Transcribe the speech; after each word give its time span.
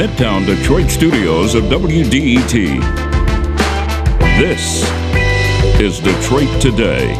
Midtown 0.00 0.46
Detroit 0.46 0.88
studios 0.88 1.54
of 1.54 1.64
WDET. 1.64 2.80
This 4.38 4.90
is 5.78 6.00
Detroit 6.00 6.48
Today. 6.58 7.14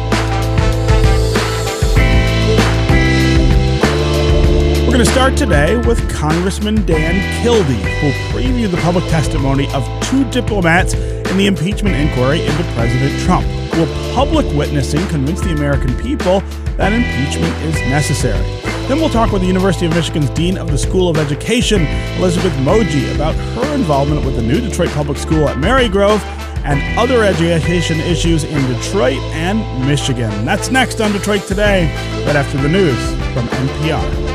We're 4.79 4.87
going 4.87 4.97
to 4.97 5.11
start 5.11 5.37
today 5.37 5.77
with 5.77 6.09
Congressman 6.09 6.83
Dan 6.87 7.43
Kildee, 7.43 7.75
who 7.99 8.07
will 8.07 8.13
preview 8.33 8.71
the 8.71 8.77
public 8.77 9.05
testimony 9.11 9.71
of 9.75 9.87
two 10.05 10.27
diplomats 10.31 10.95
in 10.95 11.37
the 11.37 11.45
impeachment 11.45 11.95
inquiry 11.95 12.43
into 12.43 12.63
President 12.73 13.21
Trump. 13.21 13.45
Will 13.73 14.15
public 14.15 14.47
witnessing 14.57 15.05
convince 15.09 15.39
the 15.41 15.51
American 15.51 15.95
people 15.97 16.39
that 16.77 16.91
impeachment 16.93 17.55
is 17.63 17.75
necessary? 17.91 18.70
Then 18.91 18.99
we'll 18.99 19.09
talk 19.09 19.31
with 19.31 19.41
the 19.41 19.47
University 19.47 19.85
of 19.85 19.93
Michigan's 19.93 20.29
Dean 20.31 20.57
of 20.57 20.69
the 20.69 20.77
School 20.77 21.07
of 21.07 21.15
Education, 21.15 21.83
Elizabeth 22.17 22.51
Moje, 22.57 23.15
about 23.15 23.35
her 23.35 23.73
involvement 23.73 24.25
with 24.25 24.35
the 24.35 24.41
new 24.41 24.59
Detroit 24.59 24.89
Public 24.89 25.17
School 25.17 25.47
at 25.47 25.55
Marygrove 25.55 26.19
and 26.65 26.99
other 26.99 27.23
education 27.23 28.01
issues 28.01 28.43
in 28.43 28.67
Detroit 28.67 29.19
and 29.31 29.87
Michigan. 29.87 30.43
That's 30.43 30.71
next 30.71 30.99
on 30.99 31.13
Detroit 31.13 31.43
Today, 31.43 31.85
right 32.25 32.35
after 32.35 32.57
the 32.57 32.67
news 32.67 33.01
from 33.33 33.47
NPR. 33.47 34.30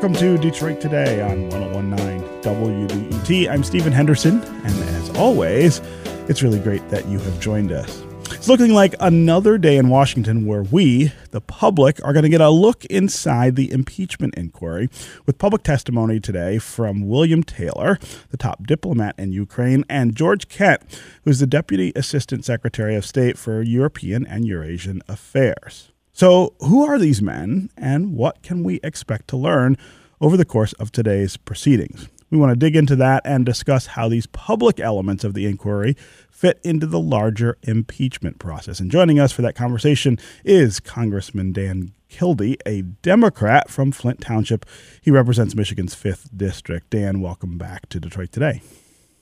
Welcome 0.00 0.18
to 0.18 0.38
Detroit 0.38 0.80
Today 0.80 1.20
on 1.20 1.50
1019 1.50 2.22
WDET. 2.40 3.50
I'm 3.50 3.62
Stephen 3.62 3.92
Henderson, 3.92 4.40
and 4.42 4.74
as 4.96 5.10
always, 5.10 5.82
it's 6.26 6.42
really 6.42 6.58
great 6.58 6.88
that 6.88 7.06
you 7.06 7.18
have 7.18 7.38
joined 7.38 7.70
us. 7.70 8.02
It's 8.30 8.48
looking 8.48 8.72
like 8.72 8.94
another 8.98 9.58
day 9.58 9.76
in 9.76 9.90
Washington 9.90 10.46
where 10.46 10.62
we, 10.62 11.12
the 11.32 11.42
public, 11.42 12.02
are 12.02 12.14
going 12.14 12.22
to 12.22 12.30
get 12.30 12.40
a 12.40 12.48
look 12.48 12.86
inside 12.86 13.56
the 13.56 13.70
impeachment 13.70 14.36
inquiry 14.36 14.88
with 15.26 15.36
public 15.36 15.64
testimony 15.64 16.18
today 16.18 16.56
from 16.56 17.06
William 17.06 17.42
Taylor, 17.42 17.98
the 18.30 18.38
top 18.38 18.66
diplomat 18.66 19.16
in 19.18 19.32
Ukraine, 19.32 19.84
and 19.90 20.16
George 20.16 20.48
Kent, 20.48 20.80
who's 21.24 21.40
the 21.40 21.46
Deputy 21.46 21.92
Assistant 21.94 22.46
Secretary 22.46 22.96
of 22.96 23.04
State 23.04 23.36
for 23.36 23.60
European 23.60 24.26
and 24.26 24.46
Eurasian 24.46 25.02
Affairs. 25.08 25.89
So, 26.20 26.52
who 26.60 26.84
are 26.84 26.98
these 26.98 27.22
men 27.22 27.70
and 27.78 28.14
what 28.14 28.42
can 28.42 28.62
we 28.62 28.78
expect 28.82 29.28
to 29.28 29.38
learn 29.38 29.78
over 30.20 30.36
the 30.36 30.44
course 30.44 30.74
of 30.74 30.92
today's 30.92 31.38
proceedings? 31.38 32.10
We 32.28 32.36
want 32.36 32.50
to 32.50 32.56
dig 32.56 32.76
into 32.76 32.94
that 32.96 33.22
and 33.24 33.46
discuss 33.46 33.86
how 33.86 34.06
these 34.10 34.26
public 34.26 34.80
elements 34.80 35.24
of 35.24 35.32
the 35.32 35.46
inquiry 35.46 35.96
fit 36.30 36.60
into 36.62 36.86
the 36.86 37.00
larger 37.00 37.56
impeachment 37.62 38.38
process. 38.38 38.80
And 38.80 38.90
joining 38.90 39.18
us 39.18 39.32
for 39.32 39.40
that 39.40 39.54
conversation 39.54 40.18
is 40.44 40.78
Congressman 40.78 41.54
Dan 41.54 41.94
Kildee, 42.10 42.58
a 42.66 42.82
Democrat 42.82 43.70
from 43.70 43.90
Flint 43.90 44.20
Township. 44.20 44.66
He 45.00 45.10
represents 45.10 45.54
Michigan's 45.54 45.94
5th 45.94 46.36
District. 46.36 46.90
Dan, 46.90 47.22
welcome 47.22 47.56
back 47.56 47.88
to 47.88 47.98
Detroit 47.98 48.30
today. 48.30 48.60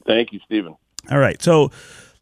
Thank 0.04 0.32
you, 0.32 0.40
Stephen. 0.46 0.74
All 1.12 1.18
right. 1.18 1.40
So, 1.40 1.70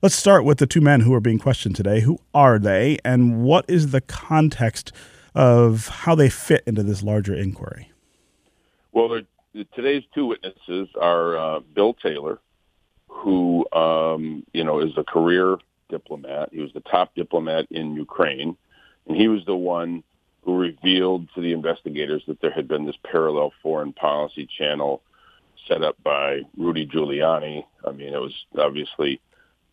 Let's 0.07 0.15
start 0.15 0.45
with 0.45 0.59
the 0.59 0.69
two 0.69 0.81
men 0.81 1.01
who 1.01 1.13
are 1.15 1.21
being 1.21 1.41
questioned 1.41 1.75
today. 1.75 1.99
Who 1.99 2.21
are 2.33 2.61
they, 2.61 2.97
and 3.05 3.43
what 3.43 3.65
is 3.67 3.91
the 3.91 4.01
context 4.01 4.93
of 5.35 5.89
how 5.89 6.15
they 6.15 6.31
fit 6.31 6.63
into 6.65 6.85
this 6.85 7.03
larger 7.03 7.35
inquiry? 7.35 7.91
Well, 8.93 9.23
today's 9.75 10.05
two 10.15 10.27
witnesses 10.27 10.89
are 10.95 11.37
uh, 11.37 11.59
Bill 11.75 11.93
Taylor, 11.93 12.39
who 13.09 13.67
um, 13.73 14.47
you 14.53 14.63
know 14.63 14.79
is 14.79 14.97
a 14.97 15.03
career 15.03 15.57
diplomat. 15.89 16.51
He 16.53 16.61
was 16.61 16.73
the 16.73 16.83
top 16.83 17.13
diplomat 17.17 17.67
in 17.73 17.97
Ukraine, 17.97 18.57
and 19.09 19.17
he 19.17 19.27
was 19.27 19.45
the 19.45 19.57
one 19.57 20.05
who 20.45 20.57
revealed 20.57 21.27
to 21.35 21.41
the 21.41 21.51
investigators 21.51 22.23
that 22.29 22.41
there 22.41 22.53
had 22.53 22.69
been 22.69 22.87
this 22.87 22.95
parallel 23.11 23.53
foreign 23.61 23.93
policy 23.93 24.47
channel 24.57 25.03
set 25.67 25.83
up 25.83 26.01
by 26.05 26.43
Rudy 26.57 26.87
Giuliani. 26.87 27.65
I 27.85 27.91
mean, 27.91 28.15
it 28.15 28.21
was 28.21 28.47
obviously 28.57 29.21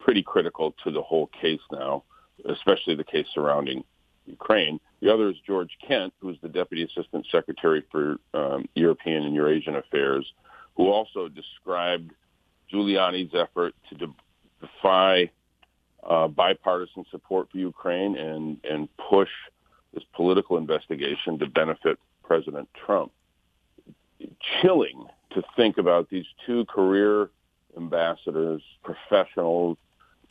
pretty 0.04 0.22
critical 0.22 0.76
to 0.84 0.92
the 0.92 1.02
whole 1.02 1.28
case 1.28 1.62
now, 1.72 2.04
especially 2.50 2.94
the 2.94 3.04
case 3.04 3.26
surrounding 3.34 3.84
Ukraine. 4.26 4.80
The 5.02 5.14
other 5.14 5.30
is 5.30 5.36
George 5.48 5.78
Kent, 5.86 6.14
who's 6.20 6.38
the 6.42 6.50
Deputy 6.50 6.84
Assistant 6.84 7.26
Secretary 7.32 7.84
for 7.90 8.18
um, 8.34 8.68
European 8.76 9.24
and 9.24 9.34
Eurasian 9.34 9.76
Affairs, 9.76 10.26
who 10.76 10.90
also 10.90 11.30
described 11.30 12.12
Giuliani's 12.72 13.34
effort 13.34 13.74
to 13.90 13.96
de- 13.96 14.16
defy 14.62 15.32
uh, 16.08 16.28
bipartisan 16.28 17.06
support 17.10 17.50
for 17.52 17.58
Ukraine 17.58 18.18
and, 18.18 18.58
and 18.70 18.90
push 18.98 19.30
this 19.94 20.04
political 20.14 20.58
investigation 20.58 21.40
to 21.40 21.48
benefit 21.48 21.98
President 22.24 22.68
Trump. 22.86 23.12
Chilling 24.62 25.06
to 25.32 25.44
think 25.56 25.78
about 25.78 26.10
these 26.10 26.26
two 26.46 26.66
career 26.66 27.30
ambassadors, 27.78 28.62
professionals, 28.84 29.78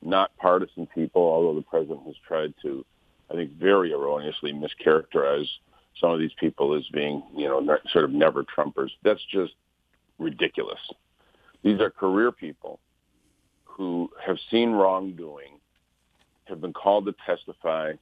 not 0.03 0.37
partisan 0.37 0.87
people, 0.95 1.23
although 1.23 1.55
the 1.55 1.63
president 1.65 2.05
has 2.07 2.15
tried 2.27 2.55
to, 2.63 2.85
I 3.31 3.35
think, 3.35 3.53
very 3.53 3.93
erroneously 3.93 4.53
mischaracterize 4.53 5.47
some 6.01 6.11
of 6.11 6.19
these 6.19 6.33
people 6.39 6.75
as 6.75 6.85
being, 6.93 7.23
you 7.37 7.49
know, 7.49 7.79
sort 7.93 8.05
of 8.05 8.11
never 8.11 8.45
Trumpers. 8.45 8.91
That's 9.03 9.25
just 9.31 9.53
ridiculous. 10.19 10.81
These 11.63 11.81
are 11.81 11.91
career 11.91 12.33
people 12.33 12.81
who 13.65 14.11
have 14.25 14.37
seen 14.51 14.73
wrongdoing, 14.73 15.59
have 16.45 16.61
been 16.61 16.73
called 16.73 17.07
to 17.07 17.15
testify 17.25 17.93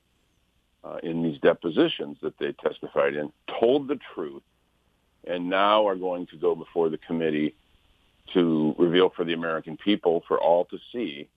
uh, 0.82 0.96
in 1.02 1.22
these 1.22 1.38
depositions 1.40 2.16
that 2.22 2.38
they 2.38 2.52
testified 2.52 3.14
in, 3.14 3.30
told 3.60 3.86
the 3.86 3.98
truth, 4.14 4.42
and 5.26 5.48
now 5.48 5.86
are 5.86 5.96
going 5.96 6.26
to 6.26 6.36
go 6.36 6.54
before 6.54 6.88
the 6.88 6.98
committee 6.98 7.54
to 8.32 8.74
reveal 8.78 9.10
for 9.14 9.24
the 9.24 9.34
American 9.34 9.76
people 9.76 10.22
for 10.26 10.40
all 10.40 10.64
to 10.66 10.78
see 10.92 11.28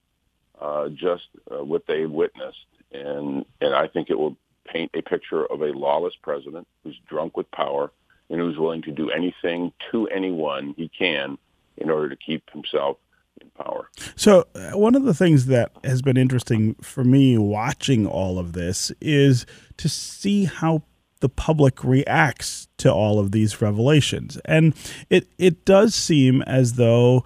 uh, 0.59 0.89
just 0.89 1.27
uh, 1.51 1.63
what 1.63 1.87
they 1.87 2.05
witnessed, 2.05 2.65
and 2.91 3.45
and 3.61 3.73
I 3.73 3.87
think 3.87 4.09
it 4.09 4.17
will 4.17 4.37
paint 4.65 4.91
a 4.93 5.01
picture 5.01 5.45
of 5.45 5.61
a 5.61 5.67
lawless 5.67 6.15
president 6.21 6.67
who's 6.83 6.99
drunk 7.07 7.35
with 7.35 7.49
power 7.51 7.91
and 8.29 8.39
who's 8.39 8.57
willing 8.57 8.81
to 8.83 8.91
do 8.91 9.09
anything 9.09 9.71
to 9.91 10.07
anyone 10.07 10.73
he 10.77 10.87
can 10.89 11.37
in 11.77 11.89
order 11.89 12.09
to 12.09 12.15
keep 12.15 12.49
himself 12.51 12.97
in 13.41 13.49
power. 13.51 13.89
So, 14.15 14.45
uh, 14.55 14.71
one 14.71 14.95
of 14.95 15.03
the 15.03 15.13
things 15.13 15.47
that 15.47 15.71
has 15.83 16.01
been 16.01 16.17
interesting 16.17 16.75
for 16.75 17.03
me 17.03 17.37
watching 17.37 18.07
all 18.07 18.39
of 18.39 18.53
this 18.53 18.91
is 19.01 19.45
to 19.77 19.89
see 19.89 20.45
how 20.45 20.83
the 21.19 21.29
public 21.29 21.83
reacts 21.83 22.67
to 22.77 22.91
all 22.91 23.17
of 23.17 23.31
these 23.31 23.61
revelations. 23.61 24.37
And 24.45 24.75
it 25.09 25.27
it 25.37 25.63
does 25.65 25.95
seem 25.95 26.41
as 26.43 26.73
though 26.73 27.23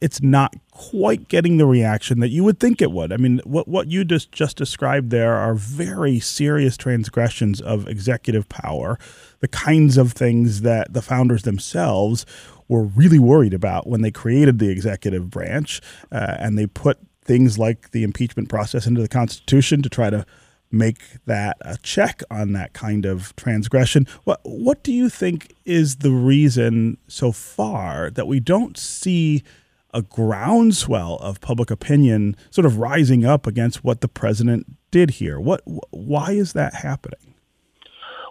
it's 0.00 0.22
not 0.22 0.54
quite 0.70 1.28
getting 1.28 1.56
the 1.56 1.66
reaction 1.66 2.20
that 2.20 2.28
you 2.28 2.44
would 2.44 2.58
think 2.60 2.80
it 2.80 2.92
would. 2.92 3.12
I 3.12 3.16
mean, 3.16 3.40
what 3.44 3.68
what 3.68 3.88
you 3.88 4.04
just 4.04 4.32
just 4.32 4.56
described 4.56 5.10
there 5.10 5.34
are 5.34 5.54
very 5.54 6.20
serious 6.20 6.76
transgressions 6.76 7.60
of 7.60 7.88
executive 7.88 8.48
power, 8.48 8.98
the 9.40 9.48
kinds 9.48 9.96
of 9.96 10.12
things 10.12 10.62
that 10.62 10.92
the 10.92 11.02
founders 11.02 11.42
themselves 11.42 12.24
were 12.68 12.84
really 12.84 13.18
worried 13.18 13.54
about 13.54 13.86
when 13.86 14.02
they 14.02 14.10
created 14.10 14.58
the 14.58 14.70
executive 14.70 15.28
branch, 15.30 15.80
uh, 16.12 16.36
and 16.38 16.56
they 16.56 16.66
put 16.66 16.98
things 17.24 17.58
like 17.58 17.90
the 17.90 18.02
impeachment 18.02 18.48
process 18.48 18.86
into 18.86 19.00
the 19.00 19.08
Constitution 19.08 19.82
to 19.82 19.88
try 19.88 20.08
to 20.10 20.24
make 20.72 21.02
that 21.26 21.56
a 21.62 21.76
check 21.78 22.22
on 22.30 22.52
that 22.52 22.72
kind 22.72 23.04
of 23.04 23.34
transgression. 23.36 24.06
What 24.24 24.40
what 24.44 24.82
do 24.82 24.92
you 24.92 25.08
think 25.08 25.54
is 25.64 25.96
the 25.96 26.12
reason 26.12 26.98
so 27.08 27.32
far 27.32 28.10
that 28.10 28.26
we 28.26 28.40
don't 28.40 28.78
see 28.78 29.42
a 29.92 30.02
groundswell 30.02 31.16
of 31.16 31.40
public 31.40 31.70
opinion 31.70 32.36
sort 32.50 32.66
of 32.66 32.78
rising 32.78 33.24
up 33.24 33.46
against 33.46 33.84
what 33.84 34.00
the 34.00 34.08
president 34.08 34.66
did 34.90 35.10
here. 35.10 35.38
What 35.40 35.62
why 35.90 36.32
is 36.32 36.52
that 36.52 36.74
happening? 36.74 37.34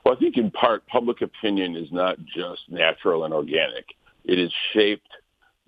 Well, 0.03 0.15
I 0.15 0.19
think 0.19 0.38
in 0.38 0.51
part 0.51 0.88
public 0.88 1.21
opinion 1.21 1.75
is 1.75 1.91
not 1.91 2.17
just 2.23 2.61
natural 2.69 3.25
and 3.25 3.33
organic. 3.33 3.85
It 4.23 4.39
is 4.39 4.51
shaped 4.73 5.09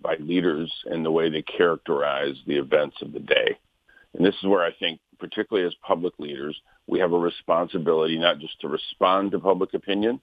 by 0.02 0.16
leaders 0.16 0.72
and 0.86 1.06
the 1.06 1.12
way 1.12 1.30
they 1.30 1.44
characterize 1.44 2.36
the 2.48 2.58
events 2.58 2.98
of 3.02 3.14
the 3.14 3.20
day. 3.20 3.58
And 4.14 4.26
this 4.26 4.36
is 4.36 4.48
where 4.48 4.64
I 4.64 4.72
think, 4.74 5.00
particularly 5.20 5.68
as 5.68 5.76
public 5.86 6.14
leaders, 6.18 6.60
we 6.88 7.00
have 7.00 7.14
a 7.14 7.18
responsibility 7.18 8.18
not 8.18 8.40
just 8.40 8.60
to 8.62 8.68
respond 8.68 9.32
to 9.32 9.40
public 9.40 9.74
opinion, 9.74 10.20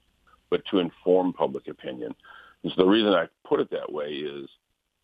but 0.51 0.63
to 0.71 0.79
inform 0.79 1.33
public 1.33 1.69
opinion. 1.69 2.15
And 2.63 2.73
so 2.75 2.83
the 2.83 2.89
reason 2.89 3.13
I 3.13 3.29
put 3.47 3.61
it 3.61 3.71
that 3.71 3.93
way 3.93 4.09
is 4.09 4.49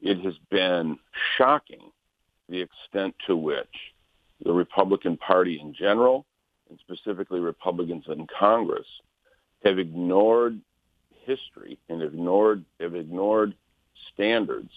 it 0.05 0.21
has 0.21 0.35
been 0.51 0.99
shocking 1.37 1.91
the 2.49 2.61
extent 2.61 3.15
to 3.27 3.35
which 3.35 3.67
the 4.45 4.53
Republican 4.53 5.17
Party 5.17 5.59
in 5.61 5.73
general, 5.73 6.27
and 6.69 6.79
specifically 6.81 7.41
Republicans 7.41 8.05
in 8.09 8.27
Congress, 8.39 8.87
have 9.65 9.79
ignored 9.79 10.61
history 11.25 11.79
and 11.89 12.03
ignored 12.03 12.63
have 12.79 12.95
ignored 12.95 13.55
standards 14.13 14.71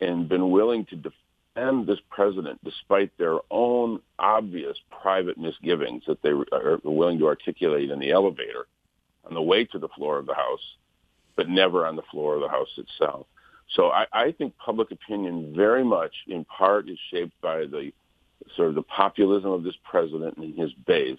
and 0.00 0.28
been 0.28 0.50
willing 0.50 0.84
to 0.86 0.96
defend 0.96 1.86
this 1.86 2.00
president 2.10 2.58
despite 2.64 3.16
their 3.16 3.38
own 3.52 4.00
obvious 4.18 4.76
private 5.00 5.38
misgivings 5.38 6.02
that 6.08 6.20
they 6.22 6.30
are 6.30 6.80
willing 6.82 7.20
to 7.20 7.28
articulate 7.28 7.90
in 7.90 8.00
the 8.00 8.10
elevator 8.10 8.66
on 9.24 9.34
the 9.34 9.42
way 9.42 9.64
to 9.64 9.78
the 9.78 9.88
floor 9.96 10.18
of 10.18 10.26
the 10.26 10.34
House, 10.34 10.76
but 11.36 11.48
never 11.48 11.86
on 11.86 11.94
the 11.94 12.02
floor 12.10 12.34
of 12.34 12.40
the 12.40 12.48
House 12.48 12.76
itself. 12.76 13.26
So 13.70 13.90
I, 13.90 14.06
I 14.12 14.32
think 14.32 14.56
public 14.58 14.90
opinion 14.90 15.54
very 15.56 15.84
much 15.84 16.12
in 16.26 16.44
part 16.44 16.88
is 16.88 16.98
shaped 17.10 17.40
by 17.40 17.60
the 17.60 17.92
sort 18.56 18.68
of 18.68 18.74
the 18.74 18.82
populism 18.82 19.50
of 19.50 19.62
this 19.62 19.74
president 19.84 20.36
and 20.36 20.56
his 20.56 20.72
base, 20.86 21.18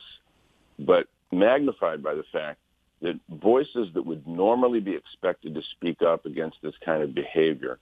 but 0.80 1.08
magnified 1.32 2.04
by 2.04 2.14
the 2.14 2.24
fact 2.32 2.60
that 3.02 3.20
voices 3.30 3.88
that 3.94 4.06
would 4.06 4.26
normally 4.28 4.80
be 4.80 4.96
expected 4.96 5.54
to 5.54 5.62
speak 5.72 6.02
up 6.02 6.26
against 6.26 6.58
this 6.62 6.74
kind 6.84 7.04
of 7.04 7.14
behavior 7.14 7.80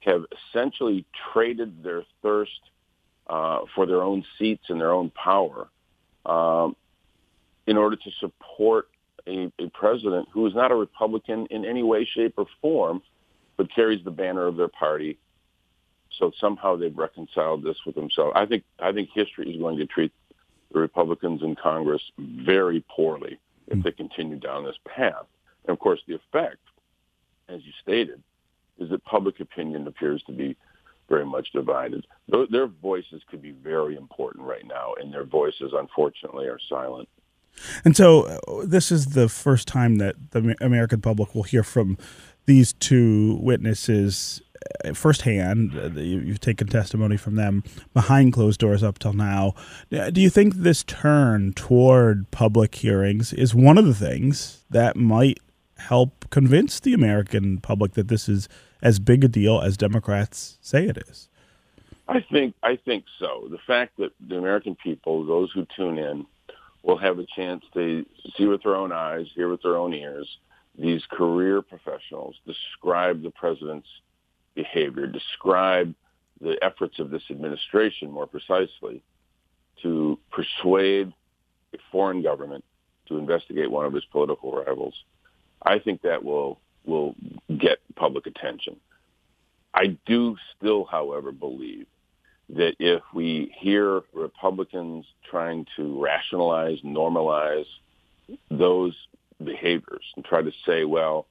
have 0.00 0.24
essentially 0.50 1.04
traded 1.32 1.82
their 1.82 2.02
thirst 2.22 2.60
uh, 3.28 3.60
for 3.74 3.86
their 3.86 4.02
own 4.02 4.24
seats 4.38 4.64
and 4.68 4.80
their 4.80 4.92
own 4.92 5.10
power 5.10 5.68
um, 6.26 6.76
in 7.66 7.76
order 7.76 7.96
to 7.96 8.10
support 8.20 8.88
a, 9.26 9.52
a 9.58 9.68
president 9.72 10.28
who 10.32 10.46
is 10.46 10.54
not 10.54 10.72
a 10.72 10.74
Republican 10.74 11.46
in 11.50 11.64
any 11.64 11.82
way, 11.82 12.04
shape, 12.04 12.34
or 12.36 12.46
form, 12.60 13.00
but 13.56 13.72
carries 13.74 14.04
the 14.04 14.10
banner 14.10 14.46
of 14.46 14.56
their 14.56 14.68
party. 14.68 15.18
So 16.18 16.30
somehow 16.40 16.76
they've 16.76 16.96
reconciled 16.96 17.62
this 17.62 17.76
with 17.86 17.94
themselves. 17.94 18.32
I 18.34 18.46
think 18.46 18.64
I 18.78 18.92
think 18.92 19.10
history 19.14 19.50
is 19.50 19.60
going 19.60 19.78
to 19.78 19.86
treat 19.86 20.12
the 20.72 20.78
Republicans 20.78 21.42
in 21.42 21.54
Congress 21.56 22.02
very 22.18 22.84
poorly 22.94 23.38
if 23.68 23.82
they 23.82 23.92
continue 23.92 24.36
down 24.36 24.64
this 24.64 24.76
path. 24.86 25.26
And 25.64 25.72
of 25.72 25.78
course, 25.78 26.00
the 26.06 26.14
effect, 26.14 26.58
as 27.48 27.64
you 27.64 27.72
stated, 27.82 28.22
is 28.78 28.90
that 28.90 29.04
public 29.04 29.40
opinion 29.40 29.86
appears 29.86 30.22
to 30.24 30.32
be 30.32 30.56
very 31.08 31.26
much 31.26 31.52
divided. 31.52 32.06
Their 32.28 32.66
voices 32.66 33.22
could 33.30 33.42
be 33.42 33.52
very 33.52 33.96
important 33.96 34.44
right 34.46 34.66
now, 34.66 34.94
and 35.00 35.12
their 35.12 35.24
voices, 35.24 35.72
unfortunately, 35.74 36.46
are 36.46 36.58
silent. 36.68 37.08
And 37.84 37.96
so, 37.96 38.24
uh, 38.24 38.64
this 38.64 38.90
is 38.90 39.06
the 39.06 39.28
first 39.28 39.68
time 39.68 39.96
that 39.96 40.16
the 40.30 40.56
American 40.60 41.00
public 41.00 41.34
will 41.34 41.42
hear 41.44 41.62
from 41.62 41.96
these 42.46 42.72
two 42.72 43.38
witnesses 43.40 44.42
uh, 44.84 44.92
firsthand. 44.94 45.76
Uh, 45.76 46.00
you've 46.00 46.40
taken 46.40 46.66
testimony 46.66 47.16
from 47.16 47.36
them 47.36 47.62
behind 47.94 48.32
closed 48.32 48.60
doors 48.60 48.82
up 48.82 48.98
till 48.98 49.12
now. 49.12 49.54
Do 49.90 50.20
you 50.20 50.30
think 50.30 50.56
this 50.56 50.82
turn 50.84 51.52
toward 51.52 52.30
public 52.30 52.74
hearings 52.74 53.32
is 53.32 53.54
one 53.54 53.78
of 53.78 53.86
the 53.86 53.94
things 53.94 54.64
that 54.70 54.96
might 54.96 55.38
help 55.76 56.28
convince 56.30 56.80
the 56.80 56.94
American 56.94 57.58
public 57.58 57.92
that 57.94 58.08
this 58.08 58.28
is 58.28 58.48
as 58.82 58.98
big 58.98 59.24
a 59.24 59.28
deal 59.28 59.60
as 59.60 59.76
Democrats 59.76 60.58
say 60.60 60.86
it 60.86 60.98
is? 61.08 61.28
I 62.08 62.20
think 62.20 62.54
I 62.62 62.76
think 62.76 63.04
so. 63.18 63.48
The 63.50 63.58
fact 63.66 63.96
that 63.98 64.10
the 64.20 64.36
American 64.36 64.76
people, 64.76 65.24
those 65.24 65.50
who 65.52 65.66
tune 65.76 65.98
in, 65.98 66.26
will 66.82 66.98
have 66.98 67.18
a 67.18 67.26
chance 67.36 67.64
to 67.74 68.04
see 68.36 68.46
with 68.46 68.62
their 68.62 68.76
own 68.76 68.92
eyes, 68.92 69.26
hear 69.34 69.48
with 69.48 69.62
their 69.62 69.76
own 69.76 69.94
ears, 69.94 70.28
these 70.78 71.02
career 71.10 71.62
professionals 71.62 72.34
describe 72.46 73.22
the 73.22 73.30
president's 73.30 73.88
behavior, 74.54 75.06
describe 75.06 75.94
the 76.40 76.56
efforts 76.62 76.98
of 76.98 77.10
this 77.10 77.22
administration 77.30 78.10
more 78.10 78.26
precisely 78.26 79.02
to 79.82 80.18
persuade 80.30 81.12
a 81.74 81.78
foreign 81.90 82.22
government 82.22 82.64
to 83.06 83.16
investigate 83.16 83.70
one 83.70 83.86
of 83.86 83.92
his 83.92 84.04
political 84.06 84.52
rivals. 84.52 84.94
I 85.62 85.78
think 85.78 86.02
that 86.02 86.22
will 86.22 86.58
will 86.84 87.14
get 87.58 87.78
public 87.94 88.26
attention. 88.26 88.76
I 89.72 89.96
do 90.04 90.36
still, 90.56 90.84
however, 90.84 91.30
believe 91.30 91.86
that 92.52 92.74
if 92.78 93.02
we 93.14 93.54
hear 93.58 94.02
Republicans 94.12 95.06
trying 95.28 95.66
to 95.76 96.00
rationalize, 96.02 96.78
normalize 96.84 97.66
those 98.50 98.94
behaviors 99.42 100.04
and 100.16 100.24
try 100.24 100.42
to 100.42 100.52
say, 100.66 100.84
well, 100.84 101.26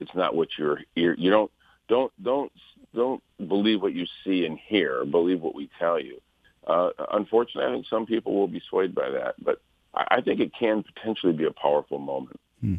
it's 0.00 0.14
not 0.14 0.34
what 0.34 0.48
you're 0.58 0.80
you 0.94 1.30
don't 1.30 1.50
don't 1.88 2.12
don't 2.22 2.52
don't 2.94 3.22
believe 3.48 3.82
what 3.82 3.94
you 3.94 4.06
see 4.24 4.44
and 4.44 4.58
hear. 4.58 5.04
Believe 5.04 5.40
what 5.40 5.54
we 5.54 5.70
tell 5.78 6.00
you. 6.00 6.20
Uh, 6.66 6.90
unfortunately, 7.12 7.70
I 7.70 7.74
think 7.74 7.86
some 7.88 8.06
people 8.06 8.34
will 8.34 8.48
be 8.48 8.62
swayed 8.68 8.94
by 8.94 9.10
that, 9.10 9.36
but 9.42 9.60
I, 9.94 10.16
I 10.16 10.20
think 10.20 10.40
it 10.40 10.52
can 10.58 10.82
potentially 10.82 11.32
be 11.32 11.44
a 11.44 11.52
powerful 11.52 11.98
moment. 11.98 12.40
Hmm. 12.60 12.76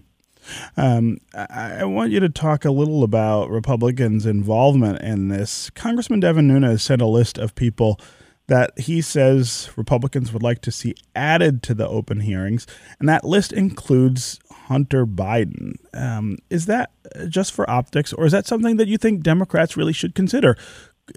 Um, 0.76 1.18
I, 1.34 1.80
I, 1.80 1.84
want 1.86 2.12
you 2.12 2.20
to 2.20 2.30
talk 2.30 2.66
a 2.66 2.72
little 2.72 3.04
about 3.04 3.50
Republicans' 3.50 4.26
involvement 4.26 5.02
in 5.02 5.30
this. 5.30 5.70
Congressman 5.72 6.20
Devin 6.20 6.48
Nunes 6.48 6.84
sent 6.84 7.02
a 7.02 7.08
list 7.08 7.38
of 7.38 7.56
people 7.56 8.00
that 8.48 8.78
he 8.80 9.02
says 9.02 9.70
Republicans 9.76 10.32
would 10.32 10.44
like 10.44 10.62
to 10.62 10.72
see 10.72 10.96
added 11.16 11.62
to 11.64 11.74
the 11.74 11.88
open 11.88 12.22
hearings, 12.22 12.66
and 13.00 13.08
that 13.08 13.24
list 13.24 13.52
includes 13.52 14.40
Hunter 14.52 15.06
Biden. 15.06 15.76
Um, 15.94 16.38
is 16.50 16.66
that 16.66 16.92
just 17.28 17.54
for 17.54 17.70
optics, 17.70 18.14
or 18.14 18.26
is 18.26 18.32
that 18.32 18.48
something 18.48 18.78
that 18.78 18.88
you 18.88 18.98
think 18.98 19.22
Democrats 19.22 19.78
really 19.78 19.94
should 19.94 20.16
consider? 20.16 20.58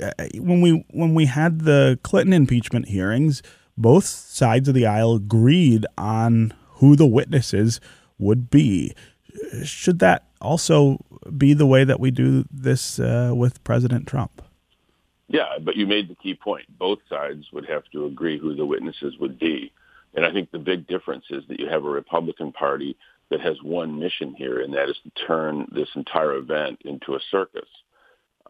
Uh, 0.03 0.13
when 0.37 0.61
we 0.61 0.85
when 0.91 1.15
we 1.15 1.27
had 1.27 1.61
the 1.61 1.99
Clinton 2.03 2.33
impeachment 2.33 2.89
hearings, 2.89 3.43
both 3.77 4.05
sides 4.05 4.69
of 4.69 4.75
the 4.75 4.87
aisle 4.87 5.15
agreed 5.15 5.87
on 5.97 6.53
who 6.75 6.97
the 6.97 7.07
witnesses 7.07 7.81
would 8.19 8.51
be. 8.51 8.95
Should 9.65 9.99
that 10.01 10.27
also 10.41 10.99
be 11.37 11.55
the 11.55 11.67
way 11.67 11.85
that 11.85 12.01
we 12.01 12.11
do 12.11 12.45
this 12.51 12.99
uh, 12.99 13.33
with 13.35 13.63
President 13.65 14.07
Trump? 14.07 14.43
Yeah, 15.29 15.59
but 15.61 15.77
you 15.77 15.87
made 15.87 16.09
the 16.09 16.17
key 16.17 16.35
point. 16.35 16.67
Both 16.79 16.99
sides 17.09 17.47
would 17.53 17.67
have 17.67 17.85
to 17.93 18.07
agree 18.07 18.39
who 18.39 18.55
the 18.55 18.67
witnesses 18.67 19.15
would 19.21 19.39
be. 19.39 19.73
And 20.15 20.25
I 20.25 20.33
think 20.33 20.51
the 20.51 20.59
big 20.59 20.89
difference 20.89 21.25
is 21.31 21.45
that 21.49 21.61
you 21.61 21.69
have 21.69 21.85
a 21.85 21.89
Republican 21.89 22.53
Party 22.53 22.97
that 23.31 23.41
has 23.41 23.57
one 23.63 23.99
mission 23.99 24.35
here, 24.35 24.61
and 24.61 24.75
that 24.75 24.89
is 24.89 24.97
to 25.05 25.27
turn 25.27 25.69
this 25.73 25.89
entire 25.95 26.35
event 26.35 26.81
into 26.85 27.15
a 27.15 27.21
circus. 27.31 27.69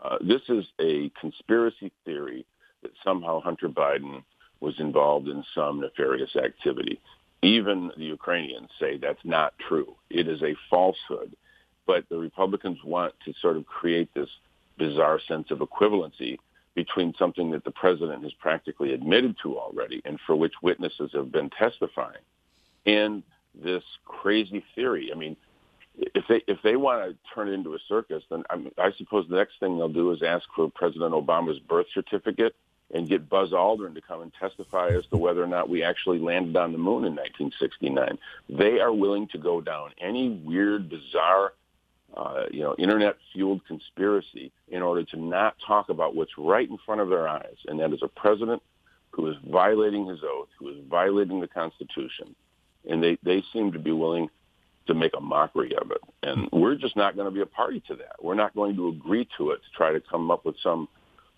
Uh, 0.02 0.16
this 0.22 0.40
is 0.48 0.64
a 0.80 1.10
conspiracy 1.20 1.92
theory 2.06 2.46
that 2.82 2.92
somehow 3.04 3.40
Hunter 3.40 3.68
Biden 3.68 4.22
was 4.60 4.74
involved 4.78 5.28
in 5.28 5.44
some 5.54 5.80
nefarious 5.80 6.34
activity. 6.36 6.98
Even 7.42 7.90
the 7.96 8.04
Ukrainians 8.04 8.68
say 8.78 8.98
that's 8.98 9.24
not 9.24 9.54
true. 9.68 9.94
It 10.10 10.28
is 10.28 10.42
a 10.42 10.54
falsehood. 10.68 11.34
But 11.86 12.08
the 12.08 12.18
Republicans 12.18 12.78
want 12.84 13.14
to 13.24 13.32
sort 13.40 13.56
of 13.56 13.66
create 13.66 14.12
this 14.14 14.28
bizarre 14.78 15.20
sense 15.26 15.50
of 15.50 15.58
equivalency 15.58 16.38
between 16.74 17.12
something 17.18 17.50
that 17.50 17.64
the 17.64 17.70
president 17.70 18.22
has 18.22 18.32
practically 18.34 18.92
admitted 18.92 19.36
to 19.42 19.58
already 19.58 20.00
and 20.04 20.18
for 20.26 20.36
which 20.36 20.52
witnesses 20.62 21.10
have 21.12 21.32
been 21.32 21.50
testifying 21.50 22.22
and 22.86 23.22
this 23.54 23.82
crazy 24.04 24.64
theory. 24.74 25.10
I 25.12 25.18
mean, 25.18 25.36
if 25.96 26.24
they 26.28 26.42
if 26.46 26.58
they 26.62 26.76
want 26.76 27.10
to 27.10 27.16
turn 27.34 27.48
it 27.48 27.52
into 27.52 27.74
a 27.74 27.78
circus, 27.88 28.22
then 28.30 28.44
I, 28.48 28.56
mean, 28.56 28.70
I 28.78 28.90
suppose 28.96 29.26
the 29.28 29.36
next 29.36 29.54
thing 29.60 29.76
they'll 29.76 29.88
do 29.88 30.12
is 30.12 30.22
ask 30.22 30.44
for 30.54 30.70
President 30.70 31.12
Obama's 31.12 31.58
birth 31.58 31.86
certificate 31.92 32.54
and 32.92 33.08
get 33.08 33.28
Buzz 33.28 33.50
Aldrin 33.50 33.94
to 33.94 34.00
come 34.00 34.22
and 34.22 34.32
testify 34.38 34.88
as 34.88 35.06
to 35.06 35.16
whether 35.16 35.42
or 35.42 35.46
not 35.46 35.68
we 35.68 35.82
actually 35.82 36.18
landed 36.18 36.56
on 36.56 36.72
the 36.72 36.78
moon 36.78 37.04
in 37.04 37.14
1969. 37.14 38.18
They 38.48 38.80
are 38.80 38.92
willing 38.92 39.28
to 39.28 39.38
go 39.38 39.60
down 39.60 39.90
any 39.98 40.30
weird, 40.30 40.88
bizarre, 40.88 41.52
uh, 42.16 42.44
you 42.50 42.60
know, 42.60 42.74
internet-fueled 42.78 43.64
conspiracy 43.66 44.50
in 44.68 44.82
order 44.82 45.04
to 45.04 45.16
not 45.16 45.56
talk 45.64 45.88
about 45.88 46.16
what's 46.16 46.36
right 46.36 46.68
in 46.68 46.78
front 46.84 47.00
of 47.00 47.08
their 47.08 47.28
eyes, 47.28 47.56
and 47.66 47.78
that 47.78 47.92
is 47.92 48.02
a 48.02 48.08
president 48.08 48.62
who 49.10 49.28
is 49.28 49.36
violating 49.48 50.06
his 50.06 50.20
oath, 50.24 50.48
who 50.58 50.68
is 50.68 50.76
violating 50.88 51.40
the 51.40 51.48
Constitution, 51.48 52.34
and 52.88 53.02
they 53.02 53.18
they 53.22 53.42
seem 53.52 53.72
to 53.72 53.78
be 53.78 53.92
willing 53.92 54.28
to 54.86 54.94
make 54.94 55.12
a 55.16 55.20
mockery 55.20 55.74
of 55.76 55.90
it. 55.90 56.00
And 56.22 56.48
we're 56.52 56.74
just 56.74 56.96
not 56.96 57.14
going 57.14 57.26
to 57.26 57.30
be 57.30 57.42
a 57.42 57.46
party 57.46 57.80
to 57.88 57.96
that. 57.96 58.22
We're 58.22 58.34
not 58.34 58.54
going 58.54 58.76
to 58.76 58.88
agree 58.88 59.28
to 59.36 59.50
it 59.50 59.56
to 59.56 59.76
try 59.76 59.92
to 59.92 60.00
come 60.00 60.30
up 60.30 60.44
with 60.44 60.56
some 60.62 60.88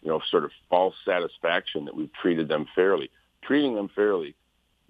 you 0.03 0.11
know, 0.11 0.21
sort 0.31 0.45
of 0.45 0.51
false 0.69 0.95
satisfaction 1.05 1.85
that 1.85 1.97
we've 1.97 2.13
treated 2.21 2.49
them 2.49 2.67
fairly. 2.75 3.11
Treating 3.43 3.75
them 3.75 3.89
fairly 3.95 4.35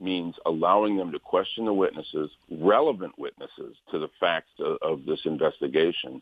means 0.00 0.34
allowing 0.46 0.96
them 0.96 1.12
to 1.12 1.18
question 1.18 1.64
the 1.64 1.72
witnesses, 1.72 2.30
relevant 2.50 3.18
witnesses 3.18 3.76
to 3.90 3.98
the 3.98 4.08
facts 4.18 4.50
of, 4.58 4.78
of 4.82 5.04
this 5.06 5.20
investigation, 5.24 6.20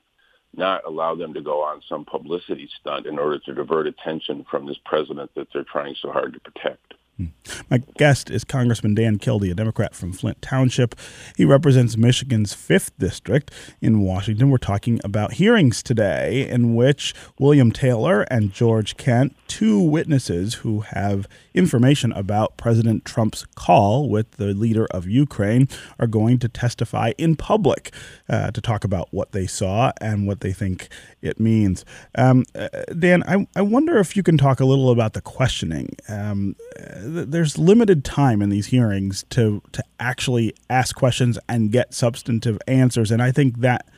not 0.55 0.85
allow 0.87 1.15
them 1.15 1.33
to 1.33 1.41
go 1.41 1.63
on 1.63 1.81
some 1.89 2.05
publicity 2.05 2.69
stunt 2.81 3.07
in 3.07 3.19
order 3.19 3.39
to 3.39 3.55
divert 3.55 3.87
attention 3.87 4.45
from 4.51 4.67
this 4.67 4.79
president 4.85 5.31
that 5.35 5.47
they're 5.53 5.65
trying 5.65 5.95
so 6.03 6.11
hard 6.11 6.33
to 6.33 6.41
protect. 6.41 6.95
My 7.69 7.79
guest 7.97 8.31
is 8.31 8.45
Congressman 8.45 8.95
Dan 8.95 9.19
Kildee, 9.19 9.51
a 9.51 9.55
Democrat 9.55 9.95
from 9.95 10.13
Flint 10.13 10.41
Township. 10.43 10.95
He 11.37 11.45
represents 11.45 11.97
Michigan's 11.97 12.55
5th 12.55 12.91
District 12.99 13.51
in 13.81 14.01
Washington. 14.01 14.51
We're 14.51 14.59
talking 14.59 15.01
about 15.05 15.35
hearings 15.35 15.83
today 15.83 16.49
in 16.49 16.75
which 16.75 17.15
William 17.39 17.73
Taylor 17.73 18.23
and 18.23 18.53
George 18.53 18.97
Kent, 18.97 19.37
two 19.49 19.81
witnesses 19.81 20.55
who 20.55 20.81
have 20.81 21.27
information 21.55 22.13
about 22.13 22.57
President 22.57 23.05
Trump's 23.05 23.47
call 23.55 24.09
with 24.09 24.33
the 24.33 24.55
leader 24.55 24.87
of 24.91 25.07
Ukraine, 25.07 25.69
are 25.99 26.07
going 26.07 26.39
to 26.39 26.49
testify 26.49 27.13
in 27.19 27.37
public 27.37 27.93
uh, 28.29 28.51
to 28.51 28.61
talk 28.61 28.85
about 28.85 29.09
what 29.11 29.33
they 29.33 29.47
saw 29.47 29.93
and 30.01 30.27
what 30.27 30.41
they 30.41 30.53
think 30.53 30.89
it 31.23 31.39
means. 31.39 31.85
Um, 32.17 32.45
uh, 32.55 32.69
Dan, 32.99 33.23
I, 33.27 33.47
I 33.57 33.63
wonder 33.63 33.99
if 33.99 34.17
you 34.17 34.23
can 34.23 34.39
talk 34.39 34.61
a 34.61 34.65
little 34.65 34.91
about 34.91 35.15
the 35.15 35.21
questioning. 35.21 35.97
Um, 36.09 36.57
there's 37.11 37.59
limited 37.59 38.05
time 38.05 38.43
in 38.43 38.51
these 38.51 38.67
hearings 38.67 39.25
to 39.31 39.63
to 39.73 39.83
actually 39.99 40.55
ask 40.69 40.97
questions 40.97 41.39
and 41.49 41.73
get 41.73 41.95
substantive 41.95 42.59
answers, 42.67 43.11
and 43.11 43.23
I 43.23 43.33
think 43.33 43.61
that 43.61 43.89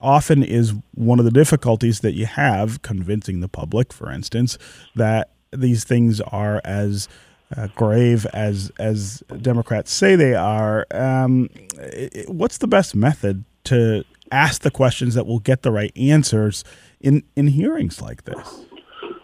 often 0.00 0.42
is 0.42 0.74
one 0.94 1.18
of 1.18 1.24
the 1.24 1.30
difficulties 1.30 2.00
that 2.00 2.12
you 2.12 2.26
have 2.26 2.82
convincing 2.82 3.40
the 3.40 3.48
public, 3.48 3.92
for 3.92 4.10
instance, 4.10 4.58
that 4.96 5.30
these 5.52 5.84
things 5.84 6.20
are 6.20 6.60
as 6.64 7.08
uh, 7.56 7.68
grave 7.74 8.26
as 8.32 8.72
as 8.78 9.22
Democrats 9.40 9.92
say 9.92 10.16
they 10.16 10.34
are. 10.34 10.86
Um, 10.90 11.48
it, 11.78 12.28
what's 12.28 12.58
the 12.58 12.66
best 12.66 12.94
method 12.94 13.44
to 13.64 14.04
ask 14.30 14.62
the 14.62 14.70
questions 14.70 15.14
that 15.14 15.26
will 15.26 15.38
get 15.38 15.62
the 15.62 15.70
right 15.70 15.92
answers 15.96 16.64
in 17.00 17.22
in 17.36 17.48
hearings 17.48 18.00
like 18.00 18.24
this? 18.24 18.64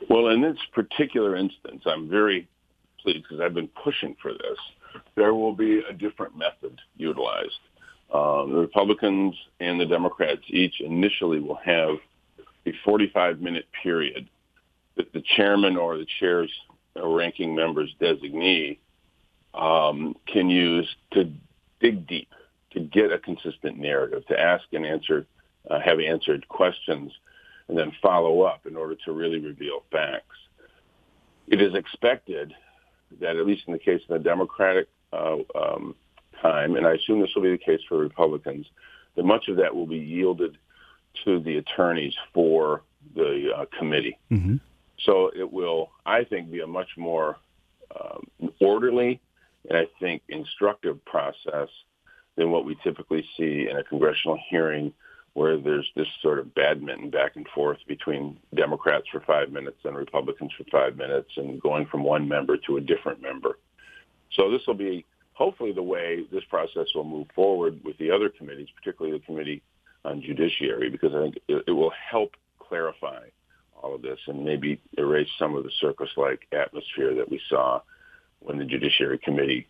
Well, 0.08 0.28
in 0.28 0.40
this 0.40 0.58
particular 0.72 1.36
instance, 1.36 1.82
I'm 1.86 2.08
very 2.08 2.48
pleased 3.02 3.24
because 3.24 3.40
I've 3.40 3.54
been 3.54 3.70
pushing 3.82 4.16
for 4.20 4.32
this. 4.32 4.58
There 5.14 5.34
will 5.34 5.54
be 5.54 5.80
a 5.88 5.92
different 5.92 6.36
method 6.36 6.78
utilized. 6.96 7.60
Um, 8.12 8.52
the 8.52 8.58
Republicans 8.60 9.34
and 9.60 9.78
the 9.78 9.86
Democrats 9.86 10.40
each 10.48 10.80
initially 10.80 11.40
will 11.40 11.60
have 11.64 11.96
a 12.66 12.72
45 12.84 13.40
minute 13.40 13.66
period 13.82 14.28
that 14.96 15.12
the 15.12 15.22
chairman 15.36 15.76
or 15.76 15.98
the 15.98 16.06
chair's 16.18 16.50
ranking 16.96 17.54
member's 17.54 17.94
designee 18.00 18.78
um, 19.54 20.16
can 20.26 20.50
use 20.50 20.88
to 21.12 21.30
dig 21.80 22.06
deep, 22.06 22.32
to 22.72 22.80
get 22.80 23.12
a 23.12 23.18
consistent 23.18 23.78
narrative, 23.78 24.26
to 24.26 24.38
ask 24.38 24.64
and 24.72 24.84
answer, 24.84 25.26
uh, 25.70 25.78
have 25.80 26.00
answered 26.00 26.46
questions, 26.48 27.12
and 27.68 27.76
then 27.76 27.92
follow 28.02 28.42
up 28.42 28.66
in 28.66 28.76
order 28.76 28.96
to 29.04 29.12
really 29.12 29.38
reveal 29.38 29.84
facts. 29.92 30.36
It 31.46 31.62
is 31.62 31.74
expected 31.74 32.54
that, 33.20 33.36
at 33.36 33.46
least 33.46 33.64
in 33.66 33.72
the 33.72 33.78
case 33.78 34.00
of 34.08 34.18
the 34.18 34.24
Democratic 34.24 34.88
uh, 35.12 35.36
um, 35.54 35.94
time, 36.40 36.76
and 36.76 36.86
I 36.86 36.94
assume 36.94 37.20
this 37.20 37.30
will 37.34 37.42
be 37.42 37.50
the 37.50 37.58
case 37.58 37.80
for 37.88 37.98
Republicans, 37.98 38.66
that 39.16 39.24
much 39.24 39.48
of 39.48 39.56
that 39.56 39.74
will 39.74 39.86
be 39.86 39.98
yielded 39.98 40.58
to 41.24 41.40
the 41.40 41.56
attorneys 41.56 42.14
for 42.32 42.82
the 43.14 43.50
uh, 43.56 43.64
committee. 43.78 44.18
Mm-hmm. 44.30 44.56
So 45.00 45.30
it 45.34 45.50
will, 45.50 45.90
I 46.04 46.24
think, 46.24 46.50
be 46.50 46.60
a 46.60 46.66
much 46.66 46.90
more 46.96 47.38
um, 47.98 48.50
orderly 48.60 49.20
and 49.68 49.78
I 49.78 49.86
think 50.00 50.22
instructive 50.28 51.04
process 51.04 51.68
than 52.36 52.50
what 52.50 52.64
we 52.64 52.76
typically 52.82 53.24
see 53.36 53.68
in 53.70 53.76
a 53.76 53.84
congressional 53.84 54.38
hearing 54.48 54.92
where 55.38 55.56
there's 55.56 55.88
this 55.94 56.08
sort 56.20 56.40
of 56.40 56.52
badminton 56.56 57.10
back 57.10 57.36
and 57.36 57.46
forth 57.54 57.78
between 57.86 58.36
Democrats 58.56 59.06
for 59.12 59.20
five 59.20 59.52
minutes 59.52 59.78
and 59.84 59.96
Republicans 59.96 60.50
for 60.58 60.64
five 60.64 60.96
minutes 60.96 61.30
and 61.36 61.62
going 61.62 61.86
from 61.86 62.02
one 62.02 62.26
member 62.26 62.56
to 62.56 62.76
a 62.76 62.80
different 62.80 63.22
member. 63.22 63.56
So 64.32 64.50
this 64.50 64.62
will 64.66 64.74
be 64.74 65.04
hopefully 65.34 65.70
the 65.70 65.82
way 65.82 66.24
this 66.32 66.42
process 66.50 66.88
will 66.92 67.04
move 67.04 67.28
forward 67.36 67.78
with 67.84 67.96
the 67.98 68.10
other 68.10 68.28
committees, 68.28 68.66
particularly 68.76 69.16
the 69.16 69.24
Committee 69.24 69.62
on 70.04 70.20
Judiciary, 70.20 70.90
because 70.90 71.14
I 71.14 71.22
think 71.22 71.38
it, 71.46 71.62
it 71.68 71.72
will 71.72 71.92
help 72.10 72.32
clarify 72.58 73.28
all 73.80 73.94
of 73.94 74.02
this 74.02 74.18
and 74.26 74.44
maybe 74.44 74.80
erase 74.98 75.28
some 75.38 75.54
of 75.54 75.62
the 75.62 75.70
circus-like 75.80 76.48
atmosphere 76.50 77.14
that 77.14 77.30
we 77.30 77.40
saw 77.48 77.80
when 78.40 78.58
the 78.58 78.64
Judiciary 78.64 79.18
Committee 79.18 79.68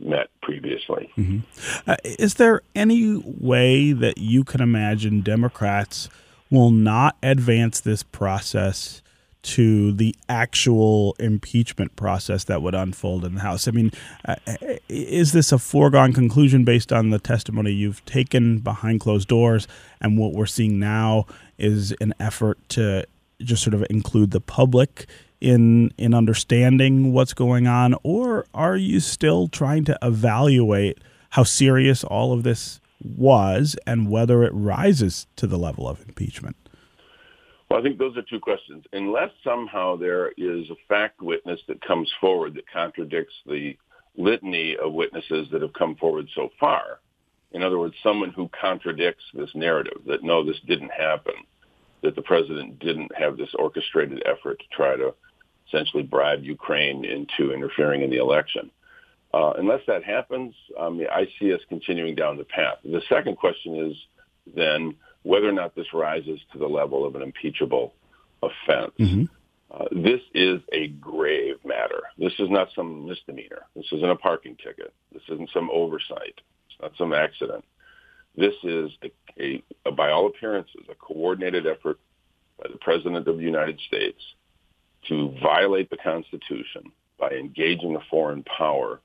met 0.00 0.28
previously. 0.42 1.10
Mm-hmm. 1.16 1.90
Uh, 1.90 1.96
is 2.04 2.34
there 2.34 2.62
any 2.74 3.16
way 3.16 3.92
that 3.92 4.18
you 4.18 4.44
can 4.44 4.60
imagine 4.60 5.20
Democrats 5.20 6.08
will 6.50 6.70
not 6.70 7.16
advance 7.22 7.80
this 7.80 8.02
process 8.02 9.02
to 9.40 9.92
the 9.92 10.14
actual 10.28 11.14
impeachment 11.18 11.94
process 11.96 12.44
that 12.44 12.60
would 12.60 12.74
unfold 12.74 13.24
in 13.24 13.36
the 13.36 13.40
House? 13.40 13.68
I 13.68 13.70
mean, 13.70 13.92
uh, 14.26 14.36
is 14.88 15.32
this 15.32 15.52
a 15.52 15.58
foregone 15.58 16.12
conclusion 16.12 16.64
based 16.64 16.92
on 16.92 17.10
the 17.10 17.18
testimony 17.18 17.72
you've 17.72 18.04
taken 18.04 18.58
behind 18.58 19.00
closed 19.00 19.28
doors 19.28 19.68
and 20.00 20.18
what 20.18 20.32
we're 20.32 20.46
seeing 20.46 20.78
now 20.78 21.26
is 21.56 21.92
an 22.00 22.14
effort 22.20 22.58
to 22.70 23.06
just 23.40 23.62
sort 23.62 23.74
of 23.74 23.86
include 23.88 24.32
the 24.32 24.40
public 24.40 25.06
in 25.40 25.92
in 25.96 26.14
understanding 26.14 27.12
what's 27.12 27.34
going 27.34 27.66
on, 27.66 27.94
or 28.02 28.46
are 28.54 28.76
you 28.76 29.00
still 29.00 29.48
trying 29.48 29.84
to 29.84 29.98
evaluate 30.02 30.98
how 31.30 31.42
serious 31.42 32.04
all 32.04 32.32
of 32.32 32.42
this 32.42 32.80
was 33.00 33.76
and 33.86 34.10
whether 34.10 34.42
it 34.42 34.52
rises 34.52 35.26
to 35.36 35.46
the 35.46 35.58
level 35.58 35.88
of 35.88 36.02
impeachment? 36.06 36.56
Well, 37.70 37.78
I 37.78 37.82
think 37.82 37.98
those 37.98 38.16
are 38.16 38.22
two 38.22 38.40
questions. 38.40 38.84
Unless 38.92 39.30
somehow 39.44 39.96
there 39.96 40.32
is 40.36 40.70
a 40.70 40.76
fact 40.88 41.20
witness 41.20 41.60
that 41.68 41.82
comes 41.82 42.10
forward 42.20 42.54
that 42.54 42.68
contradicts 42.70 43.34
the 43.46 43.76
litany 44.16 44.76
of 44.76 44.92
witnesses 44.94 45.48
that 45.52 45.62
have 45.62 45.74
come 45.74 45.94
forward 45.96 46.28
so 46.34 46.48
far, 46.58 47.00
in 47.52 47.62
other 47.62 47.78
words, 47.78 47.94
someone 48.02 48.30
who 48.30 48.50
contradicts 48.60 49.24
this 49.34 49.50
narrative 49.54 50.02
that 50.06 50.22
no, 50.22 50.44
this 50.44 50.60
didn't 50.66 50.90
happen, 50.90 51.34
that 52.02 52.14
the 52.14 52.22
president 52.22 52.78
didn't 52.78 53.14
have 53.16 53.36
this 53.36 53.54
orchestrated 53.58 54.22
effort 54.26 54.58
to 54.58 54.76
try 54.76 54.96
to 54.96 55.14
essentially 55.68 56.02
bribe 56.02 56.42
Ukraine 56.42 57.04
into 57.04 57.52
interfering 57.52 58.02
in 58.02 58.10
the 58.10 58.16
election. 58.16 58.70
Uh, 59.32 59.52
unless 59.58 59.80
that 59.86 60.02
happens, 60.04 60.54
um, 60.78 61.00
I 61.12 61.28
see 61.38 61.52
us 61.52 61.60
continuing 61.68 62.14
down 62.14 62.38
the 62.38 62.44
path. 62.44 62.78
The 62.82 63.02
second 63.08 63.36
question 63.36 63.90
is 63.90 63.96
then 64.56 64.94
whether 65.22 65.48
or 65.48 65.52
not 65.52 65.74
this 65.74 65.92
rises 65.92 66.40
to 66.52 66.58
the 66.58 66.66
level 66.66 67.06
of 67.06 67.14
an 67.14 67.22
impeachable 67.22 67.94
offense. 68.42 68.92
Mm-hmm. 68.98 69.24
Uh, 69.70 69.84
this 69.90 70.20
is 70.32 70.60
a 70.72 70.88
grave 70.88 71.56
matter. 71.62 72.04
This 72.16 72.32
is 72.38 72.48
not 72.48 72.68
some 72.74 73.06
misdemeanor. 73.06 73.66
This 73.76 73.84
isn't 73.92 74.10
a 74.10 74.16
parking 74.16 74.56
ticket. 74.56 74.94
This 75.12 75.22
isn't 75.28 75.50
some 75.52 75.68
oversight. 75.70 76.40
It's 76.70 76.80
not 76.80 76.92
some 76.96 77.12
accident. 77.12 77.64
This 78.34 78.54
is, 78.62 78.90
a, 79.02 79.10
a, 79.42 79.62
a 79.84 79.92
by 79.92 80.10
all 80.10 80.26
appearances, 80.26 80.86
a 80.90 80.94
coordinated 80.94 81.66
effort 81.66 81.98
by 82.58 82.70
the 82.72 82.78
President 82.78 83.28
of 83.28 83.36
the 83.36 83.42
United 83.42 83.78
States 83.86 84.22
to 85.08 85.34
violate 85.42 85.90
the 85.90 85.96
Constitution 85.96 86.92
by 87.18 87.30
engaging 87.30 87.96
a 87.96 88.00
foreign 88.10 88.44
power 88.44 89.00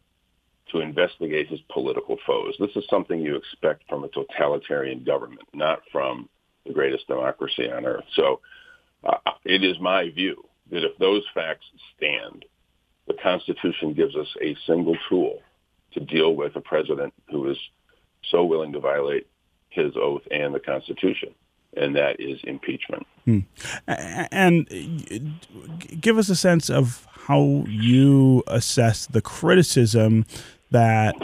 to 0.72 0.80
investigate 0.80 1.48
his 1.48 1.60
political 1.72 2.18
foes. 2.26 2.56
This 2.60 2.76
is 2.76 2.84
something 2.90 3.20
you 3.20 3.36
expect 3.36 3.84
from 3.90 4.04
a 4.04 4.10
totalitarian 4.10 5.04
government, 5.04 5.48
not 5.54 5.82
from 5.92 6.30
the 6.66 6.74
greatest 6.74 7.08
democracy 7.08 7.70
on 7.70 7.86
earth. 7.86 8.06
So 8.16 8.40
uh, 9.04 9.18
it 9.44 9.64
is 9.64 9.80
my 9.80 10.10
view 10.10 10.44
that 10.72 10.86
if 10.86 10.98
those 10.98 11.24
facts 11.34 11.66
stand, 11.98 12.46
the 13.08 13.16
Constitution 13.22 13.94
gives 13.94 14.16
us 14.16 14.28
a 14.42 14.56
single 14.66 14.96
tool 15.10 15.40
to 15.94 16.00
deal 16.00 16.36
with 16.36 16.56
a 16.56 16.62
president 16.62 17.14
who 17.30 17.50
is 17.50 17.58
so 18.32 18.46
willing 18.46 18.72
to 18.74 18.80
violate 18.80 19.28
his 19.70 19.94
oath 19.96 20.22
and 20.32 20.56
the 20.56 20.60
Constitution 20.60 21.36
and 21.78 21.96
that 21.96 22.20
is 22.20 22.40
impeachment. 22.44 23.06
Hmm. 23.26 23.40
And 23.88 24.68
give 26.00 26.18
us 26.18 26.30
a 26.30 26.36
sense 26.36 26.70
of 26.70 27.08
how 27.12 27.64
you 27.68 28.44
assess 28.48 29.08
the 29.08 29.22
criticism 29.22 30.26
that 30.72 31.16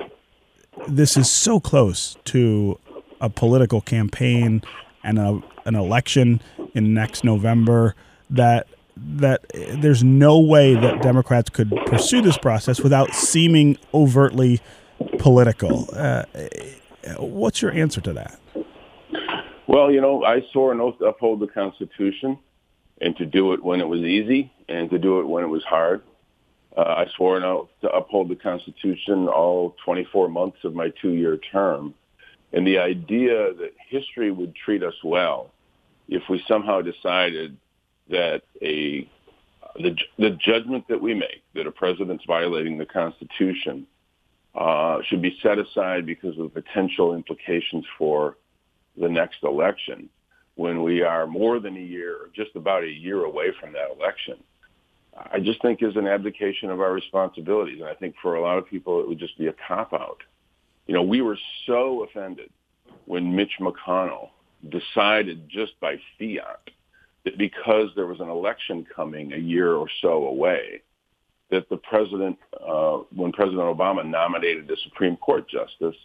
this 0.88 1.18
is 1.18 1.30
so 1.30 1.60
close 1.60 2.16
to 2.26 2.80
a 3.20 3.30
political 3.30 3.82
campaign 3.82 4.62
and 5.04 5.20
a, 5.20 5.42
an 5.66 5.76
election 5.76 6.42
in 6.74 6.94
next 6.94 7.24
November 7.24 7.96
that 8.30 8.68
that 8.96 9.46
there's 9.54 10.04
no 10.04 10.40
way 10.40 10.76
that 10.76 11.02
Democrats 11.02 11.50
could 11.50 11.74
pursue 11.86 12.22
this 12.22 12.38
process 12.38 12.82
without 12.82 13.14
seeming 13.14 13.78
overtly 13.94 14.60
political. 15.20 15.88
Uh, 15.94 16.26
what's 17.18 17.62
your 17.62 17.72
answer 17.72 18.02
to 18.02 18.12
that? 18.12 18.38
Well, 19.70 19.92
you 19.92 20.02
know, 20.02 20.24
I 20.24 20.42
swore 20.52 20.72
an 20.72 20.82
oath 20.82 20.98
to 20.98 21.06
uphold 21.06 21.42
the 21.42 21.48
Constitution 21.48 22.40
and 23.02 23.16
to 23.18 23.26
do 23.28 23.54
it 23.54 23.64
when 23.64 23.82
it 23.82 23.88
was 23.88 24.02
easy 24.02 24.52
and 24.68 24.90
to 24.90 24.98
do 24.98 25.20
it 25.20 25.28
when 25.28 25.44
it 25.44 25.48
was 25.48 25.64
hard. 25.64 26.02
Uh, 26.76 26.82
I 26.82 27.06
swore 27.16 27.38
an 27.38 27.44
oath 27.44 27.70
to 27.82 27.90
uphold 27.92 28.30
the 28.30 28.36
Constitution 28.36 29.28
all 29.28 29.76
24 29.86 30.28
months 30.28 30.58
of 30.64 30.74
my 30.74 30.92
two-year 31.00 31.38
term. 31.38 31.94
And 32.52 32.66
the 32.66 32.80
idea 32.80 33.54
that 33.54 33.74
history 33.88 34.32
would 34.32 34.56
treat 34.56 34.82
us 34.82 34.96
well 35.04 35.52
if 36.08 36.24
we 36.32 36.44
somehow 36.48 36.82
decided 36.82 37.56
that 38.10 38.42
a 38.64 39.08
the, 39.76 39.96
the 40.18 40.32
judgment 40.32 40.88
that 40.88 41.00
we 41.00 41.14
make 41.14 41.44
that 41.54 41.68
a 41.68 41.72
president's 41.72 42.26
violating 42.26 42.80
the 42.80 42.88
Constitution 42.88 43.86
uh, 44.56 45.04
should 45.04 45.22
be 45.22 45.38
set 45.44 45.60
aside 45.60 46.08
because 46.08 46.40
of 46.40 46.56
potential 46.56 47.14
implications 47.14 47.86
for 48.00 48.36
the 49.00 49.10
next 49.10 49.44
election 49.44 50.10
when 50.56 50.84
we 50.84 51.02
are 51.02 51.26
more 51.26 51.60
than 51.60 51.78
a 51.78 51.82
year, 51.82 52.30
just 52.36 52.56
about 52.56 52.84
a 52.84 52.90
year 52.90 53.24
away 53.24 53.52
from 53.60 53.72
that 53.74 53.92
election. 53.98 54.36
I 55.32 55.40
just 55.40 55.62
think 55.62 55.82
is 55.82 55.96
an 55.96 56.08
abdication 56.08 56.70
of 56.70 56.82
our 56.82 56.92
responsibilities. 56.92 57.80
And 57.80 57.90
I 57.90 57.94
think 57.94 58.16
for 58.22 58.36
a 58.36 58.42
lot 58.42 58.58
of 58.58 58.68
people, 58.68 59.00
it 59.00 59.08
would 59.08 59.20
just 59.20 59.38
be 59.38 59.48
a 59.48 59.56
cop 59.68 59.94
out. 59.94 60.22
You 60.88 60.94
know, 60.94 61.04
we 61.04 61.22
were 61.22 61.38
so 61.66 62.04
offended 62.04 62.50
when 63.06 63.36
Mitch 63.36 63.54
McConnell 63.60 64.30
decided 64.68 65.50
just 65.50 65.80
by 65.80 65.96
fiat 66.18 66.70
that 67.26 67.38
because 67.38 67.90
there 67.96 68.06
was 68.06 68.20
an 68.20 68.30
election 68.30 68.86
coming 68.96 69.34
a 69.34 69.38
year 69.38 69.74
or 69.74 69.88
so 70.02 70.28
away, 70.28 70.82
that 71.52 71.70
the 71.70 71.78
president, 71.78 72.38
uh, 72.66 72.98
when 73.16 73.32
President 73.32 73.62
Obama 73.62 74.08
nominated 74.08 74.68
the 74.68 74.78
Supreme 74.84 75.18
Court 75.18 75.50
justice, 75.50 75.96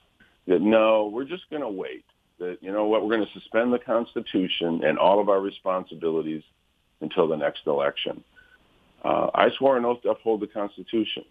that 0.47 0.61
no, 0.61 1.11
we're 1.13 1.25
just 1.25 1.49
going 1.51 1.63
to 1.63 1.69
wait. 1.69 2.05
That 2.39 2.59
you 2.61 2.73
know 2.73 2.87
what, 2.87 3.03
we're 3.03 3.17
going 3.17 3.27
to 3.27 3.41
suspend 3.41 3.73
the 3.73 3.79
Constitution 3.79 4.83
and 4.85 4.99
all 4.99 5.21
of 5.21 5.29
our 5.29 5.41
responsibilities 5.41 6.43
until 7.01 7.29
the 7.29 7.37
next 7.37 7.67
election. 7.67 8.25
Uh, 9.05 9.31
I 9.35 9.51
swore 9.59 9.77
an 9.77 9.85
oath 9.85 10.03
to 10.03 10.11
uphold 10.11 10.41
the 10.41 10.47
Constitution, 10.47 11.25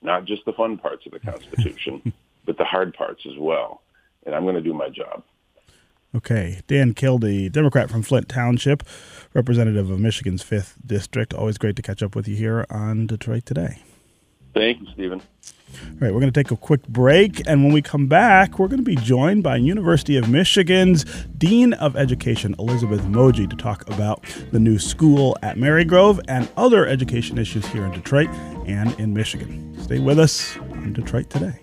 not 0.00 0.24
just 0.24 0.44
the 0.46 0.52
fun 0.52 0.78
parts 0.78 1.04
of 1.06 1.12
the 1.12 1.18
Constitution, 1.18 2.12
but 2.46 2.56
the 2.56 2.64
hard 2.64 2.94
parts 2.94 3.22
as 3.26 3.36
well. 3.38 3.82
And 4.24 4.34
I'm 4.34 4.44
going 4.44 4.54
to 4.54 4.62
do 4.62 4.72
my 4.72 4.88
job. 4.88 5.24
Okay. 6.14 6.60
Dan 6.66 6.94
Kildee, 6.94 7.48
Democrat 7.48 7.90
from 7.90 8.02
Flint 8.02 8.28
Township, 8.28 8.82
representative 9.34 9.90
of 9.90 10.00
Michigan's 10.00 10.42
5th 10.42 10.74
District. 10.84 11.34
Always 11.34 11.58
great 11.58 11.76
to 11.76 11.82
catch 11.82 12.02
up 12.02 12.16
with 12.16 12.26
you 12.26 12.36
here 12.36 12.66
on 12.70 13.06
Detroit 13.06 13.46
Today. 13.46 13.82
Thank 14.54 14.80
you, 14.80 14.86
Stephen. 14.94 15.22
All 15.72 15.88
right, 16.00 16.12
we're 16.12 16.20
going 16.20 16.32
to 16.32 16.42
take 16.44 16.50
a 16.50 16.56
quick 16.56 16.86
break, 16.88 17.46
and 17.46 17.62
when 17.62 17.72
we 17.72 17.80
come 17.80 18.08
back, 18.08 18.58
we're 18.58 18.66
going 18.66 18.80
to 18.80 18.84
be 18.84 18.96
joined 18.96 19.42
by 19.42 19.56
University 19.56 20.16
of 20.16 20.28
Michigan's 20.28 21.04
Dean 21.38 21.74
of 21.74 21.96
Education, 21.96 22.56
Elizabeth 22.58 23.02
Moje, 23.02 23.48
to 23.48 23.56
talk 23.56 23.88
about 23.88 24.24
the 24.50 24.58
new 24.58 24.78
school 24.78 25.36
at 25.42 25.56
Marygrove 25.56 26.20
and 26.26 26.48
other 26.56 26.86
education 26.86 27.38
issues 27.38 27.64
here 27.66 27.84
in 27.84 27.92
Detroit 27.92 28.30
and 28.66 28.98
in 28.98 29.14
Michigan. 29.14 29.76
Stay 29.80 30.00
with 30.00 30.18
us 30.18 30.56
on 30.56 30.92
Detroit 30.92 31.30
Today. 31.30 31.60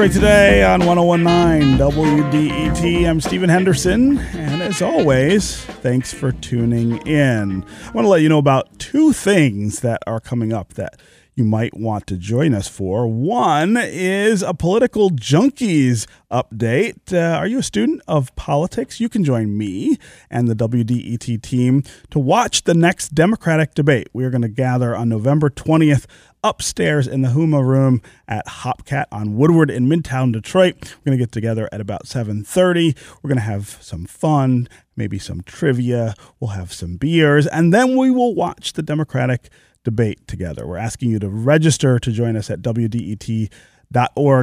Detroit 0.00 0.14
Today 0.14 0.64
on 0.64 0.86
1019 0.86 1.76
WDET. 1.76 3.06
I'm 3.06 3.20
Stephen 3.20 3.50
Henderson, 3.50 4.16
and 4.16 4.62
as 4.62 4.80
always, 4.80 5.62
thanks 5.62 6.10
for 6.10 6.32
tuning 6.32 7.06
in. 7.06 7.62
I 7.62 7.90
want 7.90 8.06
to 8.06 8.08
let 8.08 8.22
you 8.22 8.30
know 8.30 8.38
about 8.38 8.78
two 8.78 9.12
things 9.12 9.80
that 9.80 10.02
are 10.06 10.18
coming 10.18 10.54
up 10.54 10.72
that 10.72 10.98
you 11.34 11.44
might 11.44 11.76
want 11.76 12.06
to 12.06 12.16
join 12.16 12.54
us 12.54 12.66
for. 12.66 13.06
One 13.06 13.76
is 13.78 14.42
a 14.42 14.54
political 14.54 15.10
junkies 15.10 16.06
update. 16.30 17.12
Uh, 17.12 17.36
are 17.36 17.46
you 17.46 17.58
a 17.58 17.62
student 17.62 18.02
of 18.08 18.34
politics? 18.36 19.00
You 19.00 19.08
can 19.08 19.22
join 19.22 19.56
me 19.56 19.98
and 20.30 20.48
the 20.48 20.54
WDET 20.54 21.42
team 21.42 21.82
to 22.10 22.18
watch 22.18 22.64
the 22.64 22.74
next 22.74 23.14
Democratic 23.14 23.74
debate. 23.74 24.08
We 24.12 24.24
are 24.24 24.30
going 24.30 24.42
to 24.42 24.48
gather 24.48 24.96
on 24.96 25.08
November 25.08 25.50
20th 25.50 26.06
upstairs 26.42 27.06
in 27.06 27.22
the 27.22 27.28
Huma 27.28 27.64
room 27.64 28.02
at 28.26 28.46
Hopcat 28.46 29.06
on 29.12 29.36
Woodward 29.36 29.70
in 29.70 29.88
Midtown 29.88 30.32
Detroit. 30.32 30.96
We're 30.98 31.10
going 31.10 31.18
to 31.18 31.24
get 31.24 31.32
together 31.32 31.68
at 31.72 31.80
about 31.80 32.04
7:30. 32.04 32.96
We're 33.22 33.28
going 33.28 33.38
to 33.38 33.42
have 33.42 33.78
some 33.80 34.06
fun, 34.06 34.68
maybe 34.96 35.18
some 35.18 35.42
trivia, 35.42 36.14
we'll 36.38 36.50
have 36.50 36.72
some 36.72 36.96
beers, 36.96 37.46
and 37.46 37.72
then 37.72 37.96
we 37.96 38.10
will 38.10 38.34
watch 38.34 38.72
the 38.74 38.82
Democratic 38.82 39.48
debate 39.84 40.26
together. 40.26 40.66
We're 40.66 40.76
asking 40.76 41.10
you 41.10 41.18
to 41.20 41.28
register 41.28 41.98
to 41.98 42.12
join 42.12 42.36
us 42.36 42.50
at 42.50 42.60
wdet.org 42.60 43.50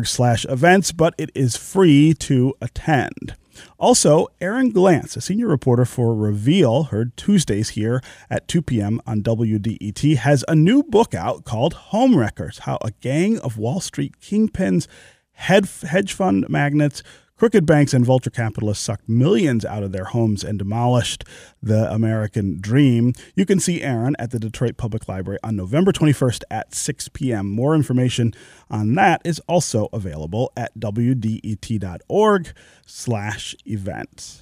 slash 0.07 0.45
events, 0.45 0.91
but 0.91 1.13
it 1.17 1.29
is 1.35 1.55
free 1.55 2.13
to 2.15 2.53
attend. 2.61 3.35
Also, 3.77 4.27
Aaron 4.41 4.73
Glantz, 4.73 5.15
a 5.15 5.21
senior 5.21 5.47
reporter 5.47 5.85
for 5.85 6.15
Reveal, 6.15 6.85
heard 6.85 7.15
Tuesdays 7.15 7.69
here 7.69 8.01
at 8.29 8.47
2 8.47 8.61
p.m. 8.63 9.01
on 9.05 9.21
WDET, 9.21 10.17
has 10.17 10.43
a 10.47 10.55
new 10.55 10.83
book 10.83 11.13
out 11.13 11.45
called 11.45 11.73
*Home 11.73 12.07
Homewreckers 12.07 12.59
How 12.59 12.77
a 12.81 12.91
Gang 13.01 13.37
of 13.39 13.57
Wall 13.57 13.79
Street 13.79 14.15
Kingpins, 14.21 14.87
Hedge 15.33 16.13
Fund 16.13 16.47
Magnates, 16.47 17.03
Crooked 17.37 17.67
banks 17.67 17.93
and 17.93 18.03
vulture 18.03 18.31
capitalists 18.31 18.83
sucked 18.83 19.07
millions 19.07 19.63
out 19.63 19.83
of 19.83 19.91
their 19.91 20.05
homes 20.05 20.43
and 20.43 20.57
demolished 20.57 21.23
the 21.61 21.91
American 21.93 22.59
dream. 22.59 23.13
You 23.35 23.45
can 23.45 23.59
see 23.59 23.83
Aaron 23.83 24.15
at 24.17 24.31
the 24.31 24.39
Detroit 24.39 24.75
Public 24.75 25.07
Library 25.07 25.37
on 25.43 25.55
November 25.55 25.91
21st 25.91 26.41
at 26.49 26.73
6 26.73 27.09
p.m. 27.09 27.51
More 27.51 27.75
information 27.75 28.33
on 28.71 28.95
that 28.95 29.21
is 29.23 29.39
also 29.41 29.87
available 29.93 30.51
at 30.57 30.73
wdet.org 30.79 32.53
slash 32.87 33.55
events. 33.65 34.41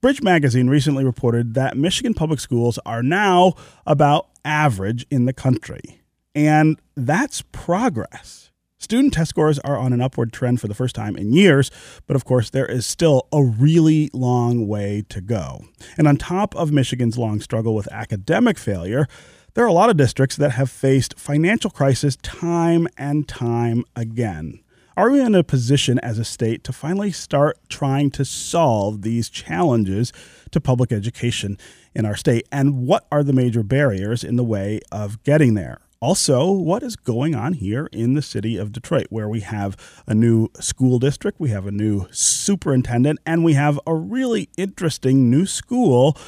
Bridge 0.00 0.22
Magazine 0.22 0.70
recently 0.70 1.04
reported 1.04 1.52
that 1.54 1.76
Michigan 1.76 2.14
public 2.14 2.40
schools 2.40 2.78
are 2.86 3.02
now 3.02 3.52
about 3.86 4.28
average 4.46 5.04
in 5.10 5.26
the 5.26 5.34
country. 5.34 6.00
And 6.34 6.80
that's 6.96 7.42
progress. 7.52 8.51
Student 8.82 9.14
test 9.14 9.30
scores 9.30 9.60
are 9.60 9.78
on 9.78 9.92
an 9.92 10.00
upward 10.00 10.32
trend 10.32 10.60
for 10.60 10.66
the 10.66 10.74
first 10.74 10.96
time 10.96 11.16
in 11.16 11.32
years, 11.32 11.70
but 12.08 12.16
of 12.16 12.24
course, 12.24 12.50
there 12.50 12.66
is 12.66 12.84
still 12.84 13.28
a 13.32 13.40
really 13.40 14.10
long 14.12 14.66
way 14.66 15.04
to 15.08 15.20
go. 15.20 15.60
And 15.96 16.08
on 16.08 16.16
top 16.16 16.56
of 16.56 16.72
Michigan's 16.72 17.16
long 17.16 17.40
struggle 17.40 17.76
with 17.76 17.86
academic 17.92 18.58
failure, 18.58 19.06
there 19.54 19.64
are 19.64 19.68
a 19.68 19.72
lot 19.72 19.88
of 19.88 19.96
districts 19.96 20.34
that 20.34 20.50
have 20.52 20.68
faced 20.68 21.16
financial 21.16 21.70
crisis 21.70 22.16
time 22.16 22.88
and 22.96 23.28
time 23.28 23.84
again. 23.94 24.58
Are 24.96 25.12
we 25.12 25.20
in 25.20 25.36
a 25.36 25.44
position 25.44 26.00
as 26.00 26.18
a 26.18 26.24
state 26.24 26.64
to 26.64 26.72
finally 26.72 27.12
start 27.12 27.58
trying 27.68 28.10
to 28.10 28.24
solve 28.24 29.02
these 29.02 29.30
challenges 29.30 30.12
to 30.50 30.60
public 30.60 30.90
education 30.90 31.56
in 31.94 32.04
our 32.04 32.16
state? 32.16 32.48
And 32.50 32.84
what 32.88 33.06
are 33.12 33.22
the 33.22 33.32
major 33.32 33.62
barriers 33.62 34.24
in 34.24 34.34
the 34.34 34.44
way 34.44 34.80
of 34.90 35.22
getting 35.22 35.54
there? 35.54 35.78
Also, 36.02 36.50
what 36.50 36.82
is 36.82 36.96
going 36.96 37.32
on 37.32 37.52
here 37.52 37.88
in 37.92 38.14
the 38.14 38.22
city 38.22 38.56
of 38.56 38.72
Detroit, 38.72 39.06
where 39.10 39.28
we 39.28 39.38
have 39.38 39.76
a 40.04 40.12
new 40.12 40.48
school 40.58 40.98
district, 40.98 41.38
we 41.38 41.50
have 41.50 41.64
a 41.64 41.70
new 41.70 42.08
superintendent, 42.10 43.20
and 43.24 43.44
we 43.44 43.52
have 43.52 43.78
a 43.86 43.94
really 43.94 44.48
interesting 44.56 45.30
new 45.30 45.46
school 45.46 46.18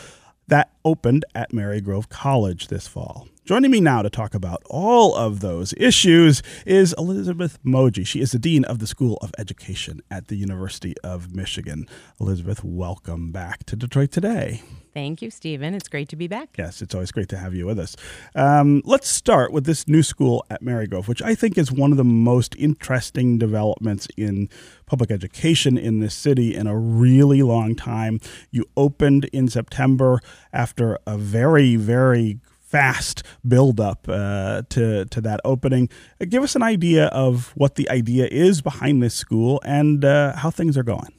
that 0.47 0.71
opened 0.85 1.25
at 1.35 1.51
Marygrove 1.51 2.09
College 2.09 2.69
this 2.69 2.87
fall. 2.87 3.27
Joining 3.45 3.71
me 3.71 3.79
now 3.79 4.01
to 4.01 4.09
talk 4.09 4.35
about 4.35 4.63
all 4.71 5.15
of 5.15 5.41
those 5.41 5.75
issues 5.77 6.43
is 6.65 6.95
Elizabeth 6.97 7.59
Moje. 7.63 8.07
She 8.07 8.23
is 8.23 8.33
the 8.33 8.39
Dean 8.39 8.65
of 8.65 8.79
the 8.79 8.87
School 8.87 9.19
of 9.21 9.33
Education 9.37 10.01
at 10.11 10.29
the 10.29 10.37
University 10.37 10.95
of 11.05 11.35
Michigan. 11.35 11.87
Elizabeth, 12.19 12.65
welcome 12.65 13.33
back 13.33 13.65
to 13.65 13.77
Detroit 13.77 14.13
Today. 14.13 14.63
Thank 14.95 15.21
you, 15.21 15.31
Stephen. 15.31 15.75
It's 15.75 15.91
great 15.91 16.09
to 16.09 16.17
be 16.17 16.27
back. 16.27 16.57
Yes, 16.57 16.81
it's 16.81 16.95
always 16.95 17.13
great 17.13 17.29
to 17.31 17.37
have 17.37 17.53
you 17.53 17.67
with 17.67 17.79
us. 17.79 17.97
Um, 18.35 18.81
let's 18.87 19.09
start 19.09 19.53
with 19.53 19.67
this 19.67 19.87
new 19.87 20.03
school 20.03 20.47
at 20.49 20.63
Marygrove, 20.63 21.07
which 21.07 21.21
I 21.21 21.35
think 21.35 21.59
is 21.59 21.71
one 21.71 21.91
of 21.91 21.99
the 21.99 22.05
most 22.05 22.57
interesting 22.57 23.37
developments 23.37 24.09
in 24.17 24.49
public 24.87 25.11
education 25.11 25.77
in 25.77 26.01
this 26.01 26.15
city 26.15 26.55
in 26.55 26.67
a 26.67 26.79
really 26.79 27.43
long 27.43 27.75
time. 27.75 28.21
You 28.53 28.65
opened 28.75 29.27
in 29.35 29.49
September 29.49 30.21
after 30.51 30.99
a 31.07 31.19
very, 31.19 31.77
very 31.77 32.39
fast 32.75 33.23
build 33.47 33.79
up 33.79 34.09
uh, 34.09 34.63
to 34.69 35.05
to 35.05 35.21
that 35.21 35.41
opening. 35.45 35.89
Give 36.29 36.43
us 36.43 36.57
an 36.57 36.63
idea 36.65 37.07
of 37.07 37.53
what 37.55 37.77
the 37.77 37.89
idea 37.89 38.27
is 38.27 38.63
behind 38.63 39.01
this 39.01 39.15
school 39.15 39.61
and 39.65 40.05
uh, 40.05 40.35
how 40.35 40.51
things 40.51 40.77
are 40.77 40.83
going. 40.83 41.13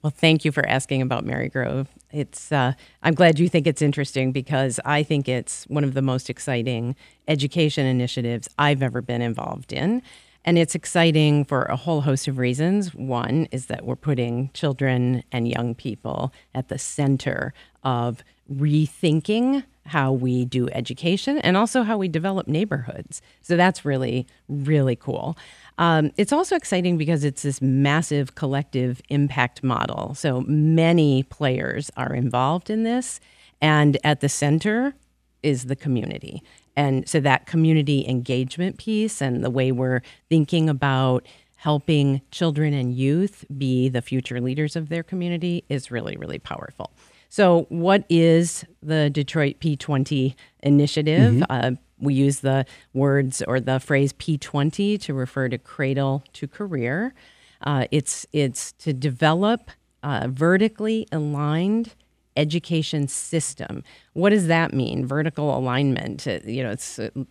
Well, 0.00 0.14
thank 0.16 0.44
you 0.46 0.52
for 0.52 0.66
asking 0.66 1.02
about 1.02 1.26
Marygrove. 1.26 1.86
It's 2.10 2.50
uh, 2.50 2.72
I'm 3.02 3.12
glad 3.12 3.38
you 3.38 3.50
think 3.50 3.66
it's 3.66 3.82
interesting 3.82 4.32
because 4.32 4.80
I 4.86 5.02
think 5.02 5.28
it's 5.28 5.64
one 5.64 5.84
of 5.84 5.92
the 5.92 6.00
most 6.00 6.30
exciting 6.30 6.96
education 7.28 7.84
initiatives 7.84 8.48
I've 8.58 8.82
ever 8.82 9.02
been 9.02 9.20
involved 9.20 9.72
in. 9.72 10.00
And 10.44 10.58
it's 10.58 10.74
exciting 10.74 11.44
for 11.44 11.62
a 11.64 11.76
whole 11.76 12.00
host 12.00 12.26
of 12.26 12.38
reasons. 12.38 12.94
One 12.94 13.46
is 13.52 13.66
that 13.66 13.84
we're 13.84 13.96
putting 13.96 14.50
children 14.54 15.22
and 15.30 15.46
young 15.46 15.74
people 15.74 16.32
at 16.54 16.68
the 16.68 16.78
center 16.78 17.52
of 17.84 18.24
rethinking 18.50 19.62
how 19.86 20.12
we 20.12 20.44
do 20.44 20.68
education 20.70 21.38
and 21.38 21.56
also 21.56 21.82
how 21.82 21.98
we 21.98 22.08
develop 22.08 22.46
neighborhoods. 22.46 23.20
So 23.42 23.56
that's 23.56 23.84
really, 23.84 24.26
really 24.48 24.96
cool. 24.96 25.36
Um, 25.78 26.12
it's 26.16 26.32
also 26.32 26.54
exciting 26.54 26.96
because 26.96 27.24
it's 27.24 27.42
this 27.42 27.60
massive 27.60 28.34
collective 28.34 29.02
impact 29.08 29.62
model. 29.62 30.14
So 30.14 30.42
many 30.42 31.24
players 31.24 31.90
are 31.96 32.14
involved 32.14 32.70
in 32.70 32.84
this. 32.84 33.20
And 33.60 33.98
at 34.04 34.20
the 34.20 34.28
center 34.28 34.94
is 35.42 35.66
the 35.66 35.76
community. 35.76 36.42
And 36.76 37.08
so 37.08 37.20
that 37.20 37.46
community 37.46 38.06
engagement 38.08 38.78
piece 38.78 39.20
and 39.20 39.44
the 39.44 39.50
way 39.50 39.72
we're 39.72 40.02
thinking 40.28 40.68
about 40.68 41.26
helping 41.56 42.20
children 42.30 42.74
and 42.74 42.94
youth 42.94 43.44
be 43.56 43.88
the 43.88 44.02
future 44.02 44.40
leaders 44.40 44.74
of 44.74 44.88
their 44.88 45.02
community 45.02 45.64
is 45.68 45.90
really, 45.90 46.16
really 46.16 46.38
powerful. 46.38 46.90
So, 47.32 47.64
what 47.70 48.04
is 48.10 48.66
the 48.82 49.08
Detroit 49.08 49.58
P20 49.58 50.34
initiative? 50.62 51.32
Mm-hmm. 51.32 51.42
Uh, 51.48 51.70
we 51.98 52.12
use 52.12 52.40
the 52.40 52.66
words 52.92 53.42
or 53.48 53.58
the 53.58 53.80
phrase 53.80 54.12
P20 54.12 55.00
to 55.00 55.14
refer 55.14 55.48
to 55.48 55.56
cradle 55.56 56.24
to 56.34 56.46
career. 56.46 57.14
Uh, 57.62 57.86
it's 57.90 58.26
it's 58.34 58.72
to 58.72 58.92
develop 58.92 59.70
uh, 60.02 60.26
vertically 60.28 61.06
aligned 61.10 61.94
education 62.36 63.08
system. 63.08 63.84
What 64.14 64.30
does 64.30 64.46
that 64.46 64.72
mean? 64.72 65.06
Vertical 65.06 65.56
alignment. 65.56 66.26
Uh, 66.26 66.38
you 66.44 66.62
know, 66.62 66.70
it 66.70 66.80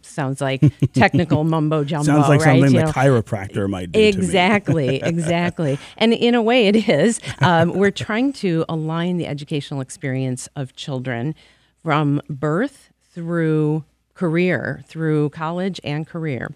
sounds 0.02 0.42
like 0.42 0.62
technical 0.94 1.44
mumbo 1.44 1.84
jumbo. 1.84 2.06
sounds 2.06 2.30
like 2.30 2.42
right? 2.42 2.60
something 2.60 2.74
you 2.74 2.80
the 2.80 2.86
know? 2.86 2.92
chiropractor 2.92 3.70
might 3.70 3.92
do. 3.92 4.00
Exactly, 4.00 4.96
exactly. 5.04 5.80
And 5.98 6.14
in 6.14 6.36
a 6.36 6.42
way, 6.42 6.68
it 6.68 6.90
is. 6.90 7.20
Um, 7.40 7.74
we're 7.74 7.92
trying 7.92 8.34
to 8.34 8.66
align 8.70 9.18
the 9.18 9.28
educational 9.28 9.82
experience 9.82 10.48
of 10.56 10.76
children 10.76 11.36
from 11.84 12.22
birth 12.30 12.90
through 13.14 13.84
career, 14.14 14.84
through 14.88 15.30
college 15.30 15.80
and 15.84 16.06
career. 16.08 16.52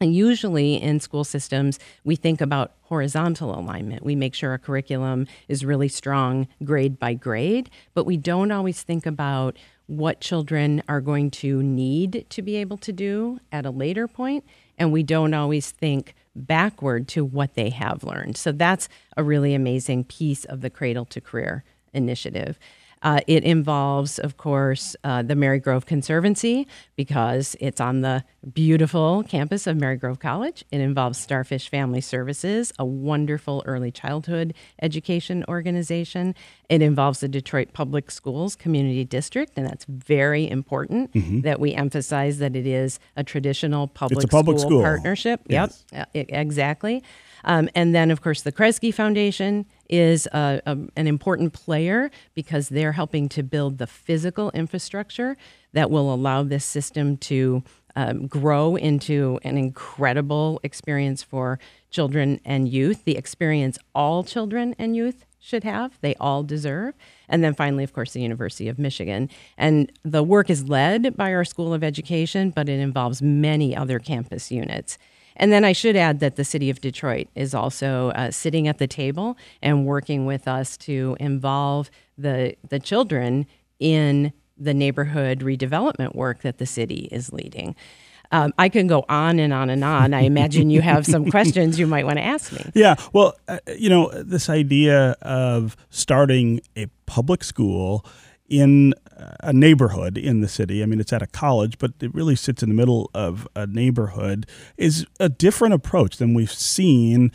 And 0.00 0.14
usually 0.14 0.74
in 0.74 0.98
school 0.98 1.24
systems, 1.24 1.78
we 2.02 2.16
think 2.16 2.40
about 2.40 2.72
horizontal 2.82 3.58
alignment. 3.58 4.04
We 4.04 4.16
make 4.16 4.34
sure 4.34 4.52
a 4.52 4.58
curriculum 4.58 5.26
is 5.48 5.64
really 5.64 5.88
strong 5.88 6.48
grade 6.64 6.98
by 6.98 7.14
grade, 7.14 7.70
but 7.94 8.04
we 8.04 8.16
don't 8.16 8.50
always 8.50 8.82
think 8.82 9.06
about 9.06 9.56
what 9.86 10.20
children 10.20 10.82
are 10.88 11.00
going 11.00 11.30
to 11.30 11.62
need 11.62 12.26
to 12.30 12.42
be 12.42 12.56
able 12.56 12.78
to 12.78 12.92
do 12.92 13.38
at 13.52 13.66
a 13.66 13.70
later 13.70 14.08
point, 14.08 14.44
and 14.78 14.92
we 14.92 15.02
don't 15.02 15.34
always 15.34 15.70
think 15.70 16.14
backward 16.34 17.06
to 17.08 17.24
what 17.24 17.54
they 17.54 17.70
have 17.70 18.02
learned. 18.02 18.36
So 18.36 18.50
that's 18.50 18.88
a 19.16 19.22
really 19.22 19.54
amazing 19.54 20.04
piece 20.04 20.44
of 20.46 20.60
the 20.60 20.70
Cradle 20.70 21.04
to 21.06 21.20
Career 21.20 21.64
initiative. 21.92 22.58
Uh, 23.04 23.20
it 23.26 23.44
involves, 23.44 24.18
of 24.18 24.38
course, 24.38 24.96
uh, 25.04 25.22
the 25.22 25.34
Marygrove 25.34 25.84
Conservancy 25.84 26.66
because 26.96 27.54
it's 27.60 27.80
on 27.80 28.00
the 28.00 28.24
beautiful 28.54 29.22
campus 29.24 29.66
of 29.66 29.76
Marygrove 29.76 30.18
College. 30.18 30.64
It 30.72 30.80
involves 30.80 31.18
Starfish 31.18 31.68
Family 31.68 32.00
Services, 32.00 32.72
a 32.78 32.84
wonderful 32.84 33.62
early 33.66 33.90
childhood 33.90 34.54
education 34.80 35.44
organization. 35.48 36.34
It 36.70 36.80
involves 36.80 37.20
the 37.20 37.28
Detroit 37.28 37.74
Public 37.74 38.10
Schools 38.10 38.56
Community 38.56 39.04
District, 39.04 39.52
and 39.54 39.66
that's 39.66 39.84
very 39.84 40.48
important 40.48 41.12
mm-hmm. 41.12 41.40
that 41.42 41.60
we 41.60 41.74
emphasize 41.74 42.38
that 42.38 42.56
it 42.56 42.66
is 42.66 42.98
a 43.16 43.22
traditional 43.22 43.86
public, 43.86 44.24
a 44.24 44.28
public 44.28 44.58
school, 44.58 44.70
school, 44.70 44.82
partnership. 44.82 45.42
Yes. 45.46 45.84
Yep, 45.92 46.08
exactly. 46.14 47.02
Um, 47.44 47.68
and 47.74 47.94
then, 47.94 48.10
of 48.10 48.20
course, 48.20 48.42
the 48.42 48.52
Kresge 48.52 48.92
Foundation 48.92 49.66
is 49.88 50.26
a, 50.32 50.60
a, 50.66 50.78
an 50.96 51.06
important 51.06 51.52
player 51.52 52.10
because 52.34 52.68
they're 52.68 52.92
helping 52.92 53.28
to 53.30 53.42
build 53.42 53.78
the 53.78 53.86
physical 53.86 54.50
infrastructure 54.52 55.36
that 55.72 55.90
will 55.90 56.12
allow 56.12 56.42
this 56.42 56.64
system 56.64 57.16
to 57.18 57.62
um, 57.96 58.26
grow 58.26 58.76
into 58.76 59.38
an 59.44 59.56
incredible 59.56 60.60
experience 60.62 61.22
for 61.22 61.58
children 61.90 62.40
and 62.44 62.68
youth, 62.68 63.04
the 63.04 63.16
experience 63.16 63.78
all 63.94 64.24
children 64.24 64.74
and 64.78 64.96
youth 64.96 65.24
should 65.38 65.62
have, 65.62 65.98
they 66.00 66.14
all 66.16 66.42
deserve. 66.42 66.94
And 67.28 67.44
then 67.44 67.54
finally, 67.54 67.84
of 67.84 67.92
course, 67.92 68.14
the 68.14 68.22
University 68.22 68.66
of 68.66 68.78
Michigan. 68.78 69.28
And 69.58 69.92
the 70.02 70.22
work 70.22 70.48
is 70.48 70.68
led 70.68 71.16
by 71.16 71.34
our 71.34 71.44
School 71.44 71.74
of 71.74 71.84
Education, 71.84 72.50
but 72.50 72.68
it 72.68 72.80
involves 72.80 73.20
many 73.20 73.76
other 73.76 73.98
campus 73.98 74.50
units. 74.50 74.98
And 75.36 75.52
then 75.52 75.64
I 75.64 75.72
should 75.72 75.96
add 75.96 76.20
that 76.20 76.36
the 76.36 76.44
city 76.44 76.70
of 76.70 76.80
Detroit 76.80 77.28
is 77.34 77.54
also 77.54 78.10
uh, 78.10 78.30
sitting 78.30 78.68
at 78.68 78.78
the 78.78 78.86
table 78.86 79.36
and 79.62 79.84
working 79.84 80.26
with 80.26 80.46
us 80.46 80.76
to 80.78 81.16
involve 81.20 81.90
the 82.16 82.56
the 82.68 82.78
children 82.78 83.46
in 83.80 84.32
the 84.56 84.74
neighborhood 84.74 85.40
redevelopment 85.40 86.14
work 86.14 86.42
that 86.42 86.58
the 86.58 86.66
city 86.66 87.08
is 87.10 87.32
leading. 87.32 87.74
Um, 88.32 88.52
I 88.58 88.68
can 88.68 88.86
go 88.86 89.04
on 89.08 89.38
and 89.38 89.52
on 89.52 89.70
and 89.70 89.84
on. 89.84 90.14
I 90.14 90.22
imagine 90.22 90.70
you 90.70 90.80
have 90.80 91.06
some 91.06 91.30
questions 91.30 91.78
you 91.78 91.86
might 91.86 92.04
want 92.04 92.18
to 92.18 92.24
ask 92.24 92.52
me. 92.52 92.70
Yeah, 92.74 92.96
well, 93.12 93.36
uh, 93.48 93.58
you 93.76 93.88
know, 93.88 94.10
this 94.10 94.48
idea 94.48 95.16
of 95.22 95.76
starting 95.90 96.60
a 96.76 96.86
public 97.06 97.44
school 97.44 98.04
in 98.48 98.94
a 99.40 99.52
neighborhood 99.52 100.18
in 100.18 100.40
the 100.40 100.48
city. 100.48 100.82
I 100.82 100.86
mean, 100.86 101.00
it's 101.00 101.12
at 101.12 101.22
a 101.22 101.26
college, 101.26 101.78
but 101.78 101.92
it 102.00 102.14
really 102.14 102.36
sits 102.36 102.62
in 102.62 102.68
the 102.68 102.74
middle 102.74 103.10
of 103.14 103.46
a 103.54 103.66
neighborhood, 103.66 104.46
is 104.76 105.06
a 105.20 105.28
different 105.28 105.74
approach 105.74 106.16
than 106.16 106.34
we've 106.34 106.52
seen 106.52 107.30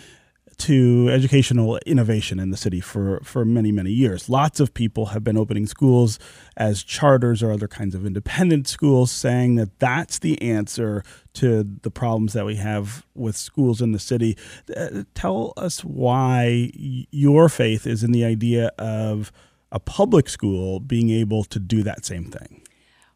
to 0.59 1.09
educational 1.09 1.79
innovation 1.85 2.37
in 2.37 2.51
the 2.51 2.57
city 2.57 2.81
for, 2.81 3.21
for 3.23 3.45
many, 3.45 3.71
many 3.71 3.91
years. 3.91 4.27
Lots 4.27 4.59
of 4.59 4.73
people 4.73 5.07
have 5.07 5.23
been 5.23 5.37
opening 5.37 5.65
schools 5.65 6.19
as 6.57 6.83
charters 6.83 7.41
or 7.41 7.51
other 7.51 7.67
kinds 7.67 7.95
of 7.95 8.05
independent 8.05 8.67
schools, 8.67 9.09
saying 9.09 9.55
that 9.55 9.79
that's 9.79 10.19
the 10.19 10.39
answer 10.41 11.01
to 11.35 11.65
the 11.81 11.89
problems 11.89 12.33
that 12.33 12.45
we 12.45 12.55
have 12.55 13.05
with 13.15 13.37
schools 13.37 13.81
in 13.81 13.93
the 13.93 13.99
city. 13.99 14.37
Uh, 14.75 15.03
tell 15.15 15.53
us 15.55 15.79
why 15.85 16.69
your 16.75 17.47
faith 17.47 17.87
is 17.87 18.03
in 18.03 18.11
the 18.11 18.25
idea 18.25 18.67
of 18.77 19.31
a 19.71 19.79
public 19.79 20.29
school 20.29 20.79
being 20.79 21.09
able 21.09 21.43
to 21.45 21.59
do 21.59 21.83
that 21.83 22.05
same 22.05 22.25
thing? 22.25 22.63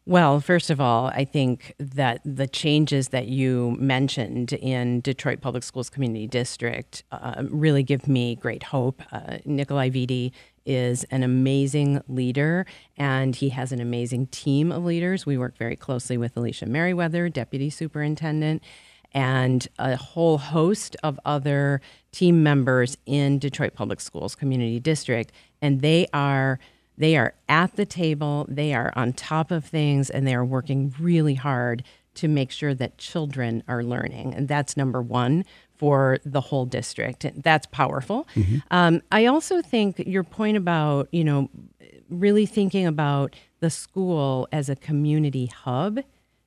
Well, 0.06 0.38
first 0.40 0.68
of 0.68 0.82
all, 0.82 1.06
I 1.06 1.24
think 1.24 1.74
that 1.78 2.20
the 2.26 2.46
changes 2.46 3.08
that 3.08 3.28
you 3.28 3.74
mentioned 3.80 4.52
in 4.52 5.00
Detroit 5.00 5.40
Public 5.40 5.62
Schools 5.62 5.88
Community 5.88 6.26
District 6.26 7.02
uh, 7.10 7.44
really 7.48 7.82
give 7.82 8.06
me 8.06 8.36
great 8.36 8.64
hope. 8.64 9.00
Uh, 9.10 9.38
Nikolai 9.46 9.88
Vitti 9.88 10.32
is 10.66 11.04
an 11.04 11.22
amazing 11.22 12.02
leader 12.06 12.66
and 12.98 13.34
he 13.34 13.48
has 13.50 13.72
an 13.72 13.80
amazing 13.80 14.26
team 14.26 14.70
of 14.70 14.84
leaders. 14.84 15.24
We 15.24 15.38
work 15.38 15.56
very 15.56 15.76
closely 15.76 16.18
with 16.18 16.34
Alycia 16.34 16.68
Meriweather, 16.68 17.32
Deputy 17.32 17.70
Superintendent, 17.70 18.62
and 19.12 19.66
a 19.78 19.96
whole 19.96 20.38
host 20.38 20.96
of 21.02 21.18
other 21.24 21.80
team 22.12 22.42
members 22.42 22.96
in 23.06 23.38
Detroit 23.38 23.74
Public 23.74 24.00
Schools 24.00 24.34
Community 24.34 24.80
District 24.80 25.32
and 25.64 25.80
they 25.80 26.06
are 26.12 26.58
they 26.96 27.16
are 27.16 27.34
at 27.48 27.74
the 27.74 27.86
table, 27.86 28.46
they 28.48 28.72
are 28.72 28.92
on 28.94 29.12
top 29.14 29.50
of 29.50 29.64
things 29.64 30.10
and 30.10 30.26
they 30.26 30.34
are 30.34 30.44
working 30.44 30.94
really 31.00 31.34
hard 31.34 31.82
to 32.14 32.28
make 32.28 32.52
sure 32.52 32.72
that 32.74 32.98
children 32.98 33.64
are 33.66 33.82
learning. 33.82 34.32
And 34.32 34.46
that's 34.46 34.76
number 34.76 35.02
1 35.02 35.44
for 35.76 36.18
the 36.24 36.40
whole 36.40 36.66
district. 36.66 37.26
That's 37.42 37.66
powerful. 37.66 38.28
Mm-hmm. 38.36 38.58
Um, 38.70 39.02
I 39.10 39.26
also 39.26 39.60
think 39.60 39.98
your 40.06 40.22
point 40.22 40.56
about, 40.56 41.08
you 41.10 41.24
know, 41.24 41.50
really 42.08 42.46
thinking 42.46 42.86
about 42.86 43.34
the 43.58 43.70
school 43.70 44.46
as 44.52 44.68
a 44.68 44.76
community 44.76 45.46
hub 45.46 45.98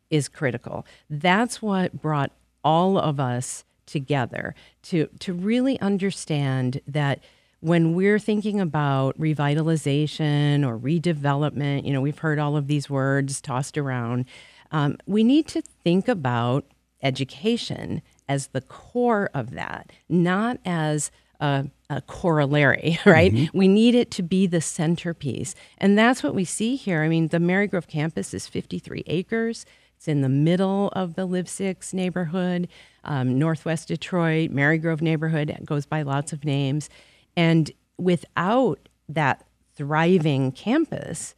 is 0.09 0.29
critical. 0.29 0.85
That's 1.09 1.61
what 1.61 2.01
brought 2.01 2.31
all 2.63 2.97
of 2.97 3.19
us 3.19 3.65
together 3.85 4.53
to 4.83 5.07
to 5.19 5.33
really 5.33 5.79
understand 5.79 6.81
that 6.87 7.19
when 7.59 7.95
we're 7.95 8.19
thinking 8.19 8.59
about 8.59 9.17
revitalization 9.19 10.65
or 10.65 10.77
redevelopment, 10.77 11.85
you 11.85 11.93
know, 11.93 12.01
we've 12.01 12.19
heard 12.19 12.39
all 12.39 12.55
of 12.55 12.67
these 12.67 12.89
words 12.89 13.41
tossed 13.41 13.77
around. 13.77 14.25
Um, 14.71 14.97
we 15.05 15.23
need 15.23 15.47
to 15.47 15.61
think 15.61 16.07
about 16.07 16.65
education 17.01 18.01
as 18.29 18.47
the 18.47 18.61
core 18.61 19.29
of 19.33 19.51
that, 19.51 19.91
not 20.09 20.59
as 20.65 21.11
a, 21.39 21.65
a 21.89 22.01
corollary, 22.01 22.99
right? 23.05 23.33
Mm-hmm. 23.33 23.57
We 23.57 23.67
need 23.67 23.95
it 23.95 24.11
to 24.11 24.23
be 24.23 24.47
the 24.47 24.61
centerpiece. 24.61 25.55
And 25.77 25.97
that's 25.97 26.23
what 26.23 26.35
we 26.35 26.45
see 26.45 26.75
here. 26.75 27.03
I 27.03 27.07
mean, 27.07 27.29
the 27.29 27.37
Marygrove 27.37 27.87
campus 27.87 28.33
is 28.33 28.47
53 28.47 29.03
acres. 29.07 29.65
It's 29.95 30.07
in 30.07 30.21
the 30.21 30.29
middle 30.29 30.89
of 30.89 31.15
the 31.15 31.25
Live 31.25 31.49
Six 31.49 31.91
neighborhood, 31.91 32.67
um, 33.03 33.39
Northwest 33.39 33.87
Detroit, 33.87 34.51
Marygrove 34.51 35.01
neighborhood. 35.01 35.49
It 35.49 35.65
goes 35.65 35.87
by 35.87 36.03
lots 36.03 36.33
of 36.33 36.45
names. 36.45 36.89
And 37.37 37.71
without 37.97 38.89
that 39.07 39.45
thriving 39.75 40.51
campus, 40.51 41.35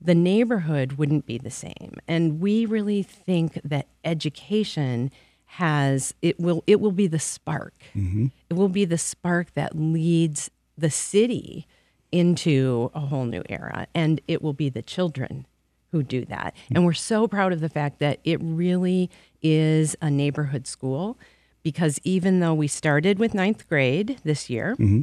the 0.00 0.14
neighborhood 0.14 0.94
wouldn't 0.94 1.26
be 1.26 1.38
the 1.38 1.50
same. 1.50 1.96
And 2.08 2.40
we 2.40 2.66
really 2.66 3.02
think 3.02 3.60
that 3.62 3.86
education 4.04 5.12
has 5.46 6.14
it 6.20 6.40
will 6.40 6.64
it 6.66 6.80
will 6.80 6.92
be 6.92 7.06
the 7.06 7.18
spark. 7.18 7.74
Mm-hmm. 7.94 8.26
It 8.50 8.54
will 8.54 8.70
be 8.70 8.84
the 8.84 8.98
spark 8.98 9.52
that 9.54 9.76
leads 9.76 10.50
the 10.76 10.90
city 10.90 11.68
into 12.10 12.90
a 12.94 13.00
whole 13.00 13.24
new 13.24 13.42
era 13.48 13.86
and 13.94 14.20
it 14.26 14.42
will 14.42 14.52
be 14.52 14.68
the 14.68 14.82
children 14.82 15.46
who 15.92 16.02
do 16.02 16.24
that. 16.24 16.56
And 16.74 16.84
we're 16.84 16.92
so 16.92 17.28
proud 17.28 17.52
of 17.52 17.60
the 17.60 17.68
fact 17.68 18.00
that 18.00 18.18
it 18.24 18.38
really 18.42 19.10
is 19.42 19.94
a 20.02 20.10
neighborhood 20.10 20.66
school 20.66 21.18
because 21.62 22.00
even 22.02 22.40
though 22.40 22.54
we 22.54 22.66
started 22.66 23.18
with 23.18 23.32
ninth 23.32 23.68
grade 23.68 24.18
this 24.24 24.50
year, 24.50 24.74
mm-hmm 24.74 25.02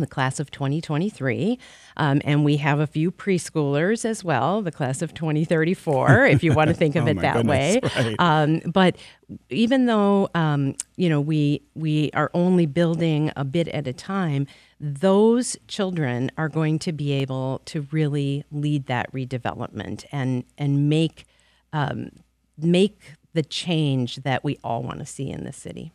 the 0.00 0.06
class 0.06 0.40
of 0.40 0.50
2023. 0.50 1.58
Um, 1.96 2.20
and 2.24 2.44
we 2.44 2.56
have 2.58 2.80
a 2.80 2.86
few 2.86 3.10
preschoolers 3.10 4.04
as 4.04 4.24
well, 4.24 4.62
the 4.62 4.72
class 4.72 5.02
of 5.02 5.14
2034, 5.14 6.26
if 6.26 6.42
you 6.42 6.52
want 6.52 6.68
to 6.68 6.74
think 6.74 6.96
of 6.96 7.04
Oh 7.06 7.10
it 7.10 7.20
that 7.20 7.36
goodness, 7.36 7.76
way. 7.76 7.80
right. 7.96 8.16
Um, 8.18 8.60
but 8.72 8.96
even 9.48 9.86
though 9.86 10.28
um, 10.34 10.74
you 10.96 11.08
know 11.08 11.20
we 11.20 11.62
we 11.74 12.10
are 12.14 12.30
only 12.34 12.66
building 12.66 13.30
a 13.36 13.44
bit 13.44 13.68
at 13.68 13.86
a 13.86 13.92
time, 13.92 14.46
those 14.80 15.56
children 15.68 16.30
are 16.36 16.48
going 16.48 16.78
to 16.80 16.92
be 16.92 17.12
able 17.12 17.60
to 17.66 17.86
really 17.90 18.44
lead 18.50 18.86
that 18.86 19.12
redevelopment 19.12 20.04
and 20.12 20.44
and 20.58 20.88
make 20.88 21.24
um, 21.72 22.10
make 22.58 23.14
the 23.32 23.42
change 23.42 24.16
that 24.16 24.42
we 24.42 24.58
all 24.64 24.82
want 24.82 24.98
to 24.98 25.06
see 25.06 25.30
in 25.30 25.44
the 25.44 25.52
city. 25.52 25.92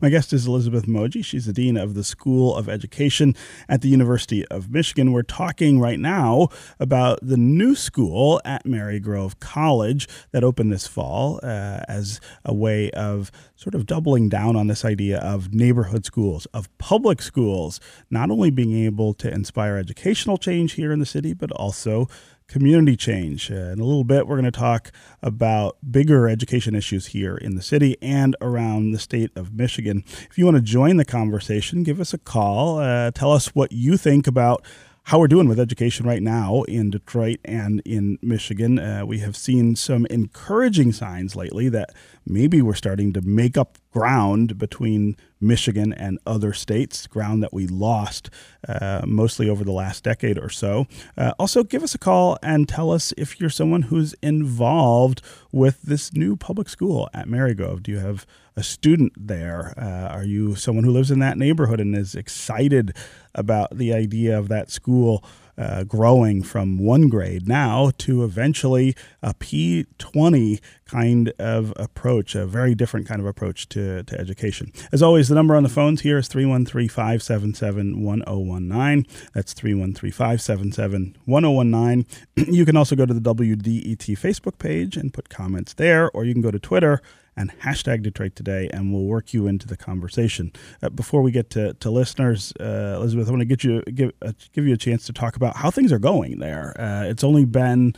My 0.00 0.10
guest 0.10 0.32
is 0.32 0.46
Elizabeth 0.46 0.86
Moje. 0.86 1.24
She's 1.24 1.46
the 1.46 1.52
Dean 1.52 1.76
of 1.76 1.94
the 1.94 2.04
School 2.04 2.54
of 2.56 2.68
Education 2.68 3.34
at 3.68 3.80
the 3.80 3.88
University 3.88 4.46
of 4.48 4.70
Michigan. 4.70 5.12
We're 5.12 5.22
talking 5.22 5.80
right 5.80 6.00
now 6.00 6.48
about 6.80 7.20
the 7.22 7.36
new 7.36 7.74
school 7.74 8.40
at 8.44 8.64
Marygrove 8.64 9.38
College 9.40 10.08
that 10.32 10.42
opened 10.42 10.72
this 10.72 10.86
fall 10.86 11.38
uh, 11.42 11.80
as 11.88 12.20
a 12.44 12.54
way 12.54 12.90
of 12.90 13.30
sort 13.56 13.74
of 13.74 13.86
doubling 13.86 14.28
down 14.28 14.56
on 14.56 14.66
this 14.66 14.84
idea 14.84 15.18
of 15.18 15.54
neighborhood 15.54 16.04
schools, 16.04 16.46
of 16.46 16.76
public 16.78 17.22
schools, 17.22 17.80
not 18.10 18.30
only 18.30 18.50
being 18.50 18.72
able 18.84 19.14
to 19.14 19.32
inspire 19.32 19.76
educational 19.76 20.38
change 20.38 20.72
here 20.72 20.92
in 20.92 20.98
the 20.98 21.06
city, 21.06 21.34
but 21.34 21.52
also 21.52 22.08
community 22.48 22.96
change. 22.96 23.50
Uh, 23.50 23.54
in 23.54 23.80
a 23.80 23.84
little 23.84 24.04
bit, 24.04 24.26
we're 24.26 24.36
going 24.36 24.44
to 24.44 24.50
talk 24.50 24.90
about 25.22 25.76
bigger 25.90 26.28
education 26.28 26.74
issues 26.74 27.06
here 27.06 27.36
in 27.36 27.54
the 27.54 27.62
city 27.62 27.96
and 28.02 28.36
around 28.40 28.92
the 28.92 28.98
state 28.98 29.30
of 29.36 29.52
Michigan. 29.52 30.04
If 30.30 30.38
you 30.38 30.44
want 30.44 30.56
to 30.56 30.62
join 30.62 30.96
the 30.96 31.04
conversation, 31.04 31.82
give 31.82 32.00
us 32.00 32.12
a 32.12 32.18
call. 32.18 32.78
Uh, 32.78 33.10
tell 33.10 33.32
us 33.32 33.54
what 33.54 33.72
you 33.72 33.96
think 33.96 34.26
about 34.26 34.64
how 35.08 35.18
we're 35.18 35.28
doing 35.28 35.46
with 35.46 35.60
education 35.60 36.06
right 36.06 36.22
now 36.22 36.62
in 36.62 36.88
Detroit 36.88 37.38
and 37.44 37.82
in 37.84 38.18
Michigan. 38.22 38.78
Uh, 38.78 39.04
we 39.04 39.18
have 39.18 39.36
seen 39.36 39.76
some 39.76 40.06
encouraging 40.06 40.92
signs 40.92 41.36
lately 41.36 41.68
that 41.68 41.90
maybe 42.24 42.62
we're 42.62 42.72
starting 42.72 43.12
to 43.12 43.20
make 43.20 43.58
up 43.58 43.76
ground 43.92 44.56
between 44.56 45.14
Michigan 45.42 45.92
and 45.92 46.18
other 46.26 46.54
states, 46.54 47.06
ground 47.06 47.42
that 47.42 47.52
we 47.52 47.66
lost 47.66 48.30
uh, 48.66 49.02
mostly 49.06 49.46
over 49.46 49.62
the 49.62 49.72
last 49.72 50.04
decade 50.04 50.38
or 50.38 50.48
so. 50.48 50.86
Uh, 51.18 51.32
also, 51.38 51.62
give 51.62 51.82
us 51.82 51.94
a 51.94 51.98
call 51.98 52.38
and 52.42 52.66
tell 52.66 52.90
us 52.90 53.12
if 53.18 53.38
you're 53.38 53.50
someone 53.50 53.82
who's 53.82 54.14
involved 54.22 55.20
with 55.52 55.82
this 55.82 56.14
new 56.14 56.34
public 56.34 56.66
school 56.66 57.10
at 57.12 57.28
Marygrove. 57.28 57.82
Do 57.82 57.92
you 57.92 57.98
have 57.98 58.24
a 58.56 58.62
student 58.62 59.12
there? 59.16 59.74
Uh, 59.76 60.08
are 60.14 60.24
you 60.24 60.54
someone 60.54 60.84
who 60.84 60.92
lives 60.92 61.10
in 61.10 61.18
that 61.18 61.38
neighborhood 61.38 61.80
and 61.80 61.96
is 61.96 62.14
excited 62.14 62.94
about 63.34 63.76
the 63.76 63.92
idea 63.92 64.38
of 64.38 64.48
that 64.48 64.70
school? 64.70 65.24
Uh, 65.56 65.84
growing 65.84 66.42
from 66.42 66.78
one 66.78 67.08
grade 67.08 67.46
now 67.46 67.92
to 67.96 68.24
eventually 68.24 68.92
a 69.22 69.32
P20 69.34 70.60
kind 70.84 71.32
of 71.38 71.72
approach, 71.76 72.34
a 72.34 72.44
very 72.44 72.74
different 72.74 73.06
kind 73.06 73.20
of 73.20 73.26
approach 73.28 73.68
to, 73.68 74.02
to 74.02 74.18
education. 74.18 74.72
As 74.90 75.00
always, 75.00 75.28
the 75.28 75.36
number 75.36 75.54
on 75.54 75.62
the 75.62 75.68
phones 75.68 76.00
here 76.00 76.18
is 76.18 76.26
313 76.26 76.88
577 76.88 78.02
1019. 78.02 79.06
That's 79.32 79.52
313 79.52 80.10
577 80.10 81.16
1019. 81.24 82.06
You 82.52 82.64
can 82.64 82.76
also 82.76 82.96
go 82.96 83.06
to 83.06 83.14
the 83.14 83.34
WDET 83.34 84.18
Facebook 84.18 84.58
page 84.58 84.96
and 84.96 85.14
put 85.14 85.28
comments 85.28 85.72
there, 85.74 86.10
or 86.10 86.24
you 86.24 86.32
can 86.32 86.42
go 86.42 86.50
to 86.50 86.58
Twitter 86.58 87.00
and 87.36 87.50
hashtag 87.60 88.02
Detroit 88.02 88.36
Today, 88.36 88.68
and 88.72 88.92
we'll 88.92 89.04
work 89.04 89.34
you 89.34 89.46
into 89.46 89.66
the 89.66 89.76
conversation. 89.76 90.52
Uh, 90.82 90.88
before 90.90 91.22
we 91.22 91.30
get 91.30 91.50
to, 91.50 91.74
to 91.74 91.90
listeners, 91.90 92.52
uh, 92.60 92.94
Elizabeth, 92.96 93.28
I 93.28 93.30
want 93.30 93.40
to 93.40 93.46
get 93.46 93.64
you 93.64 93.82
give 93.82 94.12
uh, 94.22 94.32
give 94.52 94.66
you 94.66 94.74
a 94.74 94.78
chance 94.78 95.04
to 95.06 95.12
talk 95.12 95.36
about 95.36 95.56
how 95.56 95.70
things 95.70 95.92
are 95.92 95.98
going 95.98 96.38
there. 96.38 96.78
Uh, 96.80 97.04
it's 97.04 97.24
only 97.24 97.44
been 97.44 97.94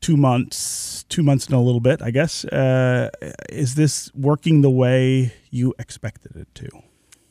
two 0.00 0.16
months, 0.18 1.04
two 1.08 1.22
months 1.22 1.46
and 1.46 1.54
a 1.54 1.60
little 1.60 1.80
bit, 1.80 2.02
I 2.02 2.10
guess. 2.10 2.44
Uh, 2.44 3.10
is 3.48 3.74
this 3.74 4.10
working 4.14 4.60
the 4.60 4.70
way 4.70 5.32
you 5.50 5.74
expected 5.78 6.36
it 6.36 6.54
to? 6.56 6.68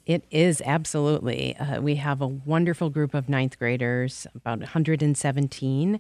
It 0.06 0.26
is 0.32 0.62
absolutely. 0.66 1.56
Uh, 1.56 1.82
we 1.82 1.96
have 1.96 2.22
a 2.22 2.28
wonderful 2.28 2.90
group 2.90 3.14
of 3.14 3.30
ninth 3.30 3.58
graders, 3.58 4.28
about 4.36 4.60
117. 4.60 6.00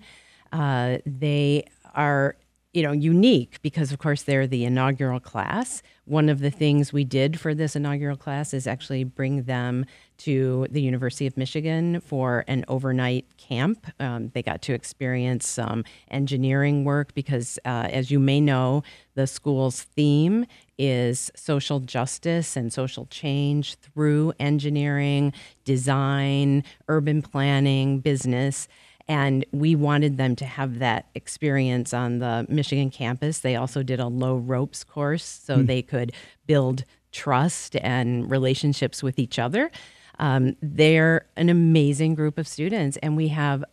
Uh, 0.51 0.97
they 1.05 1.65
are, 1.95 2.35
you 2.73 2.81
know, 2.81 2.91
unique 2.91 3.61
because, 3.61 3.91
of 3.91 3.99
course, 3.99 4.23
they're 4.23 4.47
the 4.47 4.65
inaugural 4.65 5.19
class. 5.19 5.83
One 6.05 6.27
of 6.27 6.39
the 6.39 6.49
things 6.49 6.91
we 6.91 7.03
did 7.03 7.39
for 7.39 7.53
this 7.53 7.75
inaugural 7.75 8.17
class 8.17 8.53
is 8.53 8.65
actually 8.65 9.03
bring 9.03 9.43
them 9.43 9.85
to 10.19 10.67
the 10.71 10.81
University 10.81 11.27
of 11.27 11.37
Michigan 11.37 11.99
for 12.01 12.43
an 12.47 12.65
overnight 12.67 13.25
camp. 13.37 13.85
Um, 13.99 14.31
they 14.33 14.41
got 14.41 14.61
to 14.63 14.73
experience 14.73 15.47
some 15.47 15.83
engineering 16.09 16.83
work 16.83 17.13
because, 17.13 17.59
uh, 17.63 17.87
as 17.91 18.09
you 18.09 18.19
may 18.19 18.41
know, 18.41 18.83
the 19.15 19.27
school's 19.27 19.83
theme 19.83 20.45
is 20.77 21.31
social 21.35 21.79
justice 21.79 22.55
and 22.55 22.73
social 22.73 23.05
change 23.05 23.75
through 23.75 24.33
engineering, 24.39 25.31
design, 25.63 26.63
urban 26.87 27.21
planning, 27.21 27.99
business. 27.99 28.67
And 29.07 29.45
we 29.51 29.75
wanted 29.75 30.17
them 30.17 30.35
to 30.37 30.45
have 30.45 30.79
that 30.79 31.07
experience 31.13 31.93
on 31.93 32.19
the 32.19 32.45
Michigan 32.47 32.89
campus. 32.89 33.39
They 33.39 33.55
also 33.55 33.83
did 33.83 33.99
a 33.99 34.07
low 34.07 34.37
ropes 34.37 34.83
course 34.83 35.25
so 35.25 35.61
they 35.61 35.81
could 35.81 36.13
build 36.47 36.85
trust 37.11 37.75
and 37.77 38.29
relationships 38.29 39.03
with 39.03 39.19
each 39.19 39.39
other. 39.39 39.71
Um, 40.19 40.55
they're 40.61 41.25
an 41.35 41.49
amazing 41.49 42.15
group 42.15 42.37
of 42.37 42.47
students, 42.47 42.97
and 42.97 43.17
we 43.17 43.29
have 43.29 43.63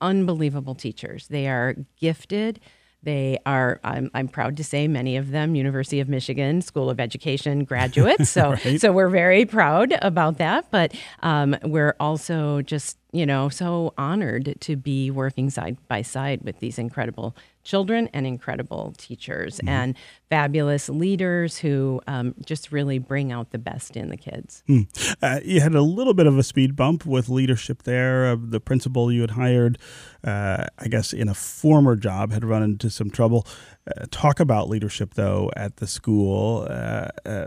unbelievable 0.00 0.74
teachers. 0.74 1.28
They 1.28 1.48
are 1.48 1.74
gifted. 1.98 2.60
They 3.02 3.38
are, 3.46 3.80
I'm, 3.84 4.10
I'm 4.14 4.26
proud 4.26 4.56
to 4.56 4.64
say, 4.64 4.88
many 4.88 5.16
of 5.16 5.30
them 5.30 5.54
University 5.54 6.00
of 6.00 6.08
Michigan 6.08 6.60
School 6.60 6.90
of 6.90 6.98
Education 6.98 7.64
graduates. 7.64 8.30
So, 8.36 8.56
so 8.78 8.92
we're 8.92 9.08
very 9.08 9.46
proud 9.46 9.94
about 10.02 10.38
that. 10.38 10.70
But 10.70 10.94
um, 11.22 11.56
we're 11.62 11.94
also 12.00 12.62
just, 12.62 12.98
you 13.16 13.24
know, 13.24 13.48
so 13.48 13.94
honored 13.96 14.56
to 14.60 14.76
be 14.76 15.10
working 15.10 15.48
side 15.48 15.78
by 15.88 16.02
side 16.02 16.42
with 16.42 16.60
these 16.60 16.78
incredible 16.78 17.34
children 17.64 18.08
and 18.12 18.26
incredible 18.26 18.94
teachers 18.98 19.58
and 19.66 19.96
fabulous 20.28 20.88
leaders 20.88 21.58
who 21.58 22.00
um, 22.06 22.34
just 22.44 22.70
really 22.70 22.98
bring 22.98 23.32
out 23.32 23.50
the 23.50 23.58
best 23.58 23.96
in 23.96 24.08
the 24.08 24.16
kids. 24.16 24.62
Uh, 25.22 25.40
you 25.42 25.60
had 25.60 25.74
a 25.74 25.80
little 25.80 26.12
bit 26.14 26.26
of 26.26 26.36
a 26.36 26.42
speed 26.42 26.76
bump 26.76 27.06
with 27.06 27.28
leadership 27.28 27.84
there. 27.84 28.26
Uh, 28.26 28.36
the 28.38 28.60
principal 28.60 29.10
you 29.10 29.22
had 29.22 29.30
hired, 29.30 29.78
uh, 30.22 30.66
I 30.78 30.88
guess, 30.88 31.12
in 31.12 31.28
a 31.28 31.34
former 31.34 31.96
job, 31.96 32.32
had 32.32 32.44
run 32.44 32.62
into 32.62 32.90
some 32.90 33.10
trouble. 33.10 33.46
Uh, 33.86 34.04
talk 34.10 34.40
about 34.40 34.68
leadership, 34.68 35.14
though, 35.14 35.50
at 35.56 35.78
the 35.78 35.86
school. 35.86 36.66
Uh, 36.68 37.08
uh, 37.24 37.46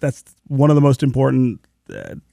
that's 0.00 0.24
one 0.46 0.70
of 0.70 0.74
the 0.74 0.80
most 0.80 1.02
important. 1.02 1.60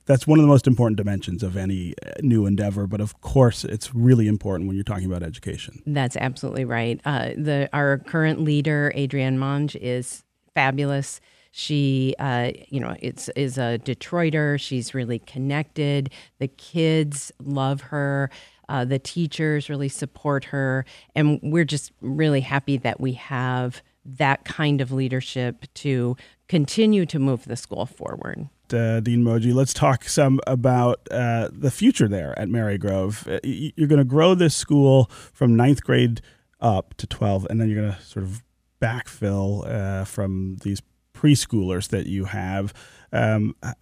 That's 0.06 0.28
one 0.28 0.40
of 0.40 0.44
the 0.44 0.50
most 0.50 0.68
important 0.68 0.98
dimensions 0.98 1.44
of 1.44 1.56
any 1.56 1.94
uh, 2.06 2.12
new 2.22 2.46
endeavor. 2.46 2.88
But 2.88 3.02
of 3.02 3.22
course, 3.22 3.64
it's 3.64 3.94
really 3.94 4.28
important 4.28 4.68
when 4.68 4.76
you're 4.76 4.84
talking 4.84 5.06
about 5.06 5.24
education. 5.24 5.82
That's 5.86 6.18
absolutely 6.18 6.66
right. 6.66 7.00
Uh, 7.06 7.30
the 7.38 7.70
our 7.74 8.00
current 8.00 8.42
leader, 8.42 8.92
Adrienne 8.96 9.38
Monge, 9.38 9.76
is 9.76 10.24
fabulous. 10.54 11.22
She, 11.52 12.16
uh, 12.18 12.52
you 12.70 12.80
know, 12.80 12.96
it's 13.00 13.30
is 13.30 13.58
a 13.60 13.80
Detroiter. 13.84 14.60
She's 14.60 14.96
really 14.96 15.20
connected. 15.20 16.10
The 16.40 16.48
kids 16.48 17.32
love 17.40 17.82
her. 17.82 18.32
Uh, 18.70 18.86
the 18.86 18.98
teachers 18.98 19.70
really 19.70 19.90
support 19.90 20.46
her, 20.46 20.86
and 21.16 21.40
we're 21.44 21.66
just 21.66 21.92
really 22.02 22.42
happy 22.42 22.78
that 22.78 23.00
we 23.00 23.14
have 23.14 23.84
that 24.06 24.46
kind 24.46 24.82
of 24.82 24.92
leadership 24.92 25.66
to 25.76 26.16
continue 26.54 27.04
to 27.04 27.18
move 27.18 27.46
the 27.46 27.56
school 27.56 27.86
forward. 27.88 28.48
uh, 28.72 29.00
Dean 29.00 29.24
Moje. 29.24 29.52
Let's 29.56 29.74
talk 29.74 30.04
some 30.04 30.40
about 30.46 31.00
uh, 31.10 31.50
the 31.52 31.72
future 31.72 32.08
there 32.08 32.38
at 32.38 32.48
Marygrove. 32.48 33.28
Uh, 33.28 33.40
You're 33.44 33.88
going 33.88 34.06
to 34.08 34.14
grow 34.18 34.36
this 34.36 34.56
school 34.56 35.10
from 35.34 35.56
ninth 35.56 35.84
grade 35.84 36.22
up 36.62 36.94
to 36.98 37.08
12, 37.08 37.48
and 37.50 37.60
then 37.60 37.70
you're 37.70 37.82
going 37.82 37.94
to 37.94 38.02
sort 38.04 38.24
of 38.24 38.44
backfill 38.80 39.68
uh, 39.68 40.06
from 40.06 40.58
these 40.62 40.82
preschoolers 41.16 41.88
that 41.90 42.06
you 42.06 42.26
have. 42.26 42.72
Um, 43.12 43.56
uh, 43.64 43.74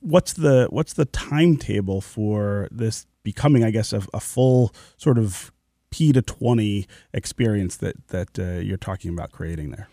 what's 0.00 0.32
the 0.32 0.68
what's 0.70 0.94
the 0.94 1.04
timetable 1.04 2.00
for 2.00 2.68
this 2.70 3.06
becoming, 3.24 3.62
I 3.62 3.70
guess, 3.70 3.92
a, 3.92 4.02
a 4.14 4.20
full 4.20 4.74
sort 4.96 5.18
of 5.18 5.52
P 5.90 6.12
to 6.12 6.22
20 6.22 6.86
experience 7.12 7.76
that 7.76 8.08
that 8.08 8.38
uh, 8.38 8.60
you're 8.60 8.78
talking 8.78 9.10
about 9.12 9.32
creating 9.32 9.70
there? 9.70 9.88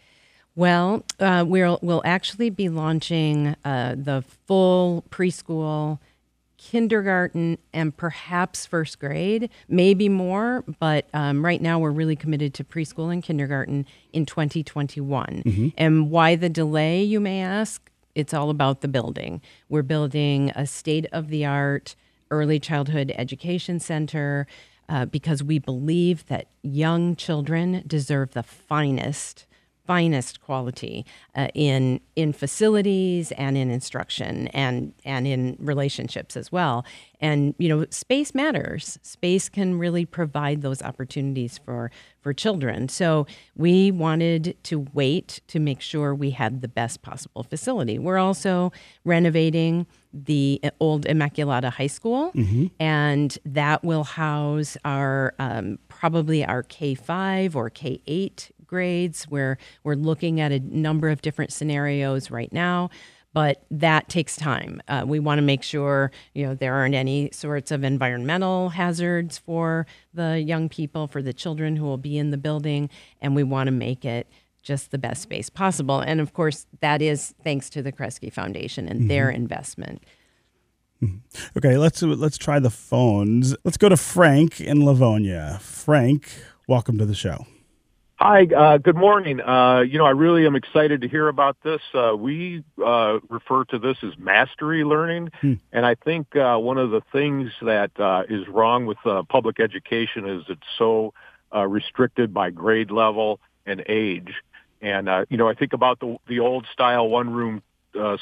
Well, 0.62 1.04
uh, 1.19 1.43
we'll 1.47 1.80
we'll 1.82 2.04
actually 2.06 2.52
be 2.52 2.69
launching 2.69 3.56
uh, 3.65 3.95
the 3.97 4.24
full 4.45 5.04
preschool, 5.10 5.97
kindergarten, 6.60 7.58
and 7.74 7.97
perhaps 7.97 8.67
first 8.67 9.00
grade, 9.00 9.50
maybe 9.67 10.08
more. 10.08 10.63
But 10.80 11.08
um, 11.15 11.43
right 11.43 11.60
now, 11.60 11.80
we're 11.80 11.89
really 11.89 12.15
committed 12.15 12.54
to 12.54 12.63
preschool 12.63 13.12
and 13.12 13.24
kindergarten 13.24 13.88
in 14.13 14.28
2021. 14.28 15.41
And 15.80 16.12
why 16.12 16.36
the 16.36 16.47
delay, 16.47 17.02
you 17.02 17.19
may 17.19 17.41
ask? 17.41 17.89
It's 18.13 18.32
all 18.32 18.52
about 18.52 18.82
the 18.82 18.88
building. 18.88 19.41
We're 19.67 19.82
building 19.82 20.52
a 20.52 20.67
state 20.67 21.08
of 21.12 21.30
the 21.30 21.43
art 21.43 21.95
early 22.30 22.60
childhood 22.60 23.12
education 23.17 23.80
center 23.80 24.45
uh, 24.88 25.06
because 25.06 25.41
we 25.41 25.58
believe 25.58 26.28
that 26.28 26.50
young 26.62 27.15
children 27.15 27.84
deserve 27.88 28.34
the 28.34 28.43
finest 28.43 29.47
finest 29.85 30.41
quality 30.41 31.05
uh, 31.35 31.47
in 31.53 31.99
in 32.15 32.33
facilities 32.33 33.31
and 33.33 33.57
in 33.57 33.71
instruction 33.71 34.47
and 34.49 34.93
and 35.05 35.27
in 35.27 35.57
relationships 35.59 36.37
as 36.37 36.51
well. 36.51 36.85
And 37.19 37.55
you 37.57 37.69
know, 37.69 37.85
space 37.89 38.33
matters. 38.33 38.99
Space 39.01 39.49
can 39.49 39.77
really 39.77 40.05
provide 40.05 40.61
those 40.61 40.81
opportunities 40.81 41.57
for 41.57 41.91
for 42.21 42.33
children. 42.33 42.89
So 42.89 43.25
we 43.55 43.91
wanted 43.91 44.55
to 44.63 44.87
wait 44.93 45.41
to 45.47 45.59
make 45.59 45.81
sure 45.81 46.13
we 46.13 46.31
had 46.31 46.61
the 46.61 46.67
best 46.67 47.01
possible 47.01 47.43
facility. 47.43 47.97
We're 47.97 48.19
also 48.19 48.71
renovating 49.03 49.87
the 50.13 50.61
old 50.79 51.05
Immaculata 51.05 51.71
High 51.71 51.87
School, 51.87 52.31
mm-hmm. 52.33 52.67
and 52.79 53.37
that 53.45 53.83
will 53.83 54.03
house 54.03 54.77
our 54.83 55.33
um, 55.39 55.79
probably 55.87 56.45
our 56.45 56.63
K 56.63 56.95
five 56.95 57.55
or 57.55 57.69
K 57.69 58.01
eight 58.07 58.51
grades 58.71 59.25
where 59.25 59.57
we're 59.84 59.95
looking 59.95 60.39
at 60.39 60.51
a 60.51 60.60
number 60.60 61.10
of 61.10 61.21
different 61.21 61.53
scenarios 61.53 62.31
right 62.31 62.51
now 62.51 62.89
but 63.34 63.63
that 63.71 64.10
takes 64.10 64.36
time. 64.36 64.81
Uh, 64.88 65.03
we 65.07 65.19
want 65.19 65.38
to 65.38 65.41
make 65.41 65.63
sure 65.63 66.12
you 66.34 66.45
know 66.45 66.53
there 66.53 66.73
aren't 66.73 66.95
any 66.95 67.29
sorts 67.31 67.71
of 67.71 67.84
environmental 67.84 68.69
hazards 68.69 69.38
for 69.38 69.86
the 70.13 70.41
young 70.41 70.69
people, 70.69 71.07
for 71.07 71.21
the 71.21 71.34
children 71.34 71.75
who 71.75 71.86
will 71.86 71.97
be 71.97 72.17
in 72.17 72.31
the 72.31 72.38
building, 72.38 72.89
and 73.21 73.36
we 73.36 73.43
want 73.43 73.67
to 73.67 73.71
make 73.71 74.03
it 74.03 74.27
just 74.62 74.91
the 74.91 74.97
best 74.97 75.21
space 75.21 75.49
possible. 75.49 76.01
And 76.01 76.19
of 76.19 76.34
course, 76.34 76.67
that 76.81 77.01
is 77.01 77.34
thanks 77.43 77.69
to 77.71 77.81
the 77.81 77.91
Kresge 77.91 78.31
Foundation 78.31 78.88
and 78.88 79.01
mm-hmm. 79.01 79.07
their 79.07 79.29
investment. 79.29 80.03
Mm-hmm. 81.01 81.57
Okay, 81.57 81.77
let's 81.77 82.01
let's 82.01 82.38
try 82.38 82.60
the 82.60 82.69
phones. 82.69 83.55
Let's 83.63 83.77
go 83.77 83.89
to 83.89 83.97
Frank 83.97 84.60
in 84.60 84.86
Livonia. 84.86 85.60
Frank, 85.62 86.29
welcome 86.67 86.97
to 86.97 87.05
the 87.05 87.15
show. 87.15 87.45
Hi, 88.23 88.45
uh, 88.55 88.77
good 88.77 88.95
morning. 88.95 89.41
Uh, 89.41 89.79
you 89.79 89.97
know, 89.97 90.05
I 90.05 90.12
really 90.12 90.45
am 90.45 90.55
excited 90.55 91.01
to 91.01 91.07
hear 91.07 91.27
about 91.27 91.57
this. 91.63 91.81
Uh, 91.91 92.15
we 92.15 92.63
uh, 92.77 93.17
refer 93.29 93.63
to 93.63 93.79
this 93.79 93.97
as 94.03 94.12
mastery 94.19 94.84
learning, 94.84 95.31
hmm. 95.41 95.53
and 95.71 95.88
I 95.88 95.95
think 95.95 96.36
uh, 96.36 96.57
one 96.57 96.77
of 96.77 96.91
the 96.91 97.01
things 97.12 97.49
that 97.63 97.89
uh, 97.99 98.21
is 98.29 98.47
wrong 98.47 98.86
with 98.86 98.99
public 99.27 99.60
education 99.60 100.29
is 100.29 100.43
it's 100.49 100.62
so 100.77 101.15
restricted 101.67 102.31
by 102.31 102.51
grade 102.51 102.91
level 102.91 103.39
and 103.65 103.84
age. 103.89 104.36
And 104.84 105.10
you 105.31 105.38
know, 105.38 105.49
I 105.49 105.55
think 105.55 105.73
about 105.73 105.99
the 105.99 106.17
the 106.27 106.41
old 106.41 106.67
style 106.71 107.10
one 107.10 107.31
room 107.31 107.63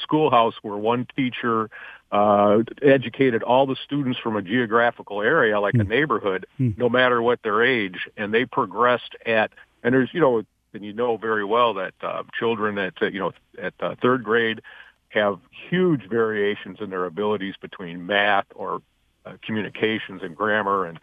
schoolhouse 0.00 0.54
where 0.62 0.78
one 0.78 1.08
teacher 1.14 1.68
educated 2.10 3.42
all 3.42 3.66
the 3.66 3.76
students 3.84 4.18
from 4.18 4.36
a 4.36 4.40
geographical 4.40 5.20
area, 5.20 5.60
like 5.60 5.74
hmm. 5.74 5.82
a 5.82 5.84
neighborhood, 5.84 6.46
hmm. 6.56 6.70
no 6.78 6.88
matter 6.88 7.20
what 7.20 7.42
their 7.42 7.62
age, 7.62 8.08
and 8.16 8.32
they 8.32 8.46
progressed 8.46 9.14
at 9.26 9.50
and 9.82 9.94
there's, 9.94 10.10
you 10.12 10.20
know, 10.20 10.42
and 10.72 10.84
you 10.84 10.92
know 10.92 11.16
very 11.16 11.44
well 11.44 11.74
that 11.74 11.94
uh, 12.02 12.22
children 12.38 12.78
at, 12.78 12.94
you 13.00 13.18
know, 13.18 13.32
at 13.60 13.74
uh, 13.80 13.94
third 14.00 14.22
grade 14.22 14.60
have 15.08 15.40
huge 15.68 16.08
variations 16.08 16.78
in 16.80 16.90
their 16.90 17.04
abilities 17.04 17.54
between 17.60 18.06
math 18.06 18.46
or 18.54 18.80
uh, 19.26 19.32
communications 19.42 20.22
and 20.22 20.36
grammar 20.36 20.86
and 20.86 21.00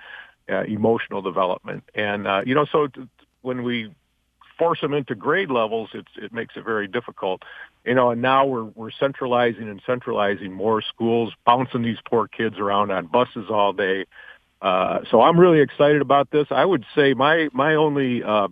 uh, 0.49 0.63
emotional 0.63 1.21
development. 1.21 1.83
And, 1.93 2.25
uh, 2.25 2.43
you 2.45 2.55
know, 2.55 2.65
so 2.65 2.87
t- 2.87 3.07
when 3.41 3.63
we 3.63 3.91
force 4.57 4.79
them 4.79 4.93
into 4.93 5.13
grade 5.13 5.51
levels, 5.51 5.89
it's, 5.93 6.11
it 6.15 6.31
makes 6.33 6.55
it 6.55 6.63
very 6.63 6.87
difficult. 6.87 7.43
You 7.83 7.95
know, 7.95 8.11
and 8.11 8.21
now 8.21 8.45
we're, 8.45 8.63
we're 8.63 8.91
centralizing 8.91 9.69
and 9.69 9.81
centralizing 9.85 10.53
more 10.53 10.81
schools, 10.81 11.33
bouncing 11.45 11.81
these 11.81 11.99
poor 12.09 12.27
kids 12.27 12.57
around 12.57 12.91
on 12.91 13.07
buses 13.07 13.49
all 13.49 13.73
day. 13.73 14.05
Uh, 14.61 14.99
so 15.11 15.21
I'm 15.21 15.39
really 15.39 15.59
excited 15.59 16.01
about 16.01 16.31
this. 16.31 16.47
I 16.49 16.63
would 16.63 16.85
say 16.95 17.13
my, 17.13 17.49
my 17.51 17.75
only, 17.75 18.23
uh, 18.23 18.47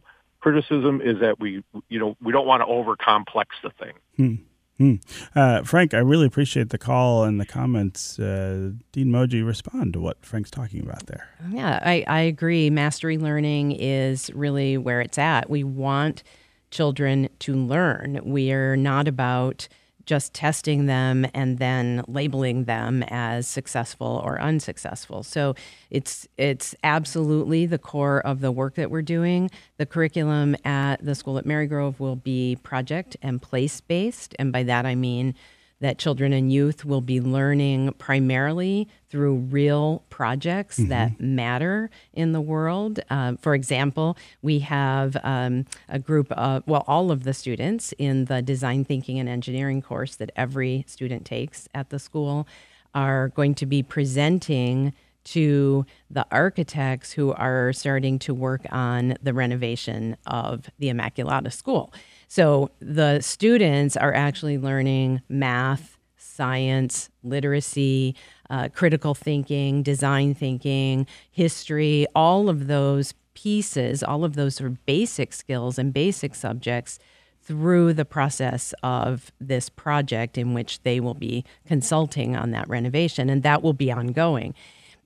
criticism 0.45 1.01
is 1.01 1.19
that 1.21 1.39
we, 1.39 1.63
you 1.89 1.97
know, 1.97 2.15
we 2.21 2.31
don't 2.31 2.45
want 2.45 2.61
to 2.61 2.67
over 2.67 2.95
complex 2.95 3.55
the 3.63 3.71
thing. 3.71 3.93
Hmm. 4.15 4.35
Hmm. 4.77 4.95
Uh, 5.33 5.63
Frank, 5.63 5.95
I 5.95 5.97
really 5.97 6.27
appreciate 6.27 6.69
the 6.69 6.77
call 6.77 7.23
and 7.23 7.41
the 7.41 7.47
comments. 7.47 8.19
Uh, 8.19 8.73
Dean 8.91 9.07
Moje, 9.07 9.43
respond 9.43 9.93
to 9.93 9.99
what 9.99 10.23
Frank's 10.23 10.51
talking 10.51 10.81
about 10.83 11.07
there. 11.07 11.27
Yeah, 11.49 11.79
I, 11.81 12.03
I 12.07 12.19
agree. 12.19 12.69
Mastery 12.69 13.17
learning 13.17 13.71
is 13.71 14.29
really 14.35 14.77
where 14.77 15.01
it's 15.01 15.17
at. 15.17 15.49
We 15.49 15.63
want 15.63 16.21
children 16.69 17.27
to 17.39 17.55
learn. 17.55 18.19
We 18.23 18.51
are 18.51 18.77
not 18.77 19.07
about 19.07 19.67
just 20.05 20.33
testing 20.33 20.85
them 20.85 21.25
and 21.33 21.57
then 21.57 22.03
labeling 22.07 22.65
them 22.65 23.03
as 23.07 23.47
successful 23.47 24.21
or 24.23 24.39
unsuccessful. 24.39 25.23
So 25.23 25.55
it's 25.89 26.27
it's 26.37 26.75
absolutely 26.83 27.65
the 27.65 27.77
core 27.77 28.21
of 28.21 28.41
the 28.41 28.51
work 28.51 28.75
that 28.75 28.91
we're 28.91 29.01
doing. 29.01 29.49
The 29.77 29.85
curriculum 29.85 30.55
at 30.63 31.03
the 31.03 31.15
school 31.15 31.37
at 31.37 31.45
Marygrove 31.45 31.99
will 31.99 32.15
be 32.15 32.57
project 32.63 33.17
and 33.21 33.41
place 33.41 33.81
based, 33.81 34.35
and 34.39 34.51
by 34.51 34.63
that 34.63 34.85
I 34.85 34.95
mean 34.95 35.35
that 35.81 35.97
children 35.97 36.31
and 36.33 36.51
youth 36.51 36.85
will 36.85 37.01
be 37.01 37.19
learning 37.19 37.93
primarily 37.97 38.87
through 39.09 39.35
real 39.35 40.03
projects 40.09 40.79
mm-hmm. 40.79 40.89
that 40.89 41.19
matter 41.19 41.89
in 42.13 42.31
the 42.31 42.41
world. 42.41 42.99
Uh, 43.09 43.35
for 43.39 43.53
example, 43.53 44.17
we 44.41 44.59
have 44.59 45.17
um, 45.23 45.65
a 45.89 45.99
group 45.99 46.31
of, 46.31 46.63
well, 46.65 46.83
all 46.87 47.11
of 47.11 47.23
the 47.23 47.33
students 47.33 47.93
in 47.97 48.25
the 48.25 48.41
design 48.41 48.85
thinking 48.85 49.19
and 49.19 49.27
engineering 49.27 49.81
course 49.81 50.15
that 50.15 50.31
every 50.35 50.85
student 50.87 51.25
takes 51.25 51.67
at 51.73 51.89
the 51.89 51.99
school 51.99 52.47
are 52.93 53.29
going 53.29 53.53
to 53.55 53.65
be 53.65 53.83
presenting 53.83 54.93
to 55.25 55.85
the 56.09 56.25
architects 56.31 57.11
who 57.11 57.33
are 57.33 57.73
starting 57.73 58.19
to 58.19 58.33
work 58.33 58.61
on 58.71 59.15
the 59.21 59.33
renovation 59.33 60.15
of 60.25 60.69
the 60.79 60.87
Immaculata 60.87 61.51
School. 61.51 61.91
So 62.27 62.71
the 62.79 63.21
students 63.21 63.95
are 63.95 64.13
actually 64.13 64.57
learning 64.57 65.21
math, 65.29 65.97
science, 66.17 67.09
literacy, 67.23 68.15
uh, 68.49 68.69
critical 68.73 69.15
thinking, 69.15 69.83
design 69.83 70.33
thinking, 70.33 71.07
history, 71.31 72.05
all 72.13 72.49
of 72.49 72.67
those 72.67 73.13
pieces, 73.33 74.03
all 74.03 74.23
of 74.23 74.35
those 74.35 74.55
sort 74.55 74.71
of 74.71 74.85
basic 74.85 75.33
skills 75.33 75.77
and 75.77 75.93
basic 75.93 76.35
subjects 76.35 76.99
through 77.41 77.93
the 77.93 78.05
process 78.05 78.73
of 78.81 79.31
this 79.39 79.69
project 79.69 80.37
in 80.37 80.53
which 80.53 80.81
they 80.81 80.99
will 80.99 81.13
be 81.13 81.45
consulting 81.67 82.35
on 82.35 82.51
that 82.51 82.67
renovation 82.67 83.29
and 83.29 83.43
that 83.43 83.61
will 83.61 83.73
be 83.73 83.91
ongoing. 83.91 84.53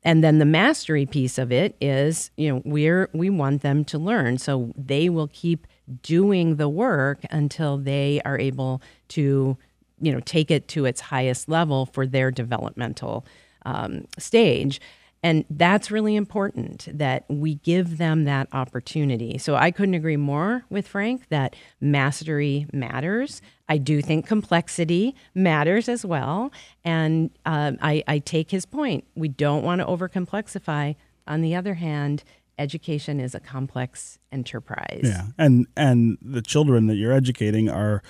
And 0.04 0.24
then 0.24 0.40
the 0.40 0.46
mastery 0.46 1.06
piece 1.06 1.38
of 1.38 1.52
it 1.52 1.76
is 1.82 2.32
you 2.38 2.50
know 2.50 2.62
we're 2.64 3.10
we 3.14 3.30
want 3.30 3.62
them 3.62 3.84
to 3.86 3.98
learn 3.98 4.38
so 4.38 4.72
they 4.78 5.10
will 5.10 5.28
keep 5.28 5.68
doing 6.02 6.56
the 6.56 6.70
work 6.70 7.20
until 7.32 7.78
they 7.78 8.22
are 8.26 8.40
able 8.40 8.82
to 9.10 9.58
you 10.02 10.12
know 10.12 10.20
take 10.22 10.50
it 10.52 10.68
to 10.68 10.86
its 10.86 11.02
highest 11.02 11.50
level 11.50 11.86
for 11.86 12.06
their 12.06 12.32
developmental 12.32 13.26
um, 13.66 14.06
stage 14.18 14.80
and 15.22 15.44
that's 15.50 15.92
really 15.92 16.16
important 16.16 16.88
that 16.98 17.26
we 17.28 17.56
give 17.56 17.98
them 17.98 18.24
that 18.24 18.48
opportunity. 18.54 19.38
So 19.38 19.56
I 19.56 19.72
couldn't 19.72 19.96
agree 19.96 20.16
more 20.16 20.64
with 20.70 20.88
Frank 20.88 21.28
that 21.28 21.56
mastery 21.82 22.68
matters. 22.72 23.42
I 23.68 23.78
do 23.78 24.02
think 24.02 24.26
complexity 24.26 25.16
matters 25.36 25.90
as 25.90 26.06
well. 26.06 26.52
And 26.86 27.32
um, 27.46 27.78
I, 27.82 28.04
I 28.08 28.20
take 28.20 28.52
his 28.52 28.66
point. 28.66 29.06
We 29.16 29.28
don't 29.28 29.64
want 29.64 29.82
to 29.82 29.88
overcomplexify. 29.88 30.96
On 31.28 31.42
the 31.42 31.54
other 31.54 31.76
hand, 31.76 32.24
education 32.60 33.20
is 33.20 33.34
a 33.34 33.40
complex 33.40 34.20
enterprise. 34.32 35.02
Yeah. 35.04 35.28
And 35.38 35.66
and 35.76 36.18
the 36.22 36.42
children 36.42 36.88
that 36.88 36.96
you're 36.96 37.14
educating 37.14 37.70
are 37.70 38.04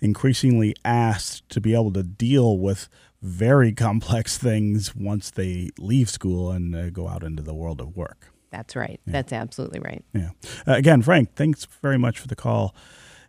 increasingly 0.00 0.74
asked 0.84 1.48
to 1.50 1.60
be 1.60 1.72
able 1.72 1.92
to 1.92 2.02
deal 2.02 2.58
with 2.58 2.88
very 3.22 3.72
complex 3.72 4.36
things 4.48 4.94
once 4.94 5.30
they 5.30 5.70
leave 5.78 6.10
school 6.10 6.50
and 6.50 6.74
uh, 6.74 6.90
go 6.90 7.08
out 7.08 7.22
into 7.22 7.42
the 7.42 7.54
world 7.54 7.80
of 7.80 7.96
work. 7.96 8.28
That's 8.50 8.76
right. 8.76 9.00
Yeah. 9.06 9.12
That's 9.12 9.32
absolutely 9.32 9.80
right. 9.80 10.04
Yeah. 10.12 10.30
Uh, 10.66 10.74
again, 10.74 11.00
Frank, 11.00 11.34
thanks 11.36 11.66
very 11.80 11.98
much 11.98 12.18
for 12.18 12.28
the 12.28 12.36
call 12.36 12.74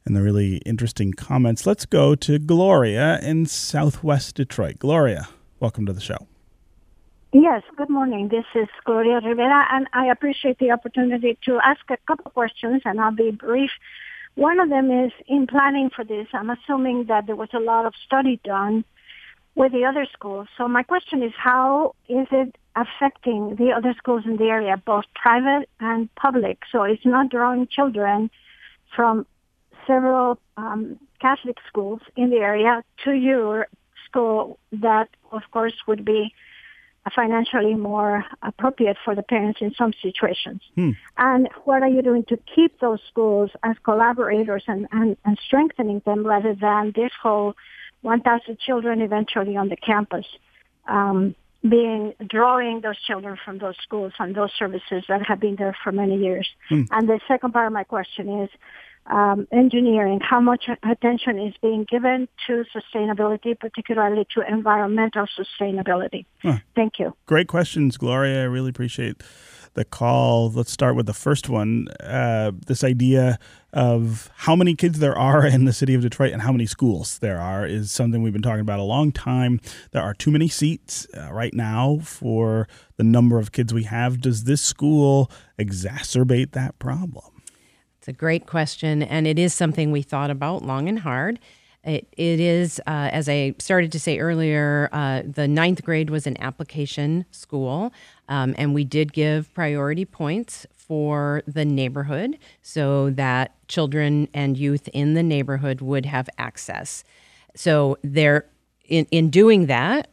and 0.05 0.17
the 0.17 0.21
really 0.21 0.57
interesting 0.57 1.13
comments. 1.13 1.65
Let's 1.65 1.85
go 1.85 2.13
to 2.15 2.39
Gloria 2.39 3.19
in 3.21 3.45
Southwest 3.45 4.35
Detroit. 4.35 4.79
Gloria, 4.79 5.29
welcome 5.61 5.85
to 5.85 5.93
the 5.93 6.01
show. 6.01 6.27
Yes, 7.35 7.63
good 7.75 7.89
morning. 7.89 8.27
This 8.27 8.45
is 8.53 8.67
Gloria 8.85 9.19
Rivera, 9.19 9.65
and 9.71 9.87
I 9.91 10.05
appreciate 10.05 10.59
the 10.59 10.69
opportunity 10.69 11.35
to 11.45 11.59
ask 11.63 11.81
a 11.89 11.97
couple 12.05 12.29
questions, 12.29 12.83
and 12.85 13.01
I'll 13.01 13.09
be 13.09 13.31
brief. 13.31 13.71
One 14.35 14.59
of 14.59 14.69
them 14.69 14.91
is 14.91 15.11
in 15.25 15.47
planning 15.47 15.89
for 15.89 16.05
this, 16.05 16.27
I'm 16.31 16.51
assuming 16.51 17.05
that 17.05 17.25
there 17.25 17.35
was 17.35 17.49
a 17.51 17.59
lot 17.59 17.87
of 17.87 17.95
study 18.05 18.39
done 18.43 18.85
with 19.55 19.71
the 19.71 19.83
other 19.83 20.05
schools. 20.13 20.47
So 20.59 20.67
my 20.67 20.83
question 20.83 21.23
is, 21.23 21.33
how 21.35 21.95
is 22.07 22.27
it 22.31 22.55
affecting 22.75 23.55
the 23.55 23.71
other 23.71 23.95
schools 23.97 24.25
in 24.25 24.37
the 24.37 24.49
area, 24.49 24.77
both 24.77 25.05
private 25.15 25.67
and 25.79 26.13
public? 26.13 26.59
So 26.71 26.83
it's 26.83 27.03
not 27.03 27.29
drawing 27.29 27.65
children 27.65 28.29
from 28.95 29.25
several 29.87 30.37
um, 30.55 30.99
Catholic 31.19 31.57
schools 31.67 32.01
in 32.15 32.29
the 32.29 32.37
area 32.37 32.83
to 33.05 33.11
your 33.11 33.69
school 34.05 34.59
that, 34.71 35.09
of 35.31 35.41
course, 35.49 35.73
would 35.87 36.05
be 36.05 36.31
financially 37.15 37.75
more 37.75 38.25
appropriate 38.41 38.97
for 39.03 39.15
the 39.15 39.23
parents 39.23 39.59
in 39.61 39.73
some 39.75 39.91
situations. 40.01 40.61
Hmm. 40.75 40.91
And 41.17 41.49
what 41.65 41.83
are 41.83 41.89
you 41.89 42.01
doing 42.01 42.23
to 42.29 42.37
keep 42.55 42.79
those 42.79 42.99
schools 43.09 43.51
as 43.63 43.75
collaborators 43.83 44.63
and, 44.67 44.87
and, 44.91 45.17
and 45.25 45.37
strengthening 45.45 46.01
them 46.05 46.25
rather 46.25 46.55
than 46.55 46.93
this 46.95 47.11
whole 47.21 47.55
1,000 48.01 48.59
children 48.59 49.01
eventually 49.01 49.55
on 49.57 49.69
the 49.69 49.77
campus 49.77 50.25
um, 50.87 51.35
being 51.67 52.13
drawing 52.27 52.81
those 52.81 52.99
children 53.07 53.37
from 53.43 53.57
those 53.57 53.75
schools 53.81 54.11
and 54.19 54.35
those 54.35 54.51
services 54.57 55.03
that 55.07 55.25
have 55.25 55.39
been 55.39 55.55
there 55.55 55.75
for 55.83 55.91
many 55.91 56.17
years. 56.17 56.47
Hmm. 56.69 56.83
And 56.91 57.07
the 57.07 57.19
second 57.27 57.53
part 57.53 57.67
of 57.67 57.73
my 57.73 57.83
question 57.83 58.43
is, 58.43 58.49
um, 59.07 59.47
engineering, 59.51 60.19
how 60.21 60.39
much 60.39 60.65
attention 60.89 61.39
is 61.39 61.53
being 61.61 61.85
given 61.89 62.27
to 62.47 62.63
sustainability, 62.75 63.59
particularly 63.59 64.25
to 64.35 64.41
environmental 64.47 65.25
sustainability? 65.37 66.25
Huh. 66.41 66.59
Thank 66.75 66.99
you. 66.99 67.15
Great 67.25 67.47
questions, 67.47 67.97
Gloria. 67.97 68.41
I 68.41 68.45
really 68.45 68.69
appreciate 68.69 69.21
the 69.73 69.85
call. 69.85 70.51
Let's 70.51 70.71
start 70.71 70.95
with 70.95 71.05
the 71.05 71.13
first 71.13 71.49
one. 71.49 71.87
Uh, 71.99 72.51
this 72.67 72.83
idea 72.83 73.39
of 73.71 74.29
how 74.35 74.55
many 74.55 74.75
kids 74.75 74.99
there 74.99 75.17
are 75.17 75.45
in 75.45 75.65
the 75.65 75.73
city 75.73 75.95
of 75.95 76.01
Detroit 76.01 76.31
and 76.31 76.43
how 76.43 76.51
many 76.51 76.65
schools 76.65 77.19
there 77.19 77.39
are 77.39 77.65
is 77.65 77.91
something 77.91 78.21
we've 78.21 78.33
been 78.33 78.41
talking 78.41 78.61
about 78.61 78.79
a 78.79 78.83
long 78.83 79.11
time. 79.11 79.59
There 79.91 80.03
are 80.03 80.13
too 80.13 80.31
many 80.31 80.47
seats 80.47 81.07
uh, 81.17 81.33
right 81.33 81.53
now 81.53 81.99
for 82.03 82.67
the 82.97 83.03
number 83.03 83.39
of 83.39 83.51
kids 83.51 83.73
we 83.73 83.83
have. 83.83 84.21
Does 84.21 84.43
this 84.43 84.61
school 84.61 85.31
exacerbate 85.57 86.51
that 86.51 86.77
problem? 86.77 87.32
It's 88.03 88.09
a 88.09 88.11
great 88.11 88.47
question, 88.47 89.01
and 89.01 89.25
it 89.25 89.39
is 89.39 89.53
something 89.53 89.89
we 89.89 90.01
thought 90.01 90.29
about 90.29 90.61
long 90.61 90.89
and 90.89 90.99
hard. 90.99 91.39
It, 91.85 92.05
it 92.17 92.41
is, 92.41 92.81
uh, 92.85 93.07
as 93.13 93.29
I 93.29 93.55
started 93.59 93.93
to 93.93 93.99
say 93.99 94.19
earlier, 94.19 94.89
uh, 94.91 95.21
the 95.25 95.47
ninth 95.47 95.85
grade 95.85 96.09
was 96.09 96.27
an 96.27 96.35
application 96.41 97.23
school, 97.31 97.93
um, 98.27 98.55
and 98.57 98.73
we 98.73 98.83
did 98.83 99.13
give 99.13 99.53
priority 99.53 100.03
points 100.03 100.67
for 100.75 101.43
the 101.47 101.63
neighborhood 101.63 102.37
so 102.61 103.09
that 103.11 103.55
children 103.69 104.27
and 104.33 104.57
youth 104.57 104.89
in 104.91 105.13
the 105.13 105.23
neighborhood 105.23 105.79
would 105.79 106.05
have 106.05 106.29
access. 106.37 107.05
So 107.55 107.97
there, 108.03 108.47
in, 108.83 109.07
in 109.11 109.29
doing 109.29 109.67
that, 109.67 110.09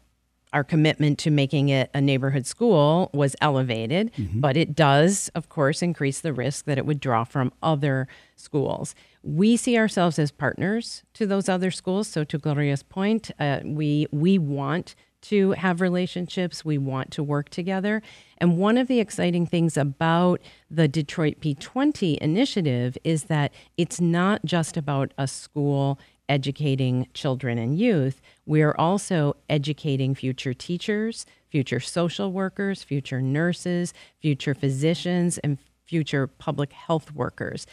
our 0.52 0.64
commitment 0.64 1.18
to 1.20 1.30
making 1.30 1.68
it 1.68 1.90
a 1.94 2.00
neighborhood 2.00 2.46
school 2.46 3.10
was 3.12 3.36
elevated, 3.40 4.12
mm-hmm. 4.14 4.40
but 4.40 4.56
it 4.56 4.74
does, 4.74 5.30
of 5.34 5.48
course, 5.48 5.82
increase 5.82 6.20
the 6.20 6.32
risk 6.32 6.64
that 6.64 6.78
it 6.78 6.86
would 6.86 7.00
draw 7.00 7.24
from 7.24 7.52
other 7.62 8.08
schools. 8.36 8.94
We 9.22 9.56
see 9.56 9.78
ourselves 9.78 10.18
as 10.18 10.30
partners 10.30 11.02
to 11.14 11.26
those 11.26 11.48
other 11.48 11.70
schools. 11.70 12.08
So, 12.08 12.24
to 12.24 12.38
Gloria's 12.38 12.82
point, 12.82 13.30
uh, 13.38 13.60
we 13.64 14.06
we 14.10 14.38
want 14.38 14.94
to 15.22 15.52
have 15.52 15.80
relationships. 15.80 16.64
We 16.64 16.78
want 16.78 17.10
to 17.12 17.22
work 17.22 17.50
together. 17.50 18.02
And 18.38 18.56
one 18.56 18.78
of 18.78 18.88
the 18.88 19.00
exciting 19.00 19.46
things 19.46 19.76
about 19.76 20.40
the 20.70 20.88
Detroit 20.88 21.40
P20 21.40 22.16
initiative 22.18 22.96
is 23.04 23.24
that 23.24 23.52
it's 23.76 24.00
not 24.00 24.44
just 24.44 24.76
about 24.76 25.12
a 25.18 25.26
school 25.26 25.98
educating 26.30 27.08
children 27.12 27.58
and 27.58 27.78
youth, 27.78 28.22
we 28.46 28.62
are 28.62 28.74
also 28.78 29.36
educating 29.50 30.14
future 30.14 30.54
teachers, 30.54 31.26
future 31.50 31.80
social 31.80 32.32
workers, 32.32 32.82
future 32.82 33.20
nurses, 33.20 33.92
future 34.22 34.54
physicians, 34.54 35.36
and 35.38 35.58
future 35.84 36.28
public 36.28 36.72
health 36.72 37.12
workers. 37.12 37.66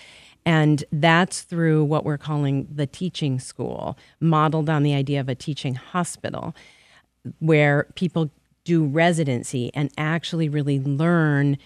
And 0.44 0.84
that's 0.92 1.42
through 1.42 1.84
what 1.84 2.04
we're 2.04 2.18
calling 2.18 2.68
the 2.74 2.88
teaching 2.88 3.40
school, 3.40 3.96
modeled 4.20 4.70
on 4.70 4.82
the 4.82 4.96
idea 4.96 5.20
of 5.20 5.30
a 5.30 5.36
teaching 5.36 5.76
hospital, 5.76 6.56
where 7.40 7.86
people 7.94 8.32
do 8.64 8.86
residency 8.86 9.70
and 9.76 9.92
actually 9.98 10.50
really 10.50 10.80
learn 10.80 11.58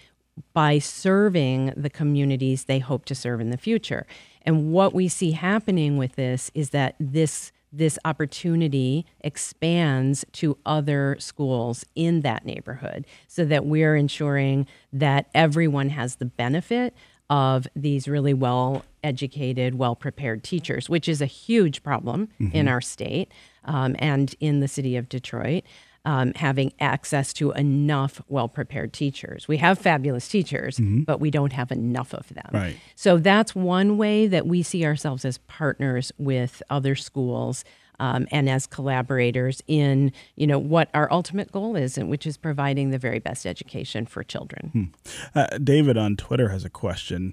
by 0.52 0.78
serving 0.78 1.72
the 1.76 1.90
communities 1.90 2.64
they 2.64 2.78
hope 2.78 3.04
to 3.06 3.14
serve 3.14 3.40
in 3.40 3.50
the 3.50 3.56
future. 3.56 4.06
And 4.44 4.72
what 4.72 4.94
we 4.94 5.08
see 5.08 5.32
happening 5.32 5.96
with 5.96 6.16
this 6.16 6.50
is 6.54 6.70
that 6.70 6.96
this 6.98 7.52
this 7.74 7.98
opportunity 8.04 9.06
expands 9.22 10.26
to 10.32 10.58
other 10.66 11.16
schools 11.18 11.86
in 11.94 12.20
that 12.20 12.44
neighborhood 12.44 13.06
so 13.26 13.46
that 13.46 13.64
we're 13.64 13.96
ensuring 13.96 14.66
that 14.92 15.30
everyone 15.34 15.88
has 15.88 16.16
the 16.16 16.26
benefit 16.26 16.94
of 17.30 17.66
these 17.74 18.06
really 18.06 18.34
well 18.34 18.84
educated, 19.02 19.74
well 19.74 19.96
prepared 19.96 20.44
teachers, 20.44 20.90
which 20.90 21.08
is 21.08 21.22
a 21.22 21.26
huge 21.26 21.82
problem 21.82 22.28
mm-hmm. 22.38 22.54
in 22.54 22.68
our 22.68 22.82
state 22.82 23.32
um, 23.64 23.96
and 23.98 24.34
in 24.38 24.60
the 24.60 24.68
city 24.68 24.96
of 24.96 25.08
Detroit 25.08 25.64
um, 26.04 26.32
having 26.34 26.72
access 26.80 27.32
to 27.34 27.52
enough 27.52 28.20
well 28.28 28.48
prepared 28.48 28.92
teachers. 28.92 29.46
We 29.46 29.58
have 29.58 29.78
fabulous 29.78 30.28
teachers, 30.28 30.78
mm-hmm. 30.78 31.02
but 31.02 31.20
we 31.20 31.30
don't 31.30 31.52
have 31.52 31.70
enough 31.70 32.12
of 32.12 32.28
them. 32.28 32.50
Right. 32.52 32.76
So 32.94 33.18
that's 33.18 33.54
one 33.54 33.96
way 33.96 34.26
that 34.26 34.46
we 34.46 34.62
see 34.62 34.84
ourselves 34.84 35.24
as 35.24 35.38
partners 35.38 36.12
with 36.18 36.62
other 36.70 36.94
schools. 36.94 37.64
Um, 38.00 38.26
and 38.32 38.50
as 38.50 38.66
collaborators 38.66 39.62
in 39.68 40.10
you 40.34 40.44
know 40.44 40.58
what 40.58 40.88
our 40.92 41.12
ultimate 41.12 41.52
goal 41.52 41.76
is, 41.76 41.96
and 41.96 42.08
which 42.08 42.26
is 42.26 42.36
providing 42.36 42.90
the 42.90 42.98
very 42.98 43.20
best 43.20 43.46
education 43.46 44.06
for 44.06 44.24
children. 44.24 44.70
Hmm. 44.72 45.38
Uh, 45.38 45.58
David 45.58 45.96
on 45.96 46.16
Twitter 46.16 46.48
has 46.48 46.64
a 46.64 46.70
question. 46.70 47.32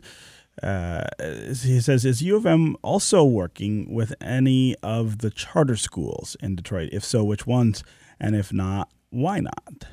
Uh, 0.61 1.05
he 1.19 1.79
says, 1.79 2.05
"Is 2.05 2.21
U 2.21 2.35
of 2.35 2.45
M 2.45 2.75
also 2.83 3.23
working 3.23 3.91
with 3.91 4.13
any 4.21 4.75
of 4.83 5.19
the 5.19 5.31
charter 5.31 5.77
schools 5.77 6.37
in 6.39 6.55
Detroit? 6.55 6.89
If 6.91 7.03
so, 7.03 7.23
which 7.23 7.47
ones? 7.47 7.83
And 8.19 8.35
if 8.35 8.51
not, 8.53 8.89
why 9.09 9.39
not? 9.39 9.85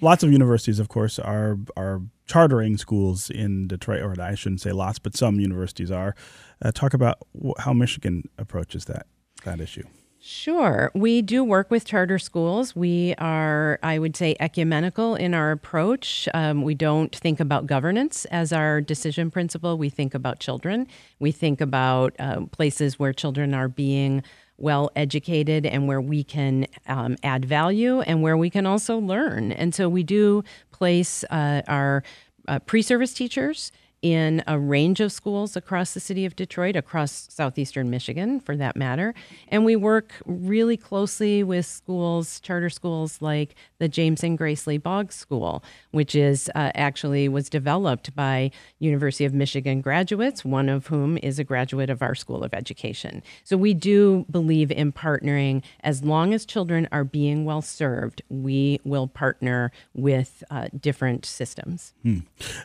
Lots 0.00 0.22
of 0.22 0.32
universities, 0.32 0.78
of 0.78 0.88
course, 0.88 1.18
are 1.18 1.58
are 1.76 2.00
chartering 2.26 2.76
schools 2.78 3.28
in 3.28 3.68
Detroit, 3.68 4.02
or 4.02 4.20
I 4.20 4.34
shouldn't 4.34 4.60
say 4.60 4.72
lots, 4.72 4.98
but 4.98 5.16
some 5.16 5.38
universities 5.38 5.90
are. 5.90 6.14
Uh, 6.62 6.72
talk 6.72 6.94
about 6.94 7.18
how 7.58 7.72
Michigan 7.72 8.28
approaches 8.38 8.86
that 8.86 9.06
that 9.44 9.60
issue. 9.60 9.84
Sure. 10.24 10.92
We 10.94 11.20
do 11.20 11.42
work 11.42 11.68
with 11.68 11.84
charter 11.84 12.16
schools. 12.16 12.76
We 12.76 13.12
are, 13.18 13.80
I 13.82 13.98
would 13.98 14.16
say, 14.16 14.36
ecumenical 14.38 15.16
in 15.16 15.34
our 15.34 15.50
approach. 15.50 16.28
Um, 16.32 16.62
we 16.62 16.76
don't 16.76 17.12
think 17.12 17.40
about 17.40 17.66
governance 17.66 18.24
as 18.26 18.52
our 18.52 18.80
decision 18.80 19.32
principle. 19.32 19.76
We 19.76 19.90
think 19.90 20.14
about 20.14 20.38
children. 20.38 20.86
We 21.18 21.32
think 21.32 21.60
about 21.60 22.14
uh, 22.20 22.42
places 22.52 23.00
where 23.00 23.12
children 23.12 23.52
are 23.52 23.66
being 23.66 24.22
well 24.58 24.90
educated 24.94 25.66
and 25.66 25.88
where 25.88 26.00
we 26.00 26.22
can 26.22 26.66
um, 26.86 27.16
add 27.22 27.44
value 27.44 28.00
and 28.00 28.22
where 28.22 28.36
we 28.36 28.50
can 28.50 28.66
also 28.66 28.98
learn. 28.98 29.52
And 29.52 29.74
so 29.74 29.88
we 29.88 30.02
do 30.02 30.44
place 30.70 31.24
uh, 31.24 31.62
our 31.66 32.02
uh, 32.48 32.58
pre 32.60 32.82
service 32.82 33.14
teachers 33.14 33.72
in 34.02 34.42
a 34.48 34.58
range 34.58 34.98
of 34.98 35.12
schools 35.12 35.56
across 35.56 35.94
the 35.94 36.00
city 36.00 36.26
of 36.26 36.34
Detroit, 36.34 36.74
across 36.74 37.28
southeastern 37.30 37.88
Michigan 37.88 38.40
for 38.40 38.56
that 38.56 38.76
matter. 38.76 39.14
And 39.48 39.64
we 39.64 39.76
work 39.76 40.12
really 40.26 40.76
closely 40.76 41.44
with 41.44 41.64
schools, 41.64 42.40
charter 42.40 42.68
schools 42.68 43.22
like 43.22 43.54
the 43.78 43.88
James 43.88 44.24
and 44.24 44.36
Grace 44.36 44.66
Lee 44.66 44.76
Boggs 44.78 45.14
School, 45.14 45.62
which 45.92 46.16
is 46.16 46.50
uh, 46.56 46.72
actually 46.74 47.28
was 47.28 47.48
developed 47.48 48.14
by 48.16 48.50
University 48.80 49.24
of 49.24 49.32
Michigan 49.32 49.80
graduates, 49.80 50.44
one 50.44 50.68
of 50.68 50.88
whom 50.88 51.16
is 51.18 51.38
a 51.38 51.44
graduate 51.44 51.88
of 51.88 52.02
our 52.02 52.16
School 52.16 52.42
of 52.42 52.52
Education. 52.52 53.22
So 53.44 53.56
we 53.56 53.72
do 53.72 54.26
believe 54.30 54.72
in 54.72 54.92
partnering. 54.92 55.62
As 55.84 56.02
long 56.02 56.34
as 56.34 56.44
children 56.44 56.88
are 56.90 57.04
being 57.04 57.44
well 57.44 57.62
served, 57.62 58.22
we 58.28 58.80
will 58.84 59.06
partner 59.06 59.70
with 59.94 60.42
uh, 60.50 60.66
different 60.80 61.24
systems. 61.24 61.94
Hmm. 62.02 62.18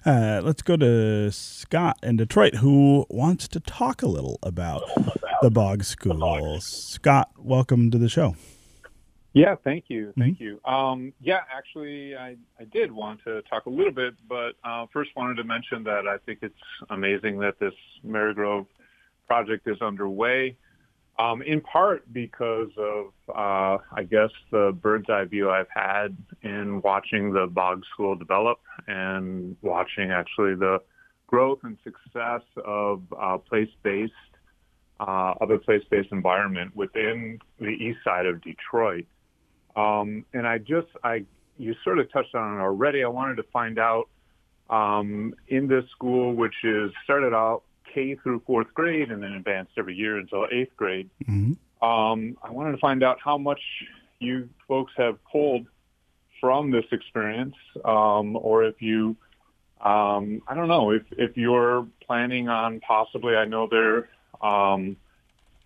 Uh, 0.04 0.42
let's 0.44 0.64
go 0.64 0.76
to 0.78 1.27
Scott 1.32 1.98
in 2.04 2.18
Detroit 2.18 2.56
who 2.56 3.06
wants 3.10 3.48
to 3.50 3.60
talk 3.60 4.02
a 4.02 4.08
little 4.08 4.40
about 4.44 4.84
the 5.42 5.52
Boggs 5.52 5.88
School. 5.88 6.60
Scott, 6.62 7.32
welcome 7.38 7.92
to 7.92 7.98
the 7.98 8.10
show. 8.10 8.36
Yeah, 9.34 9.54
thank 9.64 9.86
you. 9.88 10.14
Thank 10.18 10.40
mm-hmm. 10.40 10.44
you. 10.44 10.62
Um, 10.66 11.14
yeah, 11.22 11.42
actually, 11.56 12.16
I, 12.16 12.38
I 12.60 12.64
did 12.72 12.92
want 12.92 13.24
to 13.26 13.44
talk 13.44 13.68
a 13.68 13.70
little 13.70 13.92
bit, 13.92 14.16
but 14.28 14.54
uh, 14.64 14.88
first 14.92 15.12
wanted 15.16 15.36
to 15.36 15.44
mention 15.44 15.84
that 15.84 16.08
I 16.08 16.18
think 16.26 16.40
it's 16.42 16.56
amazing 16.90 17.38
that 17.40 17.60
this 17.60 17.74
Marygrove 18.04 18.66
project 19.28 19.68
is 19.68 19.80
underway. 19.82 20.58
Um, 21.20 21.42
in 21.42 21.62
part 21.62 22.12
because 22.14 22.70
of, 22.78 23.06
uh, 23.30 23.78
I 23.92 24.04
guess, 24.10 24.30
the 24.52 24.76
bird's 24.80 25.10
eye 25.10 25.26
view 25.26 25.50
I've 25.50 25.70
had 25.74 26.16
in 26.44 26.82
watching 26.84 27.34
the 27.34 27.48
Boggs 27.48 27.88
School 27.94 28.16
develop 28.16 28.60
and 28.88 29.56
watching 29.64 30.12
actually 30.12 30.56
the 30.56 30.80
growth 31.28 31.60
and 31.64 31.78
success 31.84 32.42
of 32.66 33.02
uh, 33.20 33.38
place-based, 33.38 34.14
uh, 35.00 35.34
other 35.42 35.58
place-based 35.58 36.12
environment 36.12 36.76
within 36.76 37.40
the 37.60 37.68
east 37.68 38.00
side 38.04 38.26
of 38.26 38.42
Detroit. 38.42 39.06
Um, 39.76 40.26
and 40.34 40.48
I 40.48 40.58
just, 40.58 40.88
I, 41.04 41.26
you 41.58 41.76
sort 41.84 42.00
of 42.00 42.12
touched 42.12 42.34
on 42.34 42.58
it 42.58 42.62
already. 42.62 43.04
I 43.04 43.08
wanted 43.08 43.36
to 43.36 43.44
find 43.54 43.78
out 43.78 44.10
um, 44.70 45.36
in 45.48 45.68
this 45.68 45.86
school, 45.92 46.34
which 46.34 46.56
is 46.64 46.92
started 47.04 47.34
out 47.34 47.64
K 47.94 48.16
through 48.16 48.42
fourth 48.46 48.74
grade 48.74 49.12
and 49.12 49.22
then 49.22 49.34
advanced 49.34 49.74
every 49.78 49.96
year 49.96 50.18
until 50.18 50.48
eighth 50.52 50.76
grade. 50.76 51.10
Mm-hmm. 51.28 51.86
Um, 51.88 52.38
I 52.44 52.52
wanted 52.52 52.72
to 52.72 52.78
find 52.80 53.04
out 53.04 53.18
how 53.24 53.38
much 53.38 53.62
you 54.20 54.50
folks 54.68 54.94
have 54.98 55.24
pulled 55.32 55.68
from 56.42 56.72
this 56.72 56.86
experience, 56.92 57.56
um, 57.86 58.36
or 58.36 58.64
if 58.66 58.82
you, 58.82 59.16
um, 59.82 60.42
I 60.48 60.56
don't 60.56 60.68
know, 60.68 60.92
if 60.92 61.04
if 61.12 61.38
you're 61.38 61.88
planning 62.06 62.50
on 62.50 62.80
possibly, 62.80 63.36
I 63.36 63.46
know 63.46 63.68
there. 63.70 64.10
Um, 64.42 64.98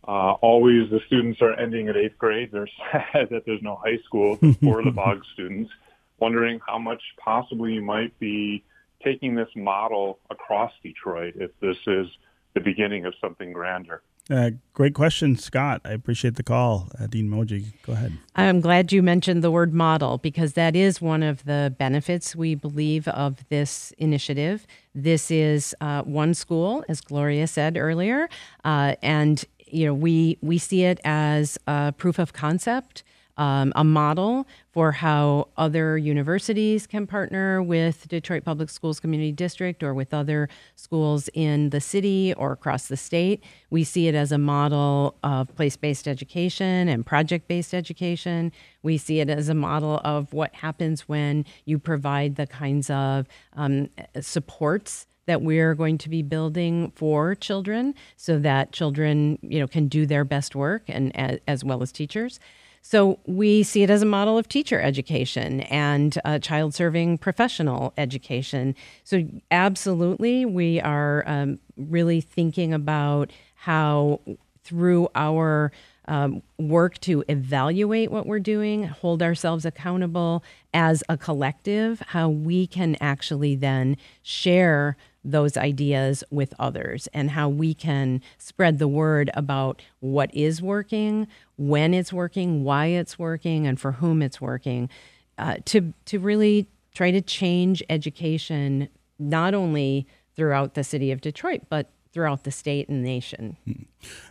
uh, 0.07 0.33
always 0.41 0.89
the 0.89 0.99
students 1.05 1.41
are 1.41 1.53
ending 1.59 1.87
at 1.87 1.95
eighth 1.95 2.17
grade. 2.17 2.49
They're 2.51 2.67
sad 2.91 3.29
that 3.29 3.43
there's 3.45 3.61
no 3.61 3.75
high 3.75 3.99
school 4.05 4.37
for 4.61 4.83
the 4.83 4.91
Boggs 4.95 5.27
students. 5.33 5.71
Wondering 6.19 6.59
how 6.67 6.77
much 6.77 7.01
possibly 7.17 7.73
you 7.73 7.81
might 7.81 8.17
be 8.19 8.63
taking 9.03 9.35
this 9.35 9.49
model 9.55 10.19
across 10.29 10.71
Detroit 10.83 11.33
if 11.37 11.51
this 11.59 11.77
is 11.87 12.07
the 12.53 12.59
beginning 12.59 13.05
of 13.05 13.13
something 13.21 13.53
grander. 13.53 14.01
Uh, 14.31 14.51
great 14.73 14.93
question, 14.93 15.35
Scott. 15.35 15.81
I 15.83 15.91
appreciate 15.91 16.35
the 16.35 16.43
call. 16.43 16.89
Uh, 16.97 17.05
Dean 17.07 17.29
Moje, 17.29 17.65
go 17.85 17.91
ahead. 17.91 18.17
I'm 18.35 18.61
glad 18.61 18.93
you 18.93 19.03
mentioned 19.03 19.43
the 19.43 19.51
word 19.51 19.73
model 19.73 20.19
because 20.19 20.53
that 20.53 20.73
is 20.73 21.01
one 21.01 21.21
of 21.21 21.43
the 21.43 21.75
benefits 21.77 22.33
we 22.33 22.55
believe 22.55 23.09
of 23.09 23.47
this 23.49 23.91
initiative. 23.97 24.65
This 24.95 25.31
is 25.31 25.75
uh, 25.81 26.03
one 26.03 26.33
school, 26.33 26.85
as 26.87 27.01
Gloria 27.01 27.45
said 27.45 27.75
earlier, 27.75 28.29
uh, 28.63 28.95
and 29.03 29.43
you 29.67 29.85
know 29.85 29.93
we 29.93 30.37
we 30.41 30.57
see 30.57 30.83
it 30.83 31.01
as 31.03 31.57
a 31.67 31.93
proof 31.97 32.17
of 32.17 32.31
concept 32.31 33.03
um, 33.41 33.73
a 33.75 33.83
model 33.83 34.45
for 34.69 34.91
how 34.91 35.47
other 35.57 35.97
universities 35.97 36.85
can 36.85 37.07
partner 37.07 37.59
with 37.59 38.07
Detroit 38.07 38.45
Public 38.45 38.69
Schools 38.69 38.99
Community 38.99 39.31
District 39.31 39.81
or 39.81 39.95
with 39.95 40.13
other 40.13 40.47
schools 40.75 41.27
in 41.33 41.71
the 41.71 41.81
city 41.81 42.35
or 42.37 42.51
across 42.51 42.87
the 42.87 42.95
state. 42.95 43.43
We 43.71 43.83
see 43.83 44.07
it 44.07 44.13
as 44.13 44.31
a 44.31 44.37
model 44.37 45.15
of 45.23 45.53
place 45.55 45.75
based 45.75 46.07
education 46.07 46.87
and 46.87 47.03
project 47.03 47.47
based 47.47 47.73
education. 47.73 48.51
We 48.83 48.99
see 48.99 49.21
it 49.21 49.29
as 49.29 49.49
a 49.49 49.55
model 49.55 49.99
of 50.03 50.31
what 50.33 50.53
happens 50.53 51.09
when 51.09 51.43
you 51.65 51.79
provide 51.79 52.35
the 52.35 52.45
kinds 52.45 52.91
of 52.91 53.27
um, 53.53 53.89
supports 54.19 55.07
that 55.25 55.41
we're 55.41 55.73
going 55.73 55.97
to 55.97 56.09
be 56.09 56.21
building 56.21 56.91
for 56.95 57.33
children 57.33 57.95
so 58.17 58.37
that 58.37 58.71
children 58.71 59.39
you 59.41 59.59
know 59.59 59.67
can 59.67 59.87
do 59.87 60.05
their 60.05 60.23
best 60.23 60.55
work 60.55 60.83
and 60.87 61.15
as, 61.15 61.39
as 61.47 61.63
well 61.63 61.81
as 61.81 61.91
teachers 61.91 62.39
so 62.81 63.19
we 63.25 63.63
see 63.63 63.83
it 63.83 63.89
as 63.89 64.01
a 64.01 64.05
model 64.05 64.37
of 64.37 64.47
teacher 64.47 64.81
education 64.81 65.61
and 65.61 66.17
uh, 66.25 66.39
child 66.39 66.73
serving 66.73 67.19
professional 67.19 67.93
education. 67.97 68.75
So, 69.03 69.23
absolutely, 69.51 70.45
we 70.45 70.81
are 70.81 71.23
um, 71.27 71.59
really 71.77 72.21
thinking 72.21 72.73
about 72.73 73.31
how 73.55 74.19
through 74.63 75.09
our 75.15 75.71
um, 76.07 76.41
work 76.57 76.99
to 76.99 77.23
evaluate 77.27 78.11
what 78.11 78.25
we're 78.25 78.39
doing, 78.39 78.83
hold 78.83 79.21
ourselves 79.21 79.65
accountable 79.65 80.43
as 80.73 81.03
a 81.07 81.17
collective, 81.17 82.01
how 82.07 82.29
we 82.29 82.67
can 82.67 82.97
actually 82.99 83.55
then 83.55 83.97
share 84.23 84.97
those 85.23 85.55
ideas 85.55 86.23
with 86.31 86.53
others 86.57 87.07
and 87.13 87.31
how 87.31 87.47
we 87.47 87.73
can 87.73 88.21
spread 88.37 88.79
the 88.79 88.87
word 88.87 89.29
about 89.35 89.81
what 89.99 90.33
is 90.33 90.61
working, 90.61 91.27
when 91.61 91.93
it's 91.93 92.11
working, 92.11 92.63
why 92.63 92.87
it's 92.87 93.19
working, 93.19 93.67
and 93.67 93.79
for 93.79 93.91
whom 93.91 94.23
it's 94.23 94.41
working, 94.41 94.89
uh, 95.37 95.57
to 95.65 95.93
to 96.05 96.17
really 96.17 96.67
try 96.95 97.11
to 97.11 97.21
change 97.21 97.83
education 97.87 98.89
not 99.19 99.53
only 99.53 100.07
throughout 100.35 100.73
the 100.73 100.83
city 100.83 101.11
of 101.11 101.21
Detroit 101.21 101.61
but 101.69 101.91
throughout 102.11 102.43
the 102.43 102.51
state 102.51 102.89
and 102.89 103.03
nation. 103.03 103.55
Hmm. 103.65 103.83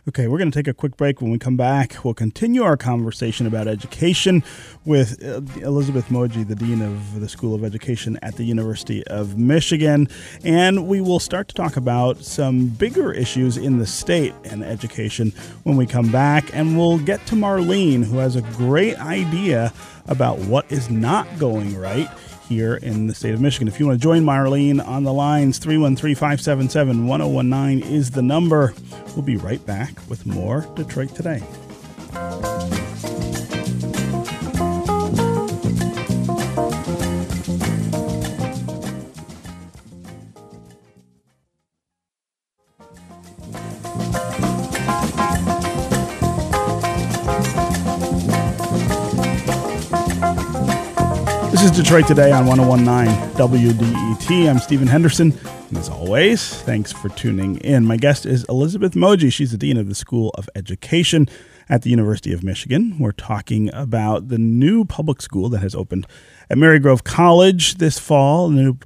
Okay, 0.09 0.27
we're 0.27 0.37
going 0.37 0.51
to 0.51 0.57
take 0.57 0.67
a 0.67 0.73
quick 0.73 0.97
break. 0.97 1.21
When 1.21 1.31
we 1.31 1.39
come 1.39 1.57
back, 1.57 2.03
we'll 2.03 2.13
continue 2.13 2.61
our 2.63 2.77
conversation 2.77 3.47
about 3.47 3.67
education 3.67 4.43
with 4.85 5.23
uh, 5.23 5.41
Elizabeth 5.61 6.09
Moje, 6.09 6.47
the 6.47 6.55
Dean 6.55 6.81
of 6.81 7.19
the 7.19 7.29
School 7.29 7.55
of 7.55 7.63
Education 7.63 8.19
at 8.21 8.35
the 8.35 8.43
University 8.43 9.05
of 9.07 9.37
Michigan. 9.37 10.07
And 10.43 10.87
we 10.87 11.01
will 11.01 11.19
start 11.19 11.47
to 11.49 11.55
talk 11.55 11.77
about 11.77 12.17
some 12.17 12.67
bigger 12.67 13.11
issues 13.13 13.57
in 13.57 13.79
the 13.79 13.87
state 13.87 14.33
and 14.43 14.63
education 14.63 15.31
when 15.63 15.77
we 15.77 15.85
come 15.87 16.11
back. 16.11 16.53
And 16.55 16.77
we'll 16.77 16.99
get 16.99 17.25
to 17.27 17.35
Marlene, 17.35 18.03
who 18.03 18.17
has 18.17 18.35
a 18.35 18.41
great 18.41 18.99
idea 18.99 19.73
about 20.07 20.37
what 20.39 20.71
is 20.71 20.89
not 20.89 21.27
going 21.39 21.77
right 21.77 22.09
here 22.51 22.75
in 22.75 23.07
the 23.07 23.15
state 23.15 23.33
of 23.33 23.39
Michigan. 23.39 23.67
If 23.67 23.79
you 23.79 23.87
want 23.87 23.99
to 23.99 24.03
join 24.03 24.23
Marlene 24.23 24.85
on 24.85 25.03
the 25.03 25.13
lines, 25.13 25.57
313 25.57 26.15
577 26.15 27.07
1019 27.07 27.89
is 27.89 28.11
the 28.11 28.21
number. 28.21 28.73
We'll 29.15 29.21
be 29.21 29.37
right 29.37 29.65
back 29.65 29.93
with 30.09 30.25
more 30.25 30.67
Detroit 30.75 31.15
Today. 31.15 31.41
Detroit 51.91 52.07
Today 52.07 52.31
on 52.31 52.45
1019 52.45 53.35
WDET. 53.35 54.49
I'm 54.49 54.59
Stephen 54.59 54.87
Henderson. 54.87 55.37
And 55.67 55.77
as 55.77 55.89
always, 55.89 56.61
thanks 56.61 56.93
for 56.93 57.09
tuning 57.09 57.57
in. 57.57 57.85
My 57.85 57.97
guest 57.97 58.25
is 58.25 58.45
Elizabeth 58.45 58.93
Moje. 58.93 59.29
She's 59.29 59.51
the 59.51 59.57
Dean 59.57 59.75
of 59.75 59.89
the 59.89 59.93
School 59.93 60.29
of 60.35 60.47
Education 60.55 61.27
at 61.67 61.81
the 61.81 61.89
University 61.89 62.31
of 62.31 62.45
Michigan. 62.45 62.95
We're 62.97 63.11
talking 63.11 63.69
about 63.73 64.29
the 64.29 64.37
new 64.37 64.85
public 64.85 65.21
school 65.21 65.49
that 65.49 65.59
has 65.59 65.75
opened 65.75 66.07
at 66.49 66.57
Marygrove 66.57 67.03
College 67.03 67.75
this 67.75 67.99
fall, 67.99 68.47
the 68.47 68.55
new 68.55 68.77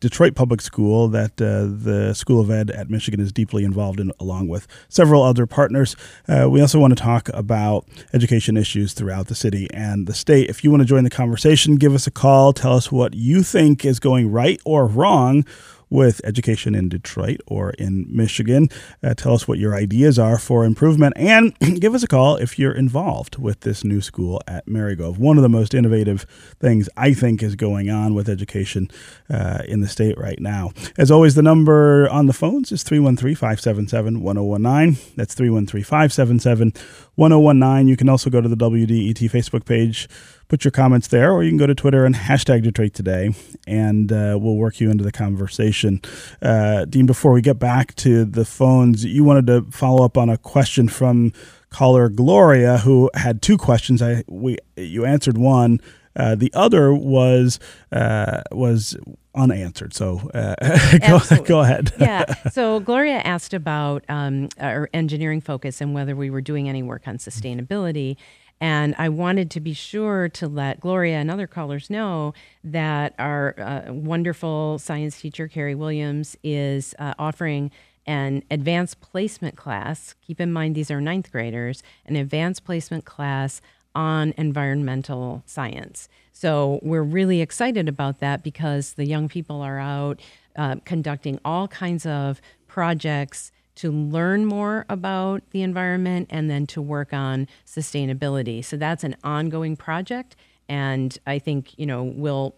Detroit 0.00 0.34
Public 0.34 0.60
School 0.60 1.08
that 1.08 1.40
uh, 1.40 1.66
the 1.66 2.12
School 2.14 2.40
of 2.40 2.50
Ed 2.50 2.70
at 2.70 2.90
Michigan 2.90 3.20
is 3.20 3.32
deeply 3.32 3.64
involved 3.64 4.00
in, 4.00 4.12
along 4.18 4.48
with 4.48 4.66
several 4.88 5.22
other 5.22 5.46
partners. 5.46 5.96
Uh, 6.26 6.48
we 6.50 6.60
also 6.60 6.78
want 6.78 6.96
to 6.96 7.02
talk 7.02 7.28
about 7.34 7.86
education 8.12 8.56
issues 8.56 8.92
throughout 8.92 9.28
the 9.28 9.34
city 9.34 9.68
and 9.72 10.06
the 10.06 10.14
state. 10.14 10.50
If 10.50 10.64
you 10.64 10.70
want 10.70 10.82
to 10.82 10.86
join 10.86 11.04
the 11.04 11.10
conversation, 11.10 11.76
give 11.76 11.94
us 11.94 12.06
a 12.06 12.10
call. 12.10 12.52
Tell 12.52 12.74
us 12.74 12.90
what 12.90 13.14
you 13.14 13.42
think 13.42 13.84
is 13.84 14.00
going 14.00 14.30
right 14.30 14.60
or 14.64 14.86
wrong 14.86 15.44
with 15.90 16.20
education 16.24 16.74
in 16.74 16.88
Detroit 16.88 17.40
or 17.46 17.70
in 17.70 18.06
Michigan. 18.08 18.68
Uh, 19.02 19.14
tell 19.14 19.34
us 19.34 19.46
what 19.48 19.58
your 19.58 19.74
ideas 19.74 20.18
are 20.18 20.38
for 20.38 20.64
improvement 20.64 21.14
and 21.16 21.58
give 21.80 21.94
us 21.94 22.02
a 22.02 22.08
call 22.08 22.36
if 22.36 22.58
you're 22.58 22.72
involved 22.72 23.38
with 23.38 23.60
this 23.60 23.84
new 23.84 24.00
school 24.00 24.40
at 24.46 24.66
Marygrove. 24.66 25.18
One 25.18 25.36
of 25.36 25.42
the 25.42 25.48
most 25.48 25.74
innovative 25.74 26.26
things 26.60 26.88
I 26.96 27.14
think 27.14 27.42
is 27.42 27.56
going 27.56 27.90
on 27.90 28.14
with 28.14 28.28
education 28.28 28.90
uh, 29.30 29.62
in 29.66 29.80
the 29.80 29.88
state 29.88 30.18
right 30.18 30.40
now. 30.40 30.72
As 30.96 31.10
always, 31.10 31.34
the 31.34 31.42
number 31.42 32.08
on 32.10 32.26
the 32.26 32.32
phones 32.32 32.72
is 32.72 32.82
313 32.82 33.34
577 33.34 34.20
1019. 34.22 35.14
That's 35.16 35.34
313 35.34 35.84
577 35.84 36.72
1019. 37.14 37.88
You 37.88 37.96
can 37.96 38.08
also 38.08 38.30
go 38.30 38.40
to 38.40 38.48
the 38.48 38.56
WDET 38.56 39.30
Facebook 39.30 39.64
page 39.64 40.08
put 40.48 40.64
your 40.64 40.72
comments 40.72 41.08
there, 41.08 41.32
or 41.32 41.42
you 41.42 41.50
can 41.50 41.58
go 41.58 41.66
to 41.66 41.74
Twitter 41.74 42.04
and 42.04 42.14
hashtag 42.14 42.62
Detroit 42.62 42.94
Today, 42.94 43.34
and 43.66 44.10
uh, 44.10 44.38
we'll 44.40 44.56
work 44.56 44.80
you 44.80 44.90
into 44.90 45.04
the 45.04 45.12
conversation. 45.12 46.00
Uh, 46.42 46.84
Dean, 46.86 47.06
before 47.06 47.32
we 47.32 47.42
get 47.42 47.58
back 47.58 47.94
to 47.96 48.24
the 48.24 48.44
phones, 48.44 49.04
you 49.04 49.24
wanted 49.24 49.46
to 49.46 49.66
follow 49.70 50.04
up 50.04 50.16
on 50.16 50.28
a 50.28 50.38
question 50.38 50.88
from 50.88 51.32
caller 51.70 52.08
Gloria, 52.08 52.78
who 52.78 53.10
had 53.14 53.42
two 53.42 53.58
questions. 53.58 54.02
I 54.02 54.24
we 54.26 54.58
you 54.76 55.04
answered 55.04 55.38
one. 55.38 55.80
Uh, 56.16 56.34
the 56.34 56.50
other 56.54 56.92
was 56.92 57.60
uh, 57.92 58.42
was 58.50 58.96
unanswered. 59.34 59.94
So 59.94 60.30
uh, 60.34 60.98
go, 60.98 61.20
go, 61.44 61.60
ahead. 61.60 61.92
yeah. 62.00 62.24
So 62.50 62.80
Gloria 62.80 63.18
asked 63.18 63.54
about 63.54 64.04
um, 64.08 64.48
our 64.58 64.90
engineering 64.92 65.40
focus 65.40 65.80
and 65.80 65.94
whether 65.94 66.16
we 66.16 66.28
were 66.30 66.40
doing 66.40 66.68
any 66.68 66.82
work 66.82 67.06
on 67.06 67.18
sustainability. 67.18 68.16
And 68.60 68.94
I 68.98 69.08
wanted 69.08 69.50
to 69.52 69.60
be 69.60 69.72
sure 69.72 70.28
to 70.30 70.48
let 70.48 70.80
Gloria 70.80 71.16
and 71.16 71.30
other 71.30 71.46
callers 71.46 71.88
know 71.90 72.34
that 72.64 73.14
our 73.18 73.54
uh, 73.58 73.92
wonderful 73.92 74.78
science 74.78 75.20
teacher, 75.20 75.46
Carrie 75.46 75.74
Williams, 75.76 76.36
is 76.42 76.94
uh, 76.98 77.14
offering 77.18 77.70
an 78.06 78.42
advanced 78.50 79.00
placement 79.00 79.54
class. 79.54 80.14
Keep 80.26 80.40
in 80.40 80.52
mind, 80.52 80.74
these 80.74 80.90
are 80.90 81.00
ninth 81.00 81.30
graders, 81.30 81.82
an 82.06 82.16
advanced 82.16 82.64
placement 82.64 83.04
class 83.04 83.60
on 83.94 84.32
environmental 84.36 85.42
science. 85.46 86.08
So 86.32 86.80
we're 86.82 87.02
really 87.02 87.40
excited 87.40 87.88
about 87.88 88.20
that 88.20 88.42
because 88.42 88.94
the 88.94 89.04
young 89.04 89.28
people 89.28 89.60
are 89.60 89.78
out 89.78 90.20
uh, 90.56 90.76
conducting 90.84 91.38
all 91.44 91.68
kinds 91.68 92.06
of 92.06 92.40
projects 92.66 93.52
to 93.78 93.92
learn 93.92 94.44
more 94.44 94.84
about 94.88 95.42
the 95.50 95.62
environment 95.62 96.28
and 96.30 96.50
then 96.50 96.66
to 96.66 96.82
work 96.82 97.12
on 97.12 97.46
sustainability. 97.66 98.64
So 98.64 98.76
that's 98.76 99.04
an 99.04 99.16
ongoing 99.22 99.76
project. 99.76 100.36
And 100.68 101.16
I 101.26 101.38
think, 101.38 101.78
you 101.78 101.86
know, 101.86 102.02
we'll 102.02 102.54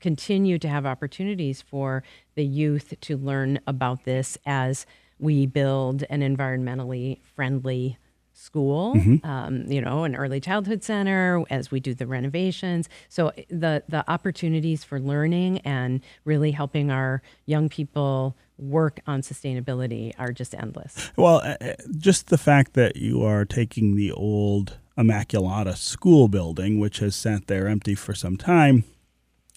continue 0.00 0.58
to 0.58 0.68
have 0.68 0.86
opportunities 0.86 1.62
for 1.62 2.02
the 2.34 2.44
youth 2.44 2.94
to 3.02 3.16
learn 3.16 3.60
about 3.66 4.04
this 4.04 4.36
as 4.44 4.86
we 5.18 5.46
build 5.46 6.04
an 6.10 6.20
environmentally 6.20 7.20
friendly 7.22 7.98
school, 8.32 8.94
mm-hmm. 8.94 9.24
um, 9.24 9.70
you 9.70 9.80
know, 9.80 10.04
an 10.04 10.16
early 10.16 10.40
childhood 10.40 10.82
center 10.82 11.44
as 11.50 11.70
we 11.70 11.78
do 11.78 11.94
the 11.94 12.06
renovations. 12.06 12.88
So 13.08 13.32
the 13.48 13.84
the 13.88 14.04
opportunities 14.10 14.82
for 14.82 14.98
learning 14.98 15.58
and 15.58 16.00
really 16.24 16.50
helping 16.50 16.90
our 16.90 17.22
young 17.46 17.68
people 17.68 18.36
work 18.58 19.00
on 19.06 19.20
sustainability 19.20 20.12
are 20.18 20.32
just 20.32 20.54
endless. 20.54 21.10
Well, 21.16 21.36
uh, 21.36 21.56
uh, 21.60 21.74
just 21.96 22.28
the 22.28 22.38
fact 22.38 22.74
that 22.74 22.96
you 22.96 23.22
are 23.22 23.44
taking 23.44 23.96
the 23.96 24.12
old 24.12 24.78
Immaculata 24.96 25.76
school 25.76 26.28
building, 26.28 26.78
which 26.78 26.98
has 26.98 27.16
sat 27.16 27.48
there 27.48 27.66
empty 27.66 27.94
for 27.94 28.14
some 28.14 28.36
time, 28.36 28.84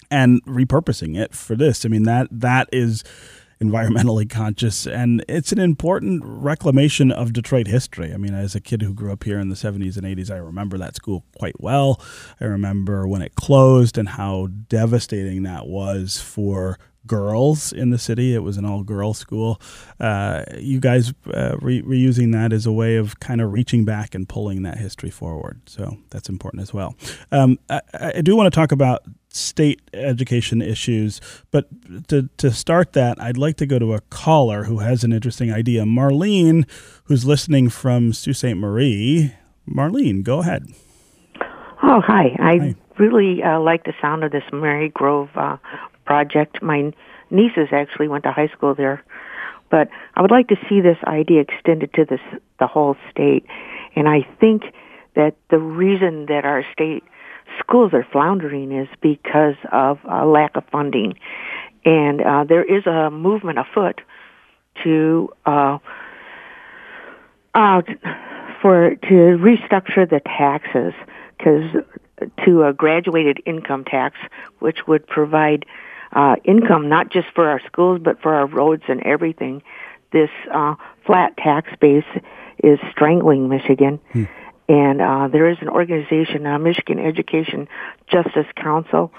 and 0.10 0.44
repurposing 0.46 1.18
it 1.18 1.36
for 1.36 1.56
this. 1.56 1.86
I 1.86 1.90
mean 1.90 2.04
that 2.04 2.28
that 2.32 2.70
is 2.72 3.04
environmentally 3.62 4.30
conscious 4.30 4.86
and 4.86 5.24
it's 5.28 5.52
an 5.52 5.60
important 5.60 6.22
reclamation 6.24 7.12
of 7.12 7.34
Detroit 7.34 7.68
history. 7.68 8.14
I 8.14 8.18
mean, 8.18 8.34
as 8.34 8.56
a 8.56 8.62
kid 8.62 8.82
who 8.82 8.94
grew 8.94 9.12
up 9.12 9.24
here 9.24 9.40
in 9.40 9.50
the 9.50 9.56
70s 9.56 9.98
and 9.98 10.06
80s, 10.06 10.32
I 10.32 10.38
remember 10.38 10.78
that 10.78 10.96
school 10.96 11.26
quite 11.38 11.60
well. 11.60 12.02
I 12.40 12.46
remember 12.46 13.08
when 13.08 13.22
it 13.22 13.36
closed 13.36 13.98
and 13.98 14.10
how 14.10 14.48
devastating 14.48 15.44
that 15.44 15.68
was 15.68 16.22
for 16.22 16.78
girls 17.08 17.72
in 17.72 17.90
the 17.90 17.98
city. 17.98 18.34
It 18.34 18.44
was 18.44 18.58
an 18.58 18.66
all 18.66 18.84
girls 18.84 19.18
school. 19.18 19.62
Uh, 20.00 20.44
you 20.58 20.80
guys 20.80 21.14
uh, 21.34 21.58
re- 21.62 21.82
reusing 21.82 22.32
that 22.34 22.54
as 22.54 22.66
a 22.66 22.72
way 22.72 22.98
of 22.98 23.20
kind 23.20 23.42
of 23.42 23.52
reaching 23.52 23.86
back 23.86 24.14
and 24.14 24.28
pulling 24.28 24.64
that 24.64 24.78
history 24.78 25.10
forward. 25.10 25.62
So 25.66 25.98
that's 26.10 26.30
important 26.30 26.62
as 26.62 26.74
well. 26.74 26.96
Um, 27.32 27.58
I, 27.70 27.82
I, 27.94 28.22
do 28.22 28.36
want 28.36 28.52
to 28.52 28.56
talk 28.56 28.72
about 28.72 29.04
state 29.30 29.82
education 29.94 30.62
issues, 30.62 31.22
but 31.52 31.68
to, 32.10 32.30
to 32.38 32.52
start 32.52 32.94
that, 32.94 33.22
I'd 33.22 33.38
like 33.38 33.58
to 33.58 33.66
go 33.66 33.80
to 33.80 33.94
a 33.94 34.02
caller 34.10 34.66
who 34.66 34.80
has 34.80 35.04
an 35.04 35.14
interesting 35.14 35.52
idea. 35.52 35.84
Marlene, 35.84 36.70
who's 37.06 37.26
listening 37.26 37.70
from 37.70 38.14
Sault 38.14 38.36
Ste. 38.36 38.56
Marie. 38.56 39.34
Marlene, 39.70 40.24
go 40.24 40.40
ahead. 40.40 40.68
Oh, 41.84 42.02
hi. 42.02 42.36
I 42.40 42.58
hi. 42.58 42.76
really 42.98 43.44
uh, 43.44 43.60
like 43.60 43.84
the 43.84 43.94
sound 44.02 44.24
of 44.24 44.32
this 44.32 44.44
Marygrove 44.52 45.30
uh, 45.36 45.58
project. 46.08 46.62
My 46.64 46.92
nieces 47.30 47.68
actually 47.72 48.08
went 48.08 48.24
to 48.24 48.32
high 48.32 48.48
school 48.48 48.74
there, 48.74 49.04
but 49.70 49.90
I 50.16 50.22
would 50.22 50.32
like 50.32 50.48
to 50.48 50.58
see 50.68 50.82
this 50.82 50.98
idea 51.06 51.42
extended 51.42 51.94
to 51.94 52.06
this 52.06 52.22
the 52.60 52.68
whole 52.68 52.96
state. 53.12 53.46
And 53.96 54.08
I 54.08 54.28
think 54.40 54.64
that 55.16 55.36
the 55.50 55.60
reason 55.60 56.28
that 56.28 56.46
our 56.46 56.64
state 56.72 57.04
schools 57.60 57.94
are 57.94 58.08
floundering 58.12 58.72
is 58.72 58.88
because 59.02 59.56
of 59.72 60.00
a 60.10 60.26
lack 60.26 60.56
of 60.56 60.64
funding, 60.72 61.14
and 61.86 62.22
uh, 62.22 62.44
there 62.44 62.64
is 62.64 62.86
a 62.88 63.12
movement 63.12 63.60
afoot 63.60 64.02
to 64.84 65.34
uh, 65.46 65.78
uh, 67.54 67.82
for 68.62 68.96
to 68.96 69.38
restructure 69.38 70.10
the 70.10 70.22
taxes 70.26 70.94
because 71.38 71.84
to 72.46 72.64
a 72.64 72.74
graduated 72.74 73.42
income 73.46 73.84
tax, 73.84 74.18
which 74.60 74.88
would 74.88 75.06
provide 75.08 75.66
uh, 76.12 76.36
income, 76.44 76.90
not 76.90 77.10
just 77.10 77.28
for 77.36 77.48
our 77.48 77.62
schools, 77.68 78.00
but 78.04 78.22
for 78.22 78.34
our 78.34 78.46
roads 78.46 78.84
and 78.88 79.02
everything. 79.04 79.62
This 80.12 80.30
uh, 80.52 80.76
flat 81.06 81.36
tax 81.38 81.70
base 81.80 82.06
is 82.64 82.80
strangling 82.92 83.50
Michigan. 83.50 84.00
Hmm. 84.12 84.24
And 84.70 85.02
uh, 85.02 85.28
there 85.30 85.50
is 85.50 85.58
an 85.62 85.70
organization, 85.70 86.46
uh, 86.46 86.60
Michigan 86.60 87.00
Education 87.00 87.68
Justice 88.08 88.48
Council, 88.56 89.14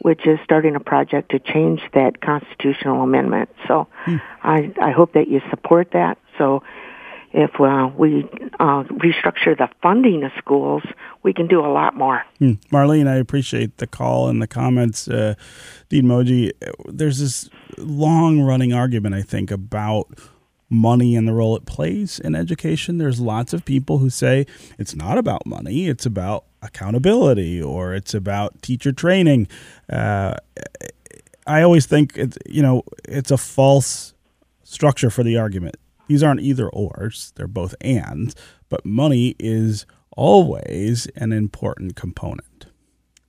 which 0.00 0.26
is 0.26 0.38
starting 0.44 0.76
a 0.76 0.80
project 0.80 1.30
to 1.30 1.38
change 1.38 1.80
that 1.94 2.20
constitutional 2.20 3.02
amendment. 3.02 3.50
So 3.66 3.86
hmm. 4.04 4.16
I, 4.42 4.72
I 4.80 4.90
hope 4.90 5.14
that 5.14 5.28
you 5.28 5.40
support 5.50 5.92
that. 5.92 6.18
So 6.36 6.62
if 7.32 7.60
uh, 7.60 7.90
we 7.96 8.28
uh, 8.58 8.84
restructure 8.84 9.56
the 9.56 9.68
funding 9.82 10.24
of 10.24 10.32
schools, 10.38 10.82
we 11.22 11.32
can 11.32 11.46
do 11.46 11.64
a 11.64 11.68
lot 11.68 11.96
more. 11.96 12.24
Hmm. 12.38 12.52
Marlene, 12.72 13.08
I 13.08 13.16
appreciate 13.16 13.78
the 13.78 13.86
call 13.86 14.28
and 14.28 14.40
the 14.40 14.46
comments. 14.46 15.08
Uh, 15.08 15.34
Dean 15.88 16.04
Moje, 16.04 16.52
there's 16.86 17.18
this 17.18 17.48
long 17.78 18.40
running 18.40 18.72
argument, 18.72 19.14
I 19.14 19.22
think, 19.22 19.50
about 19.50 20.06
money 20.70 21.16
and 21.16 21.26
the 21.26 21.32
role 21.32 21.56
it 21.56 21.66
plays 21.66 22.18
in 22.18 22.34
education. 22.34 22.98
There's 22.98 23.20
lots 23.20 23.52
of 23.52 23.64
people 23.64 23.98
who 23.98 24.08
say 24.08 24.46
it's 24.78 24.94
not 24.94 25.18
about 25.18 25.44
money, 25.44 25.88
it's 25.88 26.06
about 26.06 26.44
accountability 26.62 27.60
or 27.60 27.94
it's 27.94 28.14
about 28.14 28.62
teacher 28.62 28.92
training. 28.92 29.48
Uh, 29.88 30.36
I 31.46 31.62
always 31.62 31.86
think 31.86 32.16
it's, 32.16 32.38
you 32.46 32.62
know, 32.62 32.84
it's 33.08 33.30
a 33.30 33.36
false 33.36 34.14
structure 34.62 35.10
for 35.10 35.24
the 35.24 35.36
argument 35.36 35.76
these 36.10 36.24
aren't 36.24 36.40
either 36.40 36.68
ors, 36.68 37.32
they're 37.36 37.46
both 37.46 37.76
ands, 37.82 38.34
but 38.68 38.84
money 38.84 39.36
is 39.38 39.86
always 40.16 41.06
an 41.16 41.32
important 41.32 41.96
component. 41.96 42.66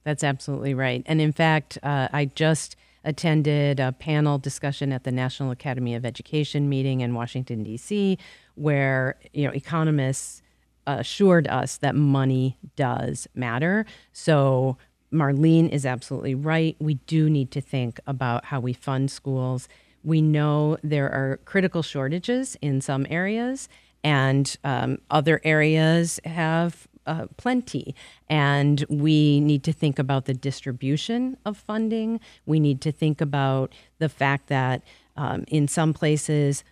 That's 0.03 0.23
absolutely 0.23 0.73
right. 0.73 1.03
And 1.05 1.21
in 1.21 1.31
fact, 1.31 1.77
uh, 1.83 2.07
I 2.11 2.25
just 2.25 2.75
attended 3.03 3.79
a 3.79 3.91
panel 3.91 4.37
discussion 4.37 4.91
at 4.91 5.03
the 5.03 5.11
National 5.11 5.51
Academy 5.51 5.95
of 5.95 6.05
Education 6.05 6.69
meeting 6.69 7.01
in 7.01 7.13
Washington 7.13 7.63
D.C., 7.63 8.17
where 8.55 9.17
you 9.33 9.45
know 9.45 9.51
economists 9.51 10.41
assured 10.87 11.47
us 11.47 11.77
that 11.77 11.95
money 11.95 12.57
does 12.75 13.27
matter. 13.35 13.85
So 14.13 14.77
Marlene 15.13 15.69
is 15.69 15.85
absolutely 15.85 16.35
right. 16.35 16.75
We 16.79 16.95
do 16.95 17.29
need 17.29 17.51
to 17.51 17.61
think 17.61 17.99
about 18.07 18.45
how 18.45 18.59
we 18.59 18.73
fund 18.73 19.11
schools 19.11 19.67
we 20.03 20.21
know 20.21 20.77
there 20.83 21.09
are 21.11 21.39
critical 21.45 21.83
shortages 21.83 22.57
in 22.61 22.81
some 22.81 23.05
areas, 23.09 23.69
and 24.03 24.55
um, 24.63 24.99
other 25.09 25.41
areas 25.43 26.19
have 26.25 26.87
uh, 27.05 27.27
plenty. 27.37 27.95
And 28.29 28.85
we 28.89 29.39
need 29.39 29.63
to 29.63 29.73
think 29.73 29.99
about 29.99 30.25
the 30.25 30.33
distribution 30.33 31.37
of 31.45 31.57
funding. 31.57 32.19
We 32.45 32.59
need 32.59 32.81
to 32.81 32.91
think 32.91 33.21
about 33.21 33.73
the 33.99 34.09
fact 34.09 34.47
that 34.47 34.83
um, 35.17 35.43
in 35.47 35.67
some 35.67 35.93
places, 35.93 36.63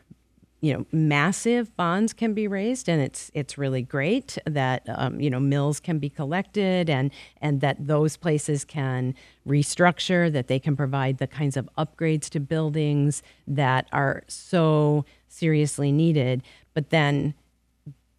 you 0.61 0.73
know 0.73 0.85
massive 0.91 1.75
bonds 1.77 2.13
can 2.13 2.33
be 2.33 2.47
raised 2.47 2.89
and 2.89 3.01
it's 3.01 3.31
it's 3.33 3.57
really 3.57 3.81
great 3.81 4.37
that 4.45 4.83
um, 4.89 5.19
you 5.19 5.29
know 5.29 5.39
mills 5.39 5.79
can 5.79 5.99
be 5.99 6.09
collected 6.09 6.89
and 6.89 7.11
and 7.41 7.61
that 7.61 7.87
those 7.87 8.17
places 8.17 8.65
can 8.65 9.15
restructure 9.47 10.31
that 10.31 10.47
they 10.47 10.59
can 10.59 10.75
provide 10.75 11.17
the 11.17 11.27
kinds 11.27 11.55
of 11.55 11.69
upgrades 11.77 12.29
to 12.29 12.39
buildings 12.39 13.23
that 13.47 13.87
are 13.91 14.23
so 14.27 15.05
seriously 15.27 15.91
needed 15.91 16.43
but 16.73 16.89
then 16.89 17.33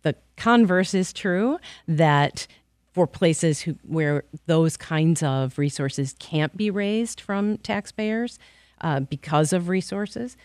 the 0.02 0.16
converse 0.36 0.94
is 0.94 1.12
true 1.12 1.58
that 1.86 2.46
for 2.92 3.06
places 3.06 3.60
who, 3.60 3.76
where 3.86 4.24
those 4.46 4.76
kinds 4.76 5.22
of 5.22 5.58
resources 5.58 6.14
can't 6.18 6.56
be 6.56 6.70
raised 6.70 7.20
from 7.20 7.56
taxpayers 7.58 8.38
uh, 8.80 9.00
because 9.00 9.52
of 9.52 9.68
resources 9.68 10.36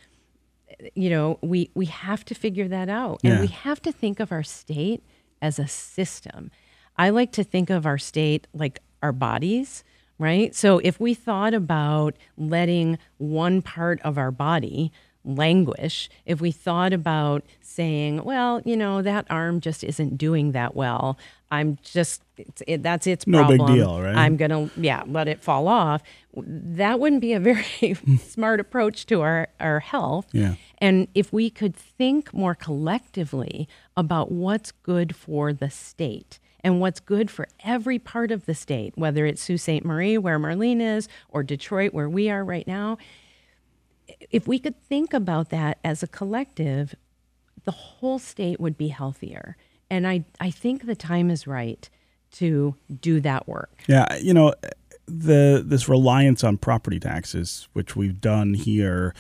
you 0.93 1.09
know, 1.09 1.39
we 1.41 1.69
we 1.73 1.85
have 1.85 2.25
to 2.25 2.35
figure 2.35 2.67
that 2.67 2.89
out, 2.89 3.19
and 3.23 3.41
we 3.41 3.47
have 3.47 3.81
to 3.83 3.91
think 3.91 4.19
of 4.19 4.31
our 4.31 4.43
state 4.43 5.03
as 5.41 5.59
a 5.59 5.67
system. 5.67 6.51
I 6.97 7.09
like 7.09 7.31
to 7.33 7.43
think 7.43 7.69
of 7.69 7.85
our 7.85 7.97
state 7.97 8.47
like 8.53 8.79
our 9.01 9.11
bodies, 9.11 9.83
right? 10.17 10.55
So 10.55 10.79
if 10.79 10.99
we 10.99 11.13
thought 11.13 11.53
about 11.53 12.15
letting 12.37 12.97
one 13.17 13.61
part 13.61 14.01
of 14.01 14.17
our 14.17 14.31
body 14.31 14.91
languish, 15.25 16.09
if 16.25 16.39
we 16.39 16.51
thought 16.51 16.93
about 16.93 17.43
saying, 17.61 18.23
well, 18.23 18.61
you 18.63 18.77
know, 18.77 19.01
that 19.01 19.25
arm 19.29 19.59
just 19.59 19.83
isn't 19.83 20.17
doing 20.17 20.51
that 20.53 20.75
well, 20.75 21.17
I'm 21.51 21.77
just, 21.83 22.21
it's, 22.37 22.63
it, 22.67 22.83
that's 22.83 23.07
its 23.07 23.25
problem. 23.25 23.57
No 23.57 23.65
big 23.65 23.75
deal, 23.75 24.01
right? 24.01 24.15
I'm 24.15 24.37
going 24.37 24.51
to, 24.51 24.69
yeah, 24.79 25.03
let 25.07 25.27
it 25.27 25.41
fall 25.41 25.67
off. 25.67 26.01
That 26.35 26.99
wouldn't 26.99 27.21
be 27.21 27.33
a 27.33 27.39
very 27.39 27.95
smart 28.25 28.59
approach 28.59 29.05
to 29.07 29.21
our, 29.21 29.47
our 29.59 29.79
health. 29.79 30.27
Yeah. 30.31 30.55
And 30.79 31.07
if 31.15 31.31
we 31.31 31.49
could 31.49 31.75
think 31.75 32.33
more 32.33 32.55
collectively 32.55 33.67
about 33.95 34.31
what's 34.31 34.71
good 34.71 35.15
for 35.15 35.53
the 35.53 35.69
state 35.69 36.39
and 36.65 36.81
what's 36.81 36.99
good 36.99 37.29
for 37.29 37.47
every 37.63 37.99
part 37.99 38.31
of 38.31 38.45
the 38.47 38.55
state, 38.55 38.93
whether 38.95 39.25
it's 39.25 39.41
Sault 39.41 39.59
Ste. 39.59 39.85
Marie, 39.85 40.17
where 40.17 40.39
Marlene 40.39 40.81
is, 40.81 41.07
or 41.29 41.43
Detroit, 41.43 41.93
where 41.93 42.09
we 42.09 42.29
are 42.29 42.43
right 42.43 42.65
now, 42.65 42.97
if 44.31 44.47
we 44.47 44.59
could 44.59 44.79
think 44.83 45.13
about 45.13 45.49
that 45.49 45.79
as 45.83 46.03
a 46.03 46.07
collective, 46.07 46.95
the 47.63 47.71
whole 47.71 48.19
state 48.19 48.59
would 48.59 48.77
be 48.77 48.89
healthier. 48.89 49.57
And 49.89 50.07
I, 50.07 50.25
I 50.39 50.51
think 50.51 50.85
the 50.85 50.95
time 50.95 51.29
is 51.29 51.47
right 51.47 51.89
to 52.33 52.75
do 53.01 53.19
that 53.21 53.47
work. 53.47 53.83
Yeah, 53.87 54.15
you 54.17 54.33
know, 54.33 54.53
the 55.07 55.63
this 55.65 55.87
reliance 55.87 56.43
on 56.43 56.57
property 56.57 56.99
taxes, 56.99 57.67
which 57.73 57.95
we've 57.95 58.19
done 58.19 58.53
here 58.53 59.13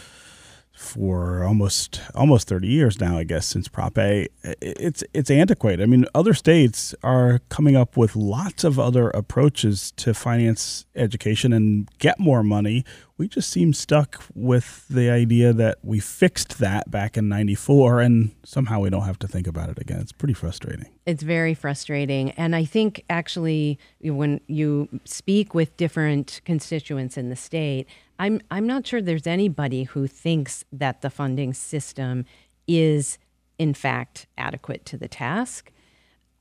for 0.75 1.45
almost 1.45 2.01
almost 2.13 2.49
30 2.49 2.67
years 2.67 2.99
now, 2.99 3.17
I 3.17 3.23
guess, 3.23 3.45
since 3.45 3.67
Prop 3.67 3.97
A. 3.97 4.27
It's 4.43 5.03
it's 5.13 5.31
antiquated. 5.31 5.81
I 5.81 5.85
mean, 5.85 6.05
other 6.13 6.33
states 6.33 6.93
are 7.01 7.39
coming 7.49 7.75
up 7.75 7.95
with 7.95 8.15
lots 8.15 8.63
of 8.63 8.77
other 8.77 9.09
approaches 9.11 9.91
to 9.93 10.13
finance 10.13 10.85
education 10.95 11.53
and 11.53 11.89
get 11.97 12.19
more 12.19 12.43
money 12.43 12.83
we 13.17 13.27
just 13.27 13.49
seem 13.49 13.73
stuck 13.73 14.23
with 14.33 14.85
the 14.89 15.09
idea 15.09 15.53
that 15.53 15.77
we 15.83 15.99
fixed 15.99 16.59
that 16.59 16.91
back 16.91 17.15
in 17.15 17.29
94 17.29 18.01
and 18.01 18.31
somehow 18.43 18.81
we 18.81 18.89
don't 18.89 19.03
have 19.03 19.19
to 19.19 19.27
think 19.27 19.47
about 19.47 19.69
it 19.69 19.79
again. 19.79 19.99
It's 20.01 20.11
pretty 20.11 20.33
frustrating. 20.33 20.87
It's 21.05 21.23
very 21.23 21.53
frustrating. 21.53 22.31
And 22.31 22.55
I 22.55 22.65
think 22.65 23.05
actually, 23.09 23.79
when 24.01 24.41
you 24.47 24.89
speak 25.05 25.53
with 25.53 25.75
different 25.77 26.41
constituents 26.43 27.15
in 27.17 27.29
the 27.29 27.35
state, 27.37 27.87
I'm, 28.19 28.41
I'm 28.51 28.67
not 28.67 28.85
sure 28.85 29.01
there's 29.01 29.27
anybody 29.27 29.83
who 29.83 30.07
thinks 30.07 30.65
that 30.73 31.01
the 31.01 31.09
funding 31.09 31.53
system 31.53 32.25
is, 32.67 33.17
in 33.57 33.73
fact, 33.73 34.27
adequate 34.37 34.85
to 34.87 34.97
the 34.97 35.07
task. 35.07 35.71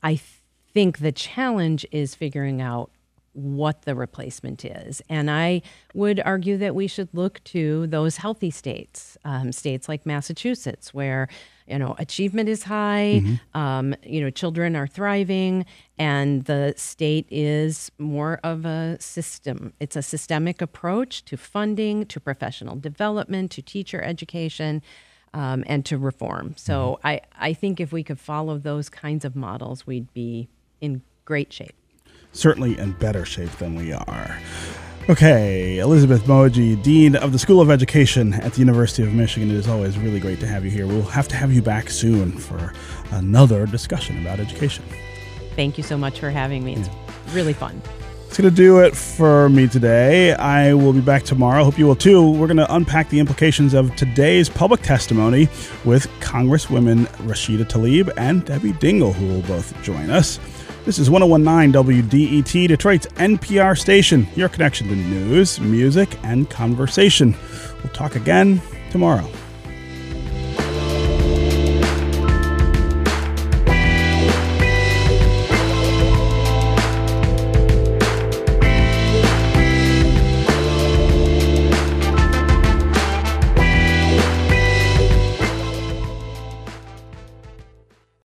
I 0.03 0.19
think 0.73 0.99
the 0.99 1.13
challenge 1.13 1.85
is 1.91 2.15
figuring 2.15 2.61
out 2.61 2.91
what 3.35 3.81
the 3.81 3.93
replacement 3.95 4.63
is. 4.63 5.01
And 5.09 5.29
I 5.29 5.61
would 5.93 6.21
argue 6.21 6.57
that 6.57 6.73
we 6.73 6.87
should 6.87 7.09
look 7.13 7.43
to 7.45 7.85
those 7.87 8.17
healthy 8.17 8.49
states, 8.49 9.17
um, 9.25 9.51
states 9.51 9.89
like 9.89 10.05
Massachusetts, 10.05 10.93
where 10.93 11.27
you 11.67 11.77
know 11.77 11.95
achievement 11.99 12.47
is 12.47 12.63
high, 12.63 13.21
mm-hmm. 13.23 13.57
um, 13.57 13.95
you 14.03 14.21
know 14.21 14.29
children 14.29 14.75
are 14.75 14.87
thriving, 14.87 15.65
and 15.97 16.45
the 16.45 16.73
state 16.77 17.27
is 17.29 17.91
more 17.97 18.39
of 18.43 18.65
a 18.65 18.97
system. 18.99 19.73
It's 19.79 19.95
a 19.95 20.01
systemic 20.01 20.61
approach 20.61 21.25
to 21.25 21.37
funding, 21.37 22.05
to 22.07 22.19
professional 22.19 22.77
development, 22.77 23.51
to 23.51 23.61
teacher 23.61 24.01
education. 24.01 24.81
Um, 25.33 25.65
and 25.67 25.83
to 25.87 25.97
reform. 25.97 26.53
So 26.55 26.97
mm-hmm. 27.03 27.07
I, 27.07 27.21
I 27.37 27.51
think 27.51 27.81
if 27.81 27.91
we 27.91 28.05
could 28.05 28.21
follow 28.21 28.57
those 28.57 28.87
kinds 28.87 29.25
of 29.25 29.35
models, 29.35 29.85
we'd 29.85 30.13
be 30.13 30.47
in 30.79 31.01
great 31.25 31.51
shape 31.51 31.75
certainly 32.35 32.77
in 32.77 32.91
better 32.93 33.25
shape 33.25 33.51
than 33.51 33.75
we 33.75 33.93
are. 33.93 34.39
Okay, 35.07 35.77
Elizabeth 35.77 36.23
Moje, 36.23 36.81
Dean 36.81 37.15
of 37.15 37.31
the 37.31 37.37
School 37.37 37.61
of 37.61 37.69
Education 37.69 38.33
at 38.33 38.53
the 38.53 38.59
University 38.59 39.03
of 39.03 39.13
Michigan. 39.13 39.51
It 39.51 39.55
is 39.55 39.67
always 39.67 39.99
really 39.99 40.19
great 40.19 40.39
to 40.39 40.47
have 40.47 40.65
you 40.65 40.71
here. 40.71 40.87
We'll 40.87 41.03
have 41.03 41.27
to 41.27 41.35
have 41.35 41.53
you 41.53 41.61
back 41.61 41.91
soon 41.91 42.31
for 42.31 42.73
another 43.11 43.67
discussion 43.67 44.19
about 44.19 44.39
education. 44.39 44.83
Thank 45.55 45.77
you 45.77 45.83
so 45.83 45.95
much 45.95 46.19
for 46.19 46.31
having 46.31 46.63
me. 46.63 46.75
It's 46.75 46.89
really 47.33 47.53
fun. 47.53 47.81
It's 48.27 48.37
going 48.41 48.49
to 48.49 48.55
do 48.55 48.79
it 48.79 48.97
for 48.97 49.47
me 49.47 49.67
today. 49.67 50.33
I 50.33 50.73
will 50.73 50.91
be 50.91 51.01
back 51.01 51.23
tomorrow. 51.23 51.63
Hope 51.63 51.77
you 51.77 51.85
will 51.85 51.95
too. 51.95 52.31
We're 52.31 52.47
going 52.47 52.57
to 52.57 52.75
unpack 52.75 53.09
the 53.09 53.19
implications 53.19 53.73
of 53.73 53.95
today's 53.95 54.49
public 54.49 54.81
testimony 54.81 55.47
with 55.85 56.07
Congresswomen 56.19 57.05
Rashida 57.27 57.63
Tlaib 57.63 58.11
and 58.17 58.43
Debbie 58.43 58.73
Dingell, 58.73 59.13
who 59.13 59.27
will 59.27 59.41
both 59.43 59.79
join 59.83 60.09
us. 60.09 60.39
This 60.85 60.99
is 60.99 61.09
1019 61.09 61.73
WDET, 61.73 62.67
Detroit's 62.67 63.07
NPR 63.07 63.75
station, 63.75 64.27
your 64.35 64.49
connection 64.49 64.87
to 64.87 64.95
news, 64.95 65.59
music, 65.59 66.15
and 66.21 66.47
conversation. 66.47 67.35
We'll 67.83 67.91
talk 67.91 68.15
again 68.15 68.61
tomorrow. 68.91 69.27